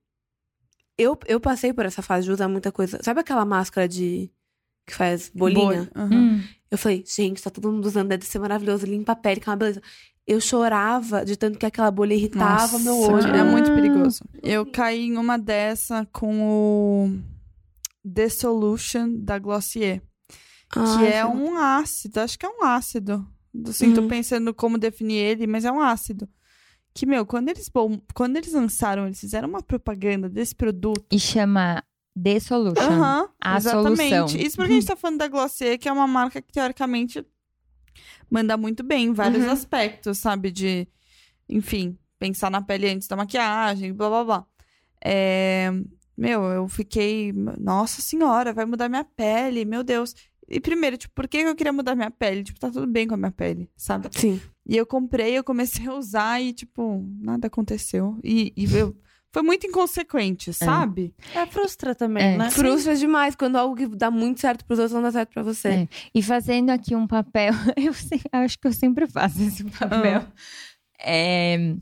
[0.97, 2.99] Eu, eu passei por essa fase de usar muita coisa.
[3.03, 4.31] Sabe aquela máscara de.
[4.87, 5.65] Que faz bolinha?
[5.65, 5.91] Bolha.
[5.95, 6.15] Aham.
[6.15, 6.43] Hum.
[6.71, 9.51] Eu falei, gente, tá todo mundo usando, deve ser maravilhoso, limpa a pele, que é
[9.53, 9.83] uma beleza.
[10.27, 13.27] Eu chorava de tanto que aquela bolha irritava Nossa, meu olho.
[13.37, 13.75] É muito Ah.
[13.75, 14.25] perigoso.
[14.43, 17.19] Eu caí em uma dessa com o
[18.09, 20.01] The Solution da Glossier.
[20.73, 23.29] que Ai, é um ácido, acho que é um ácido.
[23.69, 24.09] Assim, tô Uhum.
[24.09, 26.27] pensando como definir ele, mas é um ácido.
[26.95, 31.05] Que, meu, quando eles, bom, quando eles lançaram, eles fizeram uma propaganda desse produto.
[31.11, 31.83] E chama
[32.21, 32.83] The Solution.
[32.83, 34.09] Aham, a exatamente.
[34.11, 34.41] solução.
[34.41, 37.25] Isso porque a gente tá falando da Glossier, que é uma marca que, teoricamente,
[38.31, 39.51] manda muito bem em vários Uhum.
[39.51, 40.51] aspectos, sabe?
[40.51, 40.87] De,
[41.49, 44.47] enfim, pensar na pele antes da maquiagem, blá, blá, blá.
[45.05, 45.71] É,
[46.17, 47.33] Meu, eu fiquei...
[47.59, 50.15] Nossa senhora, vai mudar minha pele, meu Deus.
[50.47, 52.45] E primeiro, tipo, por que eu queria mudar minha pele?
[52.45, 54.09] Tipo, tá tudo bem com a minha pele, sabe?
[54.13, 54.39] Sim.
[54.67, 58.19] E eu comprei, eu comecei a usar e, tipo, nada aconteceu.
[58.23, 58.95] E, e eu...
[59.33, 61.15] Foi muito inconsequente, sabe?
[61.35, 62.37] É, frustra também, É.
[62.37, 62.51] né?
[62.51, 65.69] Frustra demais quando algo que dá muito certo pros outros não dá certo pra você.
[65.69, 65.89] É.
[66.15, 70.21] E fazendo aqui um papel, eu sei- acho que eu sempre faço esse papel.
[70.27, 70.33] Ah.
[71.05, 71.75] É,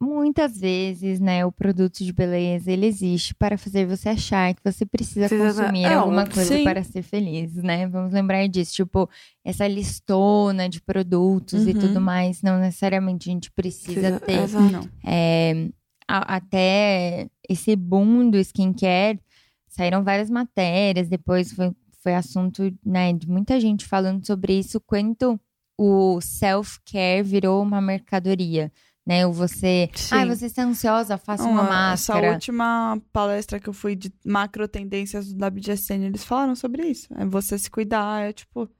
[0.00, 4.84] muitas vezes, né, o produto de beleza, ele existe para fazer você achar que você
[4.84, 6.64] precisa Precisa- consumir é, alguma coisa Sim.
[6.64, 7.86] para ser feliz, né?
[7.86, 9.08] Vamos lembrar disso, tipo,
[9.44, 11.78] essa listona de produtos e Uhum.
[11.78, 14.42] tudo mais, não necessariamente a gente precisa Precisa- ter.
[14.42, 14.72] Exato.
[14.72, 14.88] Não.
[15.06, 15.68] É,
[16.08, 19.20] a- até esse boom do skincare,
[19.68, 21.72] saíram várias matérias, depois foi,
[22.02, 25.40] foi assunto né, de muita gente falando sobre isso, quanto
[25.78, 28.70] o self-care virou uma mercadoria.
[29.04, 30.14] Né, você, Sim.
[30.14, 31.72] ai, você está ansiosa, faça uma Essa
[32.14, 32.30] máscara.
[32.34, 37.08] última palestra que eu fui de macro tendências do WGSN, eles falaram sobre isso.
[37.16, 38.70] É você se cuidar, é tipo,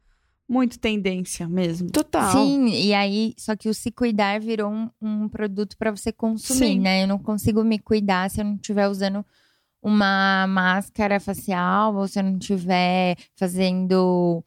[0.49, 1.90] muito tendência mesmo.
[1.90, 2.32] Total.
[2.32, 6.59] Sim, e aí, só que o se cuidar virou um, um produto para você consumir,
[6.59, 6.80] Sim.
[6.80, 7.03] né?
[7.05, 9.24] Eu não consigo me cuidar se eu não estiver usando
[9.82, 14.45] uma máscara facial ou se eu não estiver fazendo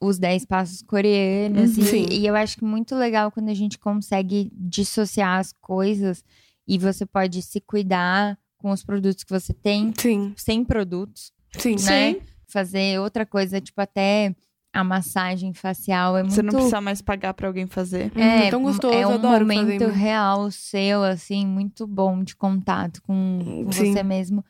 [0.00, 1.76] os 10 passos coreanos.
[1.76, 1.82] Uhum.
[1.84, 2.06] E- Sim.
[2.10, 6.24] E, eu acho que muito legal quando a gente consegue dissociar as coisas
[6.66, 11.76] e você pode se cuidar com os produtos que você tem, Sim, sem produtos sim.
[11.84, 12.16] né?
[12.48, 14.34] Fazer outra coisa, tipo até
[14.74, 18.10] a massagem facial é muito Você não precisa mais pagar pra alguém fazer.
[18.16, 19.92] Hum, é tão gostoso, é um adoro momento fazer.
[19.92, 23.92] real seu, assim, muito bom de contato com, com Sim.
[23.92, 24.44] você mesmo.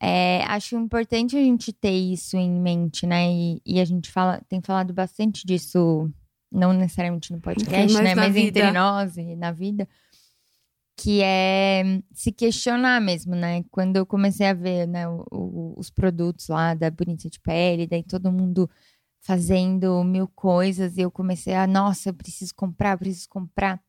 [0.00, 3.30] É, acho importante a gente ter isso em mente, né?
[3.30, 6.08] E, e a gente fala, tem falado bastante disso,
[6.50, 8.14] não necessariamente no podcast, Mas né?
[8.14, 8.72] Mas entre vida.
[8.72, 9.86] nós e na vida.
[11.00, 13.62] Que é se questionar mesmo, né?
[13.70, 17.86] Quando eu comecei a ver né, o- o- os produtos lá da Bonita de Pele,
[17.86, 18.68] daí todo mundo
[19.20, 23.80] fazendo mil coisas, e eu comecei a, nossa, eu preciso comprar, eu preciso comprar.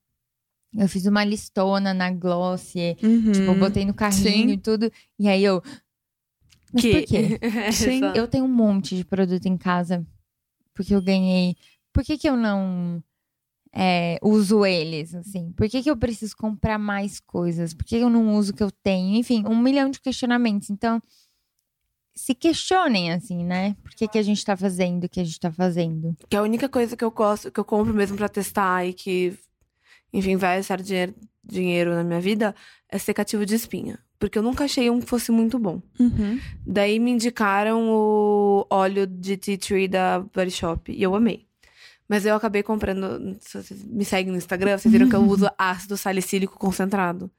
[0.75, 3.32] Eu fiz uma listona na Glossier, Uhum.
[3.32, 4.53] tipo, botei no carrinho Sim.
[4.53, 5.61] e tudo, e aí eu.
[6.71, 7.39] Mas por quê?
[7.73, 8.17] Sim, Exato.
[8.17, 10.05] Eu tenho um monte de produto em casa,
[10.73, 11.55] porque eu ganhei.
[11.91, 13.03] Por que, que eu não
[13.73, 15.51] é, uso eles, assim?
[15.53, 17.73] Por que, que eu preciso comprar mais coisas?
[17.73, 19.15] Por que eu não uso o que eu tenho?
[19.15, 20.69] Enfim, um milhão de questionamentos.
[20.69, 21.01] Então,
[22.20, 23.76] se questionem, assim, né?
[23.82, 26.15] Por que, que a gente tá fazendo o que a gente tá fazendo?
[26.30, 29.34] Que a única coisa que eu gosto, que eu compro mesmo pra testar e que,
[30.11, 32.53] enfim, vai gastar dinheiro, dinheiro na minha vida
[32.89, 33.99] é secativo de espinha.
[34.20, 35.82] Porque eu nunca achei um que fosse muito bom.
[35.97, 36.38] Uhum.
[36.67, 41.47] Daí me indicaram o óleo de tea tree da Body Shop e eu amei.
[42.09, 43.38] Mas eu acabei comprando.
[43.39, 47.32] Se vocês me seguem no Instagram, vocês viram que eu uso ácido salicílico concentrado.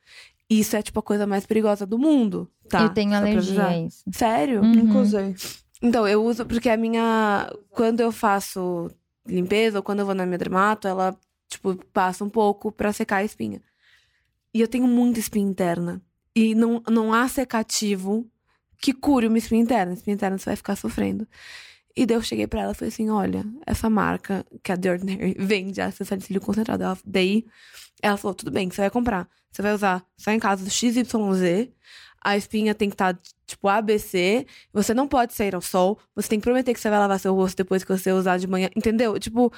[0.50, 2.82] Isso é tipo a coisa mais perigosa do mundo, tá?
[2.82, 4.02] eu tenho Só alergia a isso.
[4.12, 4.60] Sério?
[4.60, 4.74] Uhum.
[4.74, 5.36] Nunca usei.
[5.80, 7.48] Então, eu uso porque a minha.
[7.70, 8.90] Quando eu faço
[9.24, 11.16] limpeza ou quando eu vou na minha dermato, ela,
[11.48, 13.62] tipo, passa um pouco pra secar a espinha.
[14.52, 16.02] E eu tenho muita espinha interna.
[16.34, 18.26] E não, não há secativo
[18.82, 19.92] que cure uma espinha interna.
[19.92, 21.28] Espinha interna você vai ficar sofrendo.
[21.96, 24.90] E daí eu cheguei pra ela e falei assim: olha, essa marca que a The
[24.90, 26.82] Ordinary vende ácido salicílico concentrado.
[26.82, 27.46] Ela, daí
[28.02, 29.28] ela falou: tudo bem, você vai comprar.
[29.50, 31.68] Você vai usar só em caso do XYZ.
[32.22, 34.46] A espinha tem que estar, tipo, ABC.
[34.72, 35.98] Você não pode sair ao sol.
[36.14, 38.46] Você tem que prometer que você vai lavar seu rosto depois que você usar de
[38.46, 38.68] manhã.
[38.76, 39.18] Entendeu?
[39.18, 39.52] Tipo,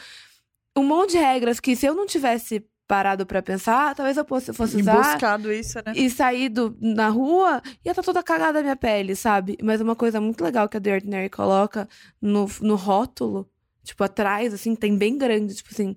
[0.77, 4.52] um monte de regras que se eu não tivesse parado pra pensar, talvez eu fosse,
[4.52, 5.93] fosse E usar buscado isso, né?
[5.97, 9.56] e sair do, na rua ia estar toda cagada a minha pele, sabe?
[9.62, 11.89] Mas uma coisa muito legal que a The Ordinary coloca
[12.20, 13.48] no, no rótulo,
[13.82, 15.97] tipo, atrás, assim, tem bem grande, tipo assim,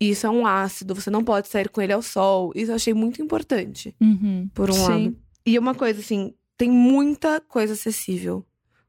[0.00, 2.52] isso é um ácido, você não pode sair com ele ao sol.
[2.54, 4.48] Isso eu achei muito importante, Uhum.
[4.54, 4.80] por um Sim.
[5.04, 5.16] lado.
[5.44, 8.44] E uma coisa, assim, tem muita coisa acessível.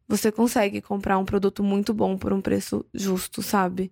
[0.08, 3.92] Você consegue comprar um produto muito bom por um preço justo, sabe?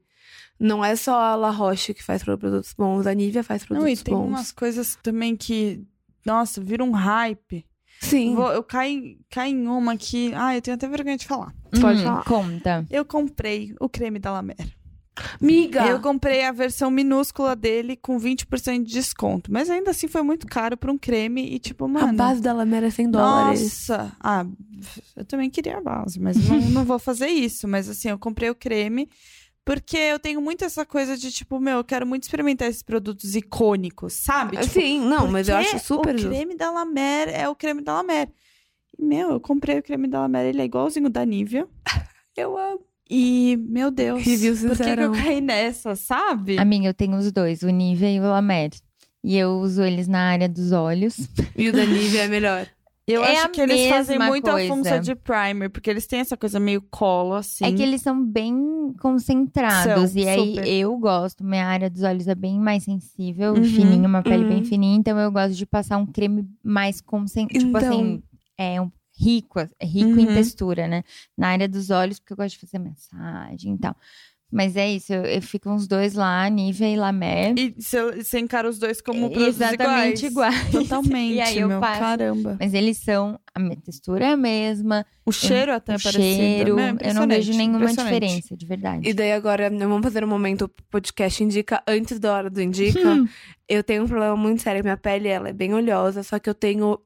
[0.60, 3.80] Não é só a La Roche que faz produtos bons, a Nivea faz Não, e
[3.82, 4.28] produtos tem bons.
[4.28, 5.82] umas coisas também que,
[6.26, 7.66] nossa, vira um hype.
[8.02, 11.54] Sim, Vou- eu caí, caí em uma que, ah, eu tenho até vergonha de falar.
[11.80, 12.24] Pode Hum, falar.
[12.26, 12.86] Conta.
[12.90, 14.58] Eu comprei o creme da La Mer.
[15.42, 15.86] Miga.
[15.88, 19.52] Eu comprei a versão minúscula dele com 20% de desconto.
[19.52, 22.14] Mas ainda assim foi muito caro pra um creme e tipo, A mano...
[22.18, 23.62] base da Lamera é 100 dólares.
[23.62, 24.12] Nossa!
[24.20, 24.46] Ah,
[25.16, 27.68] eu também queria a base, mas não, não vou fazer isso.
[27.68, 29.10] Mas assim, eu comprei o creme
[29.66, 33.36] porque eu tenho muito essa coisa de tipo, meu, eu quero muito experimentar esses produtos
[33.36, 34.58] icônicos, sabe?
[34.58, 36.34] Tipo, Sim, não, mas eu acho super O justo.
[36.34, 38.32] creme da La Mer é o creme da La Mer.
[38.98, 41.68] Meu, eu comprei o creme da La Mer, ele é igualzinho da Nivea.
[42.36, 42.80] Eu amo.
[43.10, 46.60] E, meu Deus, Review por que, que eu caí nessa, sabe?
[46.60, 48.70] Amiga, eu tenho os dois, o Nivea e o La Mer.
[49.24, 51.18] E eu uso eles na área dos olhos.
[51.58, 52.68] E o da Nivea é melhor.
[53.12, 54.72] Eu É acho que eles fazem muito coisa.
[54.72, 57.66] a função de primer, porque eles têm essa coisa meio colo, assim.
[57.66, 60.12] É que eles são bem concentrados.
[60.12, 60.68] São, e aí super.
[60.68, 64.60] eu gosto, minha área dos olhos é bem mais sensível, Uhum, fininha, uma pele bem
[64.60, 64.66] uhum.
[64.66, 67.66] fininha, então eu gosto de passar um creme mais concentrado.
[67.66, 68.24] Tipo Então- assim,
[68.56, 70.34] é um rico, é rico em Uhum.
[70.34, 71.04] textura, né?
[71.38, 73.96] Na área dos olhos, porque eu gosto de fazer massagem e tal.
[74.52, 77.54] Mas é isso, eu, eu fico uns dois lá, Nivea e La Mer.
[77.56, 80.58] E você você encara os dois como produtos Exatamente iguais.
[80.58, 80.72] iguais.
[80.90, 81.80] Totalmente, E aí eu meu.
[81.80, 82.00] passo.
[82.00, 82.58] Caramba.
[82.60, 86.24] Mas eles são, a minha textura é a mesma, O cheiro até é o parecido.
[86.24, 86.96] cheiro, né?
[87.00, 89.08] eu não vejo nenhuma diferença, de verdade.
[89.08, 93.08] E daí agora, né, vamos fazer um momento podcast indica antes da hora do indica.
[93.08, 93.28] Hum.
[93.68, 96.56] Eu tenho um problema muito sério, minha pele ela é bem oleosa, só que eu
[96.56, 96.98] tenho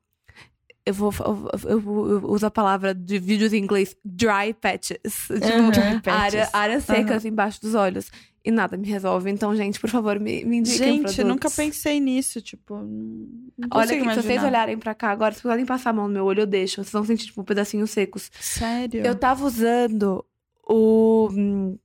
[0.85, 1.79] eu vou eu, eu,
[2.09, 4.97] eu uso a palavra de vídeos em inglês dry patches,
[5.27, 6.01] tipo Uhum.
[6.13, 8.11] área, áreas secas embaixo dos olhos
[8.45, 9.29] e nada me resolve.
[9.31, 11.25] Então, gente, por favor, me, me indiquem Gente, produtos.
[11.25, 12.75] nunca pensei nisso, tipo.
[12.75, 16.07] não Olha, aqui, se vocês olharem pra cá agora, se vocês podem passar a mão
[16.09, 16.75] no meu olho, eu deixo.
[16.83, 18.29] Vocês vão sentir, tipo, pedacinhos secos.
[18.41, 19.05] Sério?
[19.05, 20.25] Eu tava usando
[20.67, 21.77] o hum,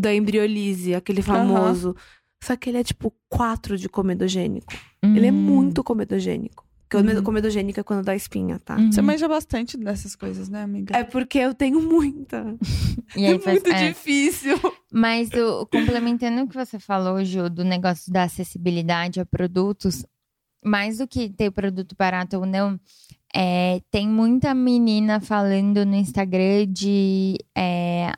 [0.00, 1.94] da embriolise, aquele famoso.
[2.42, 4.72] Só que ele é tipo 4 de comedogênico.
[5.00, 5.34] Ele é Hum.
[5.34, 6.66] muito comedogênico.
[6.98, 7.18] Porque Uhum.
[7.20, 8.76] o comedogênico é quando dá espinha, tá?
[8.76, 8.92] Uhum.
[8.92, 10.96] Você manja bastante dessas coisas, né, amiga?
[10.96, 12.44] É porque eu tenho muita.
[13.16, 13.88] E É aí faz- muito é.
[13.88, 14.58] difícil.
[14.90, 20.04] Mas o, complementando o que você falou, Ju, do negócio da acessibilidade a produtos,
[20.64, 22.78] mais do que ter produto barato ou não,
[23.34, 28.12] é, tem muita menina falando no Instagram de é,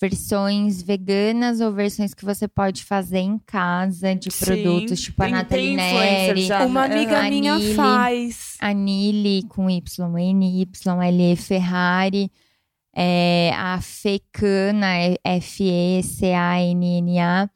[0.00, 5.44] versões veganas ou versões que você pode fazer em casa de Sim, produtos, tipo a
[5.44, 6.64] tem- Neri, já.
[6.66, 7.74] Uma amiga a minha Nili.
[7.74, 8.56] faz.
[8.60, 12.30] a Nili com Y, N, Y, L, E, Ferrari,
[12.94, 15.16] é, a Fecana, é
[16.22, 17.48] F-E-C-A-N-N-A.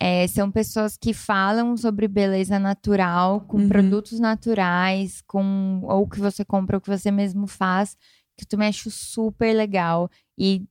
[0.00, 3.68] É, são pessoas que falam sobre beleza natural, com Uhum.
[3.68, 7.96] produtos naturais, com ou que você compra ou que você mesmo faz,
[8.36, 10.10] que eu também acho super legal.
[10.36, 10.64] E,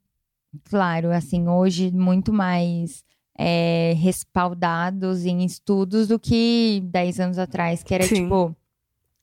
[0.66, 3.04] claro, assim, hoje muito mais
[3.38, 8.24] é, respaldados em estudos do que 10 anos atrás, que era Sim.
[8.24, 8.56] tipo,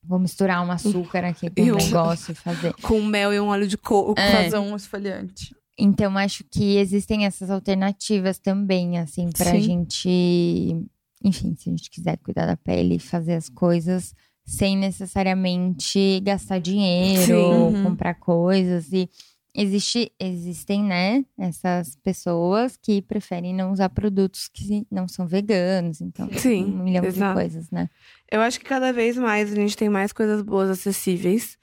[0.02, 2.74] vou misturar um açúcar aqui com um negócio e fazer.
[2.82, 4.14] Com mel e um óleo de coco.
[4.18, 4.44] É.
[4.44, 5.54] Fazer um esfoliante.
[5.78, 9.60] Então, acho que existem essas alternativas também, assim, pra Sim.
[9.60, 10.76] gente.
[11.22, 16.58] Enfim, se a gente quiser cuidar da pele e fazer as coisas sem necessariamente gastar
[16.58, 17.32] dinheiro, Sim.
[17.32, 17.82] Uhum.
[17.84, 18.92] comprar coisas.
[18.92, 19.08] E
[19.54, 26.00] existe, existem, né, essas pessoas que preferem não usar produtos que não são veganos.
[26.00, 27.38] Então, Sim, um milhão exato.
[27.38, 27.88] de coisas, né?
[28.30, 31.58] Eu acho que cada vez mais a gente tem mais coisas boas acessíveis,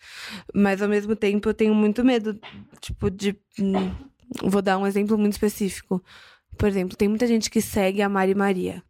[0.54, 2.40] mas ao mesmo tempo eu tenho muito medo,
[2.82, 3.36] tipo, de.
[3.60, 3.92] hum,
[4.44, 6.04] Vou dar um exemplo muito específico.
[6.58, 8.84] Por exemplo, tem muita gente que segue a Mari Maria,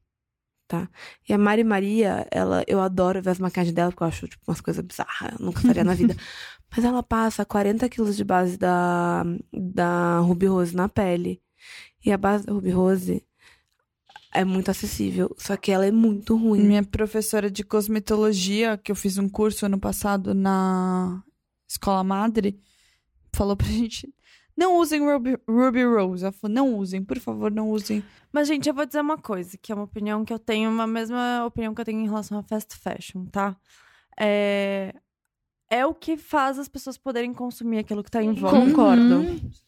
[0.68, 0.90] tá?
[1.28, 4.44] E a Mari Maria, ela, eu adoro ver as maquiagens dela, porque eu acho, tipo,
[4.48, 6.16] umas coisas bizarras, eu nunca faria na vida.
[6.76, 9.24] Mas ela passa 40 quilos de base da,
[9.54, 11.42] da Ruby Rose na pele.
[12.06, 13.26] E a base da Ruby Rose
[14.34, 16.62] é muito acessível, só que ela é muito ruim.
[16.62, 21.24] Minha professora de cosmetologia, que eu fiz um curso ano passado na
[21.68, 22.60] Escola Madre,
[23.34, 24.14] falou pra gente:
[24.58, 26.24] não usem Ruby, Ruby Rose.
[26.24, 28.04] Ela falou: não usem, por favor, não usem.
[28.34, 30.88] Mas, gente, eu vou dizer uma coisa, que é uma opinião que eu tenho, uma
[30.88, 33.56] mesma opinião que eu tenho em relação a fast fashion, tá?
[34.20, 34.94] É,
[35.70, 38.58] é o que faz as pessoas poderem consumir aquilo que tá em volta.
[38.58, 39.26] Concordo.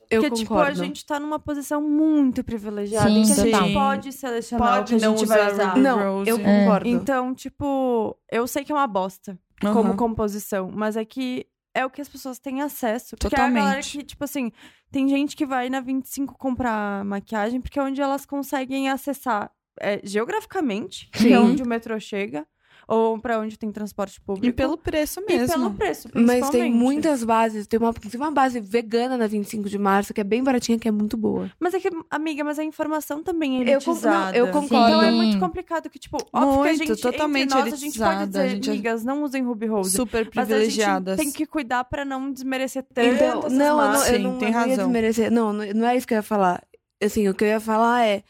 [0.10, 0.84] Eu Porque, tipo, a concordo.
[0.84, 3.10] gente tá numa posição muito privilegiada.
[3.10, 6.00] Sim, que a gente pode selecionar o que a Pode não gente vai usar Não,
[6.18, 6.30] Rose.
[6.32, 6.44] eu É.
[6.44, 6.88] concordo.
[6.88, 9.96] Então, tipo, eu sei que é uma bosta como Aham.
[9.96, 13.16] composição, mas é que é o que as pessoas têm acesso.
[13.18, 13.98] Porque é a galera Totalmente.
[13.98, 14.52] que, tipo assim,
[14.92, 20.02] tem gente que vai na 25 comprar maquiagem porque é onde elas conseguem acessar é,
[20.04, 21.34] geograficamente, que Sim.
[21.34, 22.46] é onde o metrô chega.
[22.92, 24.48] Ou pra onde tem transporte público.
[24.48, 25.54] E pelo preço E mesmo.
[25.54, 26.74] pelo preço, Mas tem principalmente.
[26.74, 27.68] muitas bases.
[27.68, 30.88] Tem uma, tem uma base vegana na 25 de março, que é bem baratinha, que
[30.88, 31.52] é muito boa.
[31.60, 34.32] Mas é que, amiga, mas a informação também é Eu elitizada.
[34.32, 34.88] não, eu concordo.
[34.88, 35.16] Então é Sim.
[35.18, 38.40] muito complicado que, tipo, óbvio que a Muito, gente, totalmente nós, a gente pode dizer,
[38.40, 39.92] a gente é amigas, não usem Ruby Rose.
[39.96, 41.18] Super Mas a gente privilegiadas.
[41.20, 44.10] tem que cuidar pra não desmerecer tanto Então, essas não, eu não, marcas.
[44.10, 44.76] eu Sim, não, tem eu não razão.
[44.86, 45.32] desmerecer.
[45.32, 46.64] Não, não não é isso que eu ia falar.
[47.02, 48.24] Assim, o que eu ia falar é.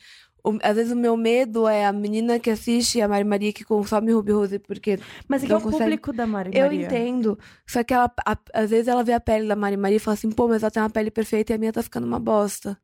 [0.43, 3.63] O- às vezes o meu medo é a menina que assiste a Mari Maria que
[3.63, 6.85] consome Ruby Rose, porque Mas é que é o consegue- público da Mari eu Maria.
[6.85, 7.37] entendo.
[7.67, 10.13] Só que ela, a- às vezes ela vê a pele da Mari Maria e fala
[10.15, 12.77] assim, pô, mas ela tem uma pele perfeita e a minha tá ficando uma bosta.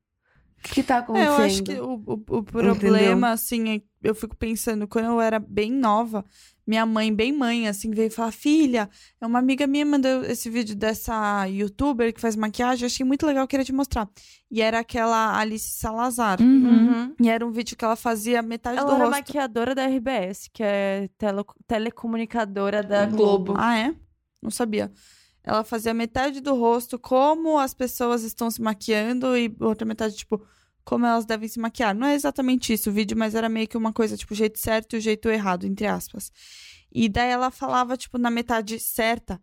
[0.60, 1.30] O que, que tá É, acontecendo?
[1.30, 5.38] eu acho que o, o, o problema, assim, é, eu fico pensando, quando eu era
[5.40, 6.26] bem nova,
[6.68, 8.90] minha mãe, bem mãe, assim, veio falar, filha,
[9.22, 13.26] é uma amiga minha mandou esse vídeo dessa youtuber que faz maquiagem, eu achei muito
[13.26, 14.10] legal, queria te mostrar.
[14.50, 16.42] E era aquela Alice Salazar.
[16.42, 16.48] Uhum.
[16.66, 17.16] Uhum.
[17.22, 19.18] E era um vídeo que ela fazia metade Ela do era rosto.
[19.18, 23.46] maquiadora da RBS, que é tele- telecomunicadora da Globo.
[23.46, 23.56] Globo.
[23.58, 23.96] Ah, é?
[24.42, 24.92] Não sabia.
[25.44, 30.42] Ela fazia metade do rosto, como as pessoas estão se maquiando, e outra metade, tipo,
[30.86, 31.94] como elas devem se maquiar.
[31.96, 34.60] Não é exatamente isso o vídeo, mas era meio que uma coisa, tipo, o jeito
[34.60, 36.32] certo e o jeito errado, entre aspas.
[36.94, 39.42] E daí ela falava, tipo, na metade certa,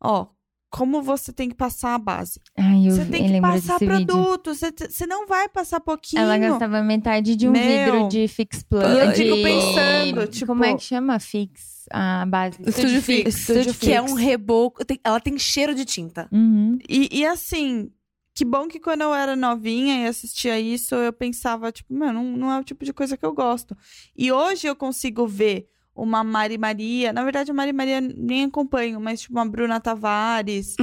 [0.00, 0.26] ó,
[0.68, 2.40] como você tem que passar a base.
[2.58, 6.22] Ai, eu, Você tem que passar produto, você, você não vai passar pouquinho.
[6.22, 7.62] Ela gastava metade de um Meu.
[7.62, 8.82] vidro de Fix Plus.
[8.82, 11.86] E eu fico pensando, tipo- Como é que chama Fix?
[11.90, 12.56] A base.
[12.70, 13.34] Studio Fix.
[13.42, 14.12] Studio Que é Fix.
[14.12, 14.82] um reboco.
[14.84, 16.26] tem- ela tem cheiro de tinta.
[16.32, 16.78] Uhum.
[16.88, 17.90] E, e assim,
[18.34, 22.36] que bom que quando eu era novinha e assistia isso, eu pensava, tipo, mano, não,
[22.36, 23.76] não é o tipo de coisa que eu gosto.
[24.16, 28.98] E hoje eu consigo ver uma Mari Maria, na verdade a Mari Maria nem acompanho,
[29.00, 30.74] mas tipo uma Bruna Tavares,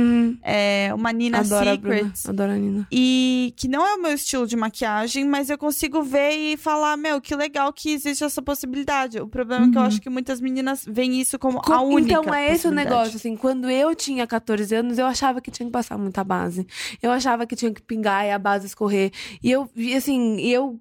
[0.44, 1.73] é, uma Nina Adoro a.
[1.73, 2.26] Secrets.
[2.30, 2.88] Adoro a Nina.
[2.91, 6.95] E que não é o meu estilo de maquiagem, mas eu consigo ver e falar,
[6.98, 9.19] meu, que legal que existe essa possibilidade.
[9.19, 9.88] O problema é que eu Uhum.
[9.88, 13.15] acho que muitas meninas veem isso como Co- a única Então é esse o negócio,
[13.18, 16.68] assim, quando eu tinha 14 anos, eu achava que tinha que passar muita base.
[17.02, 19.11] Eu achava que tinha que pingar e a base escorrer.
[19.44, 20.80] E eu, assim, e eu,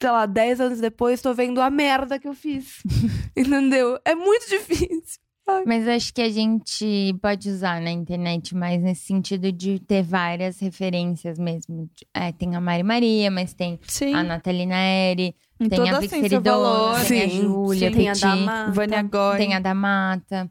[0.00, 2.82] sei lá, 10 anos depois, tô vendo a merda que eu fiz.
[3.36, 3.98] Entendeu?
[4.04, 5.20] É muito difícil.
[5.66, 10.60] Mas acho que a gente pode usar na internet mais nesse sentido de ter várias
[10.60, 11.90] referências mesmo.
[12.14, 16.02] É, tem a Mari Maria, mas tem Sim, a Natalina Eri, em tem toda a
[16.02, 17.04] Seridona, valor.
[17.04, 17.90] tem a Júlia.
[17.90, 19.36] Tem a Petit, Dama- Vânia Goy.
[19.38, 20.48] tem a da Mata,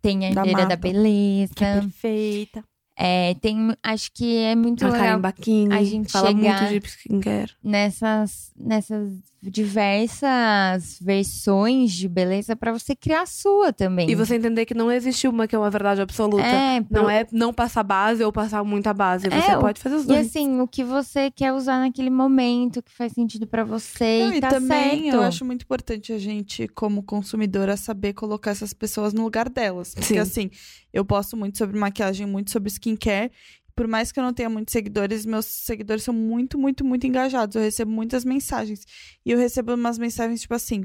[0.00, 0.76] tem a Da Herdeira da Mata.
[0.76, 1.54] Beleza.
[1.56, 2.64] Que é perfeita.
[3.00, 6.80] É, tem, acho que é muito A Karen legal Bacchini a gente fala chegar- muito
[6.82, 7.52] de skincare.
[7.62, 9.12] nessas, nessas
[9.42, 14.08] diversas versões de beleza pra você criar a sua também.
[14.10, 16.42] E você entender que não existe uma que é uma verdade absoluta.
[16.44, 19.28] é, Não pro- é não passar base ou passar muita base.
[19.28, 20.26] Você É, pode fazer os E dois.
[20.26, 24.38] assim, o que você quer usar naquele momento, que faz sentido pra você Não, e
[24.38, 25.14] e tá também certo.
[25.14, 29.94] eu acho muito importante a gente, como consumidora, saber colocar essas pessoas no lugar delas.
[29.94, 30.18] Porque Sim.
[30.18, 30.50] assim,
[30.92, 33.30] eu posto muito sobre maquiagem, muito sobre skincare.
[33.78, 37.54] Por mais que eu não tenha muitos seguidores, meus seguidores são muito, muito, muito engajados.
[37.54, 38.84] Eu recebo muitas mensagens.
[39.24, 40.84] E eu recebo umas mensagens tipo assim: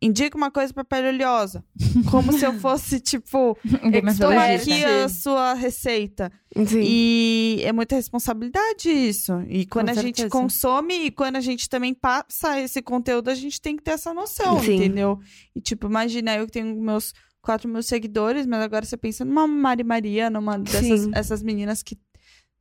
[0.00, 1.64] indica uma coisa pra pele oleosa.
[2.10, 3.56] Como se eu fosse, tipo,
[4.10, 6.32] estou aqui a sua receita.
[6.66, 6.80] Sim.
[6.82, 9.40] E é muita responsabilidade isso.
[9.48, 10.28] E quando a gente certeza.
[10.28, 14.12] consome e quando a gente também passa esse conteúdo, a gente tem que ter essa
[14.12, 14.74] noção, Sim.
[14.74, 15.20] entendeu?
[15.54, 19.46] E tipo, imagina, eu que tenho meus 4 mil seguidores, mas agora você pensa numa
[19.46, 21.10] Mari Maria, numa dessas Sim.
[21.14, 21.98] essas meninas que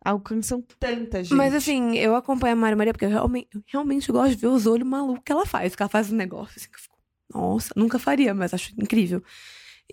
[0.04, 1.36] alcançam tanta gente.
[1.36, 4.48] Mas assim, eu acompanho a Mari Maria porque eu realmente, eu realmente gosto de ver
[4.48, 5.76] os olhos malucos que ela faz.
[5.76, 6.98] Que ela faz um negócio assim que eu fico,
[7.34, 9.24] nossa, nunca faria, mas acho incrível.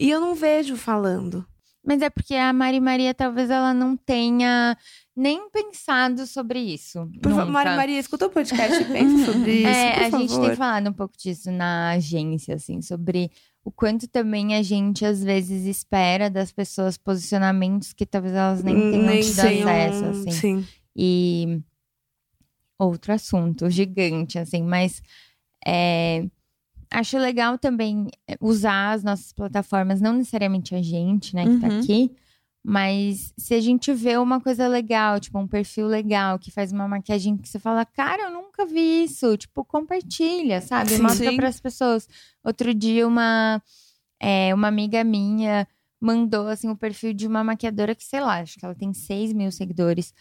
[0.00, 1.46] E eu não vejo falando.
[1.84, 4.76] Mas é porque a Mari Maria talvez ela não tenha
[5.16, 7.08] nem pensado sobre isso.
[7.22, 7.50] Por favor.
[7.50, 9.68] Mari Maria, escuta o podcast e pensa sobre isso.
[9.68, 10.46] É, por a gente favor.
[10.46, 13.30] tem falado um pouco disso na agência, assim, sobre
[13.68, 18.90] o quanto também a gente às vezes espera das pessoas posicionamentos que talvez elas nem
[18.90, 20.30] tenham tido tenham- acesso, assim.
[20.30, 20.66] Sim.
[20.96, 21.60] E
[22.78, 25.02] outro assunto gigante, assim, mas
[25.66, 26.24] é,
[26.90, 28.08] acho legal também
[28.40, 31.78] usar as nossas plataformas, não necessariamente a gente, né, que tá Uhum.
[31.80, 32.10] aqui,
[32.70, 36.86] mas se a gente vê uma coisa legal, tipo, um perfil legal, que faz uma
[36.86, 40.90] maquiagem que você fala, cara, eu nunca vi isso, tipo, compartilha, sabe?
[40.90, 41.00] Sim.
[41.00, 42.06] Mostra para as pessoas.
[42.44, 43.62] Outro dia, uma,
[44.20, 45.66] é, uma amiga minha
[45.98, 49.32] mandou, assim, o perfil de uma maquiadora que, sei lá, acho que ela tem 6
[49.32, 50.12] mil seguidores.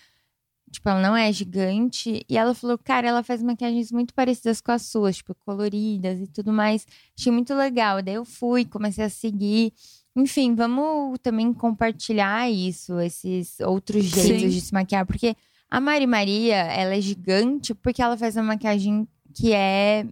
[0.71, 2.25] Tipo, ela não é gigante.
[2.29, 6.27] E ela falou, cara, ela faz maquiagens muito parecidas com as suas, tipo, coloridas e
[6.27, 6.87] tudo mais.
[7.19, 8.01] Achei muito legal.
[8.01, 9.73] Daí eu fui, comecei a seguir.
[10.17, 14.49] Enfim, vamos também compartilhar isso, esses outros jeitos Sim.
[14.49, 15.05] de se maquiar.
[15.05, 15.35] Porque
[15.69, 20.05] a Mari Maria, ela é gigante porque ela faz uma maquiagem que é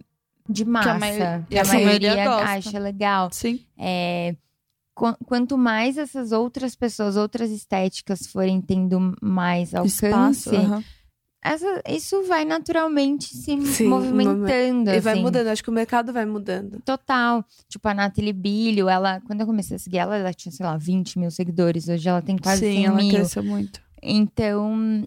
[0.48, 0.92] de massa.
[0.92, 2.44] a mai- que a sim, maioria gosta.
[2.52, 3.28] acha legal.
[3.32, 3.60] Sim.
[3.76, 4.36] É,
[4.94, 10.84] qu- quanto mais essas outras pessoas, outras estéticas forem tendo mais alcance, Espaço.
[11.52, 14.90] Essa- isso vai naturalmente se Sim, movimentando.
[14.90, 15.22] E vai assim.
[15.22, 16.80] mudando, acho que o mercado vai mudando.
[16.84, 17.44] Total.
[17.68, 20.76] Tipo, a Nathalie Bilho, ela, quando eu comecei a seguir ela, ela tinha, sei lá,
[20.76, 21.88] 20 mil seguidores.
[21.88, 23.10] Hoje ela tem quase Sim, 100 ela mil.
[23.10, 23.80] cresceu muito.
[24.02, 25.06] Então,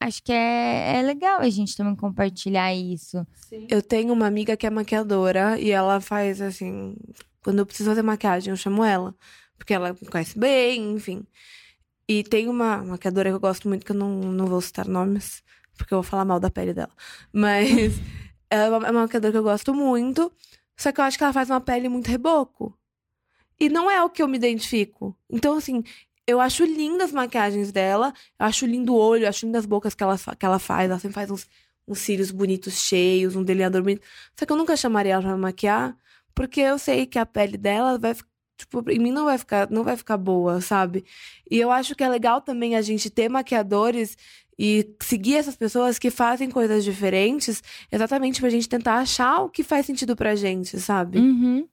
[0.00, 3.26] acho que é, é legal a gente também compartilhar isso.
[3.68, 6.96] Eu tenho uma amiga que é maquiadora e ela faz assim.
[7.42, 9.14] Quando eu preciso fazer maquiagem, eu chamo ela.
[9.56, 11.24] Porque ela me conhece bem, enfim.
[12.08, 15.42] E tem uma maquiadora que eu gosto muito, que eu não, não vou citar nomes,
[15.76, 16.92] porque eu vou falar mal da pele dela.
[17.32, 17.94] Mas
[18.50, 20.32] ela é uma, é uma maquiadora que eu gosto muito.
[20.76, 22.76] Só que eu acho que ela faz uma pele muito reboco.
[23.58, 25.16] E não é o que eu me identifico.
[25.30, 25.82] Então, assim,
[26.26, 28.12] eu acho lindas as maquiagens dela.
[28.38, 30.90] Eu acho lindo o olho, eu acho lindas as bocas que ela, que ela faz.
[30.90, 31.46] Ela sempre faz uns,
[31.88, 34.02] uns cílios bonitos, cheios, um delineador bonito.
[34.38, 35.96] Só que eu nunca chamaria ela pra maquiar,
[36.34, 38.14] porque eu sei que a pele dela vai.
[38.58, 41.04] Tipo, em mim não vai ficar, não vai ficar boa, sabe?
[41.50, 44.16] E eu acho que é legal também a gente ter maquiadores
[44.58, 49.62] e seguir essas pessoas que fazem coisas diferentes, exatamente pra gente tentar achar o que
[49.62, 51.18] faz sentido pra gente, sabe?
[51.18, 51.68] Uhum.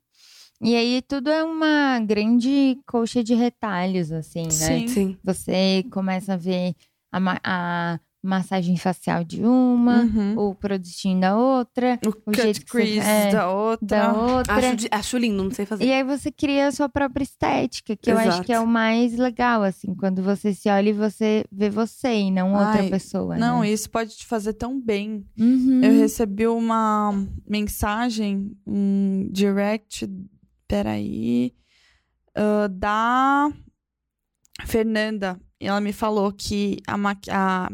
[0.61, 4.49] E aí tudo é uma grande colcha de retalhos, assim, né?
[4.49, 4.88] Sim.
[4.88, 5.18] Sim.
[5.23, 6.73] Você começa a ver
[7.11, 10.37] a, a massagem facial de uma, Uhum.
[10.37, 13.85] o produtinho da outra, O, o cut crease é, da outra.
[13.85, 14.53] da outra.
[14.55, 15.83] Acho, acho lindo, não sei fazer.
[15.85, 18.43] E aí você cria a sua própria estética, que eu acho Exato.
[18.45, 22.31] que é o mais legal, assim, quando você se olha e você vê você e
[22.31, 23.37] não outra Ai, pessoa.
[23.37, 23.69] Não, né?
[23.71, 25.25] isso pode te fazer tão bem.
[25.37, 25.81] Uhum.
[25.83, 27.13] Eu recebi uma
[27.45, 30.09] mensagem, um direct,
[30.65, 31.53] peraí,
[32.35, 33.51] ah, da
[34.65, 35.39] Fernanda.
[35.59, 37.69] E ela me falou que a, maqui- a-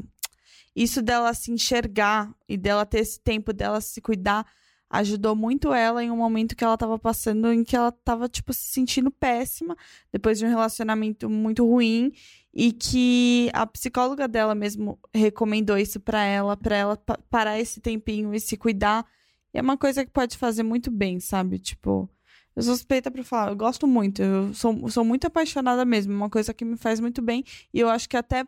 [0.84, 4.46] isso dela se enxergar e dela ter esse tempo dela se cuidar
[4.90, 8.52] ajudou muito ela em um momento que ela tava passando em que ela tava, tipo,
[8.54, 9.76] se sentindo péssima
[10.12, 12.12] depois de um relacionamento muito ruim
[12.52, 17.80] e que a psicóloga dela mesmo recomendou isso pra ela, pra ela pa- parar esse
[17.80, 19.06] tempinho e se cuidar.
[19.54, 21.60] E é uma coisa que pode fazer muito bem, sabe?
[21.60, 22.10] Tipo,
[22.56, 26.16] eu sou suspeita pra falar, eu gosto muito, eu sou, sou muito apaixonada mesmo, é
[26.16, 28.44] uma coisa que me faz muito bem e eu acho que até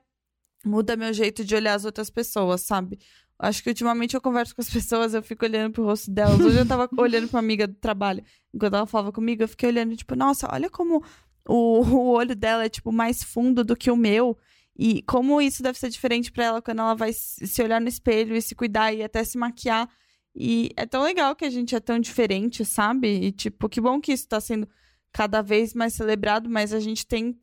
[0.65, 2.99] muda meu jeito de olhar as outras pessoas, sabe?
[3.39, 6.39] Acho que ultimamente eu converso com as pessoas, eu fico olhando pro rosto delas.
[6.39, 8.23] Hoje eu tava olhando pra uma amiga do trabalho,
[8.53, 11.03] enquanto ela falava comigo, eu fiquei olhando, tipo, nossa, olha como
[11.47, 14.37] o, o olho dela é, tipo, mais fundo do que o meu.
[14.77, 18.35] E como isso deve ser diferente pra ela quando ela vai se olhar no espelho
[18.35, 19.89] e se cuidar e até se maquiar.
[20.35, 23.07] E é tão legal que a gente é tão diferente, sabe?
[23.07, 24.67] E, tipo, que bom que isso tá sendo
[25.11, 27.37] cada vez mais celebrado, mas a gente tem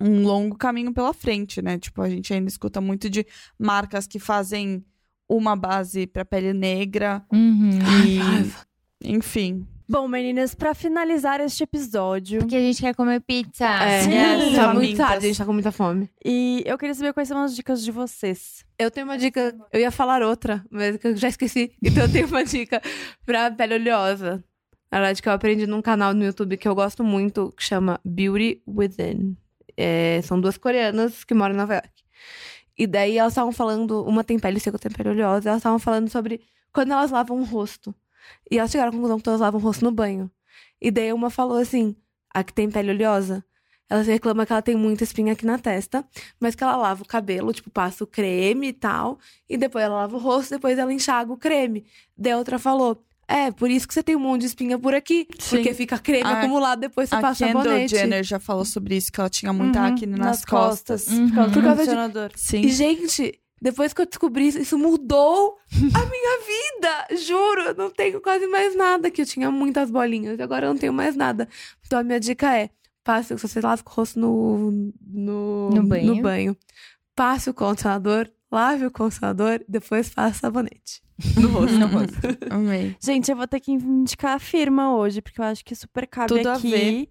[0.00, 1.78] um longo caminho pela frente, né?
[1.78, 3.26] Tipo, a gente ainda escuta muito de
[3.58, 4.84] marcas que fazem
[5.28, 7.78] uma base pra pele negra Uhum.
[7.84, 8.58] Ai, e, raiva.
[9.04, 9.66] enfim.
[9.88, 13.66] Bom, meninas, pra finalizar este episódio, Porque a gente quer comer pizza.
[13.66, 14.54] É, Sim.
[14.56, 16.08] tá muito tarde, a gente tá com muita fome.
[16.24, 18.64] e eu queria saber quais são as dicas de vocês.
[18.78, 21.72] Eu tenho uma dica, eu ia falar outra, mas que eu já esqueci.
[21.82, 22.80] Então eu tenho uma dica
[23.26, 24.42] pra pele oleosa.
[24.90, 28.00] Na verdade, que eu aprendi num canal no YouTube que eu gosto muito, que chama
[28.04, 29.36] Beauty Within.
[29.76, 31.90] É, são duas coreanas que moram em Nova York.
[32.76, 35.78] E daí elas estavam falando, uma tem pele seca, outra tem pele oleosa, elas estavam
[35.78, 36.40] falando sobre
[36.72, 37.94] quando elas lavam o rosto.
[38.50, 40.30] E elas chegaram à conclusão que elas lavam o rosto no banho.
[40.80, 41.94] E daí uma falou assim,
[42.32, 43.44] a que tem pele oleosa,
[43.88, 46.02] ela reclama que ela tem muita espinha aqui na testa,
[46.40, 49.18] mas que ela lava o cabelo, tipo, passa o creme e tal,
[49.48, 51.84] e depois ela lava o rosto, depois ela enxaga o creme.
[52.16, 55.26] Daí outra falou, é, por isso que você tem um monte de espinha por aqui,
[55.38, 55.56] Sim.
[55.56, 57.96] porque fica creme A- acumulado, depois você A passa Kendall sabonete.
[57.96, 61.04] Jenner já falou sobre isso, que ela tinha muita Uhum, acne nas, nas costas.
[61.06, 61.18] costas.
[61.18, 61.28] Uhum.
[61.28, 62.30] Por causa do causa de- condicionador.
[62.36, 62.60] Sim.
[62.62, 65.56] E, gente, depois que eu descobri isso, isso mudou
[65.94, 67.16] a minha vida.
[67.24, 70.70] Juro, eu não tenho quase mais nada, que eu tinha muitas bolinhas, e agora eu
[70.70, 71.48] não tenho mais nada.
[71.86, 72.70] Então a minha dica é,
[73.04, 76.14] passe, se você lava o rosto no, no, No banho.
[76.16, 76.56] no banho,
[77.14, 81.00] passe o condicionador, lave o condicionador, depois faça sabonete.
[81.40, 81.78] No rosto.
[81.78, 82.18] No rosto.
[82.50, 82.96] Amei.
[83.00, 86.28] Gente, eu vou ter que indicar a firma hoje, porque eu acho que super cabe
[86.28, 86.70] Tudo a aqui.
[86.70, 87.08] ver.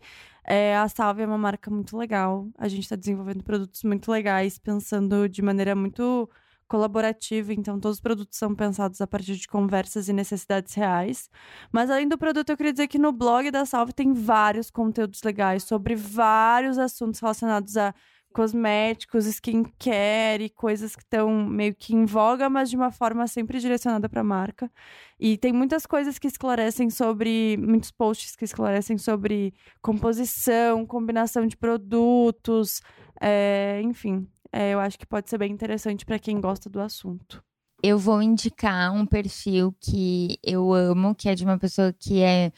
[0.47, 2.47] É, a Salve é uma marca muito legal.
[2.57, 6.29] A gente está desenvolvendo produtos muito legais, pensando de maneira muito
[6.67, 7.53] colaborativa.
[7.53, 11.29] Então, todos os produtos são pensados a partir de conversas e necessidades reais.
[11.71, 15.21] Mas, além do produto, eu queria dizer que no blog da Salve tem vários conteúdos
[15.21, 17.93] legais sobre vários assuntos relacionados a
[18.31, 23.59] cosméticos, skincare e coisas que estão meio que em voga, mas de uma forma sempre
[23.59, 24.71] direcionada para a marca.
[25.19, 31.55] E tem muitas coisas que esclarecem sobre, muitos posts que esclarecem sobre composição, combinação de
[31.57, 32.81] produtos,
[33.21, 34.27] é, enfim.
[34.51, 37.43] é, eu acho que pode ser bem interessante para quem gosta do assunto.
[37.83, 42.51] eu vou indicar um perfil que eu amo, que é de uma pessoa que é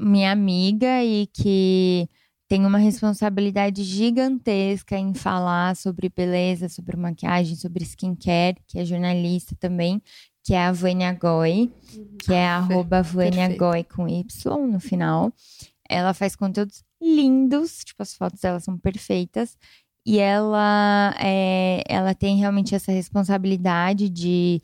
[0.00, 2.08] minha amiga e que
[2.52, 9.56] tem uma responsabilidade gigantesca em falar sobre beleza, sobre maquiagem, sobre skincare, que é jornalista
[9.58, 10.02] também,
[10.44, 11.72] que é a Vânia Goy,
[12.22, 13.56] que é arroba Vânia.
[13.56, 15.32] Goy com Y no final.
[15.88, 19.56] Ela faz conteúdos lindos, tipo, as fotos dela são perfeitas.
[20.04, 24.60] E ela, é, ela tem realmente essa responsabilidade de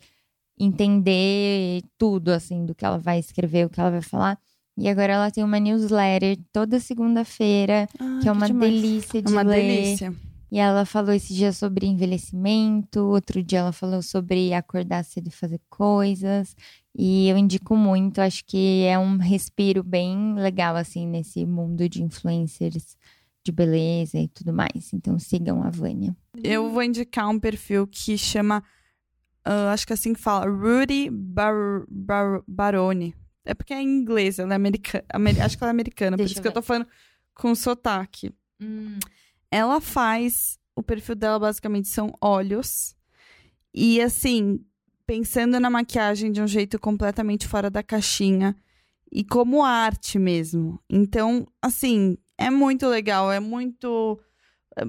[0.59, 4.39] entender tudo, assim, do que ela vai escrever, o que ela vai falar.
[4.79, 8.71] E agora ela tem uma newsletter toda segunda-feira, Ah, que é uma demais.
[8.73, 9.61] delícia de Uma ler.
[9.61, 10.13] delícia.
[10.51, 15.31] E ela falou esse dia sobre envelhecimento, outro dia ela falou sobre acordar cedo e
[15.31, 16.55] fazer coisas.
[16.97, 22.01] E eu indico muito, acho que é um respiro bem legal, assim, nesse mundo de
[22.01, 22.97] influencers
[23.45, 24.91] de beleza e tudo mais.
[24.93, 26.15] Então sigam a Vânia.
[26.43, 28.63] Eu vou indicar um perfil que chama,
[29.45, 33.13] ah, acho que assim que fala, Rudy Bar Bar Baroni.
[33.49, 35.03] É porque é em inglês, ela é americana.
[35.43, 36.87] acho que ela é americana, por isso eu que eu tô falando
[37.33, 38.31] com sotaque.
[39.49, 42.95] Ela faz, o perfil dela basicamente são olhos.
[43.73, 44.63] E assim,
[45.05, 48.55] pensando na maquiagem de um jeito completamente fora da caixinha
[49.11, 50.79] e como arte mesmo.
[50.87, 54.19] Então, assim, é muito legal, é muito
[54.77, 54.85] eh,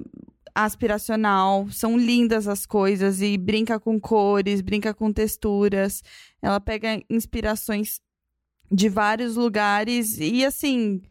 [0.55, 6.03] aspiracional, são lindas as coisas e brinca com cores, brinca com texturas.
[6.43, 8.01] Ela pega inspirações
[8.71, 11.03] de vários lugares e assim,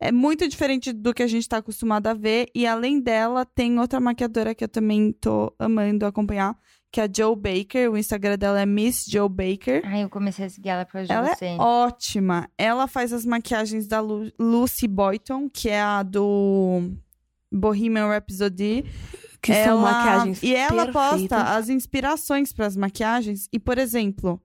[0.00, 3.78] é muito diferente do que a gente tá acostumado a ver e além dela tem
[3.78, 6.56] outra maquiadora que eu também tô amando acompanhar,
[6.90, 9.82] que é a Joe Baker, o Instagram dela é Miss Joe Baker.
[9.84, 11.46] Ai, eu comecei a seguir ela de Ela você.
[11.46, 12.48] é ótima.
[12.56, 16.90] Ela faz as maquiagens da Lu Lucy Boyton, que é a do
[17.52, 18.84] Bohemian Rhapsody.
[19.42, 21.28] Que são Ela- maquiagens E ela perfeitas.
[21.28, 23.46] posta as inspirações para as maquiagens.
[23.52, 24.40] E, por exemplo,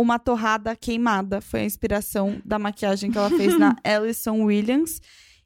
[0.00, 5.00] uma torrada queimada foi a inspiração da maquiagem que ela fez na Alison Williams.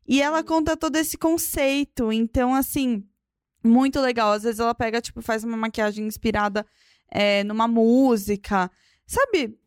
[0.06, 2.12] E ela conta todo esse conceito.
[2.12, 3.04] Então, assim,
[3.64, 4.32] muito legal.
[4.32, 6.66] Às vezes ela pega, tipo, faz uma maquiagem inspirada
[7.10, 8.70] é, numa música.
[9.06, 9.58] Sabe,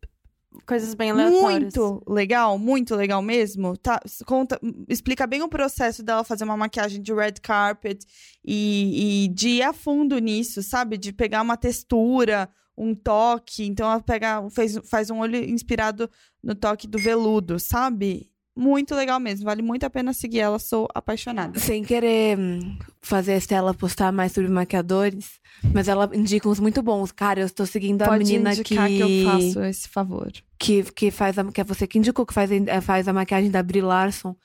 [0.65, 1.75] Coisas bem aleatórias.
[1.75, 3.77] muito legal, muito legal mesmo.
[3.77, 8.05] Tá, conta, explica bem o processo dela fazer uma maquiagem de red carpet
[8.43, 10.97] e, e de ir a fundo nisso, sabe?
[10.97, 13.65] De pegar uma textura, um toque.
[13.65, 16.09] Então ela pega, fez, faz um olho inspirado
[16.43, 18.29] no toque do veludo, sabe?
[18.59, 21.59] Muito legal mesmo, vale muito a pena seguir ela, sou apaixonada.
[21.59, 25.39] Sem querer hum, fazer a Estela postar mais sobre maquiadores,
[25.71, 27.11] mas ela indica uns muito bons.
[27.11, 28.99] Cara, eu estou seguindo a Pode menina que, indicar que...
[28.99, 30.31] eu faço esse favor.
[30.57, 33.51] que, que faz a, que é você que indicou, que faz, a- faz a maquiagem
[33.51, 34.35] da Brie Larson.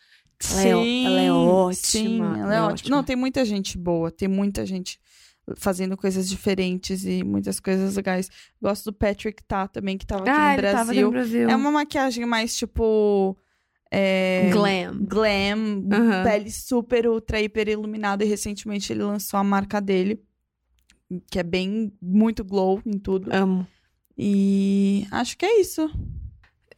[0.51, 2.73] Ela é ó- ela é ótima, Sim, ela é, ela é ótima.
[2.73, 2.97] ótima.
[2.97, 5.01] Não, tem muita gente boa, tem muita gente
[5.57, 8.29] fazendo coisas diferentes e muitas coisas legais.
[8.61, 11.07] Gosto do Patrick Tá também, que tava aqui ah, no ele tava aqui Brasil.
[11.07, 11.51] no Brasil.
[11.51, 13.37] É uma maquiagem mais tipo.
[13.91, 15.05] é, Glam.
[15.05, 16.23] Glam, Aham.
[16.25, 18.25] pele super, ultra, hiper iluminada.
[18.25, 20.23] E recentemente ele lançou a marca dele,
[21.31, 23.31] que é bem, muito glow em tudo.
[23.35, 23.67] Amo.
[24.17, 25.91] E acho que é isso.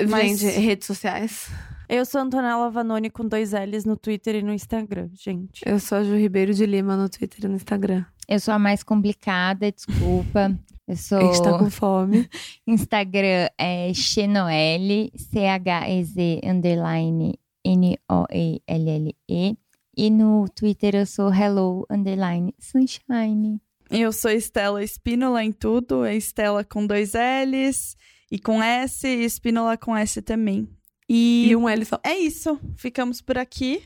[0.09, 1.49] Mas- Gente, redes sociais.
[1.89, 5.61] Eu sou Antonella Vanoni com dois L's no Twitter e no Instagram, gente.
[5.66, 8.05] Eu sou a Ju Ribeiro de Lima no Twitter e no Instagram.
[8.29, 10.59] Eu sou a mais complicada, desculpa.
[10.87, 11.19] Eu sou.
[11.19, 12.29] A gente tá com fome.
[12.67, 19.57] Instagram é Xenoelle, C-H-E-Z, underline, N-O-E-L-L-E.
[19.97, 23.61] E no Twitter eu sou hello, underline, sunshine.
[23.91, 27.97] Eu sou Estela Espínola em tudo, é Estela com dois L's
[28.31, 30.69] e com S, e Espínola com S também.
[31.09, 32.01] E, E um L só.
[32.03, 33.83] é isso, ficamos por aqui.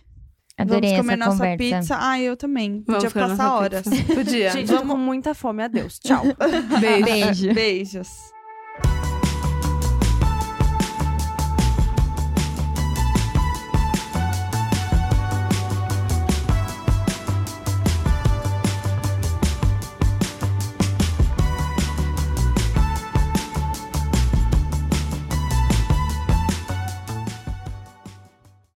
[0.58, 1.78] Adorei Vamos comer essa nossa conversa.
[1.78, 1.96] pizza.
[2.00, 2.82] Ah, eu também.
[2.86, 3.82] Vamos Podia passar horas.
[3.82, 4.04] pizza.
[4.14, 4.50] Podia.
[4.50, 5.62] Gente, eu tô com muita fome.
[5.62, 5.98] Adeus.
[6.00, 6.24] Tchau.
[6.80, 7.04] Beijo.
[7.04, 7.54] Beijo.
[7.54, 8.08] Beijos.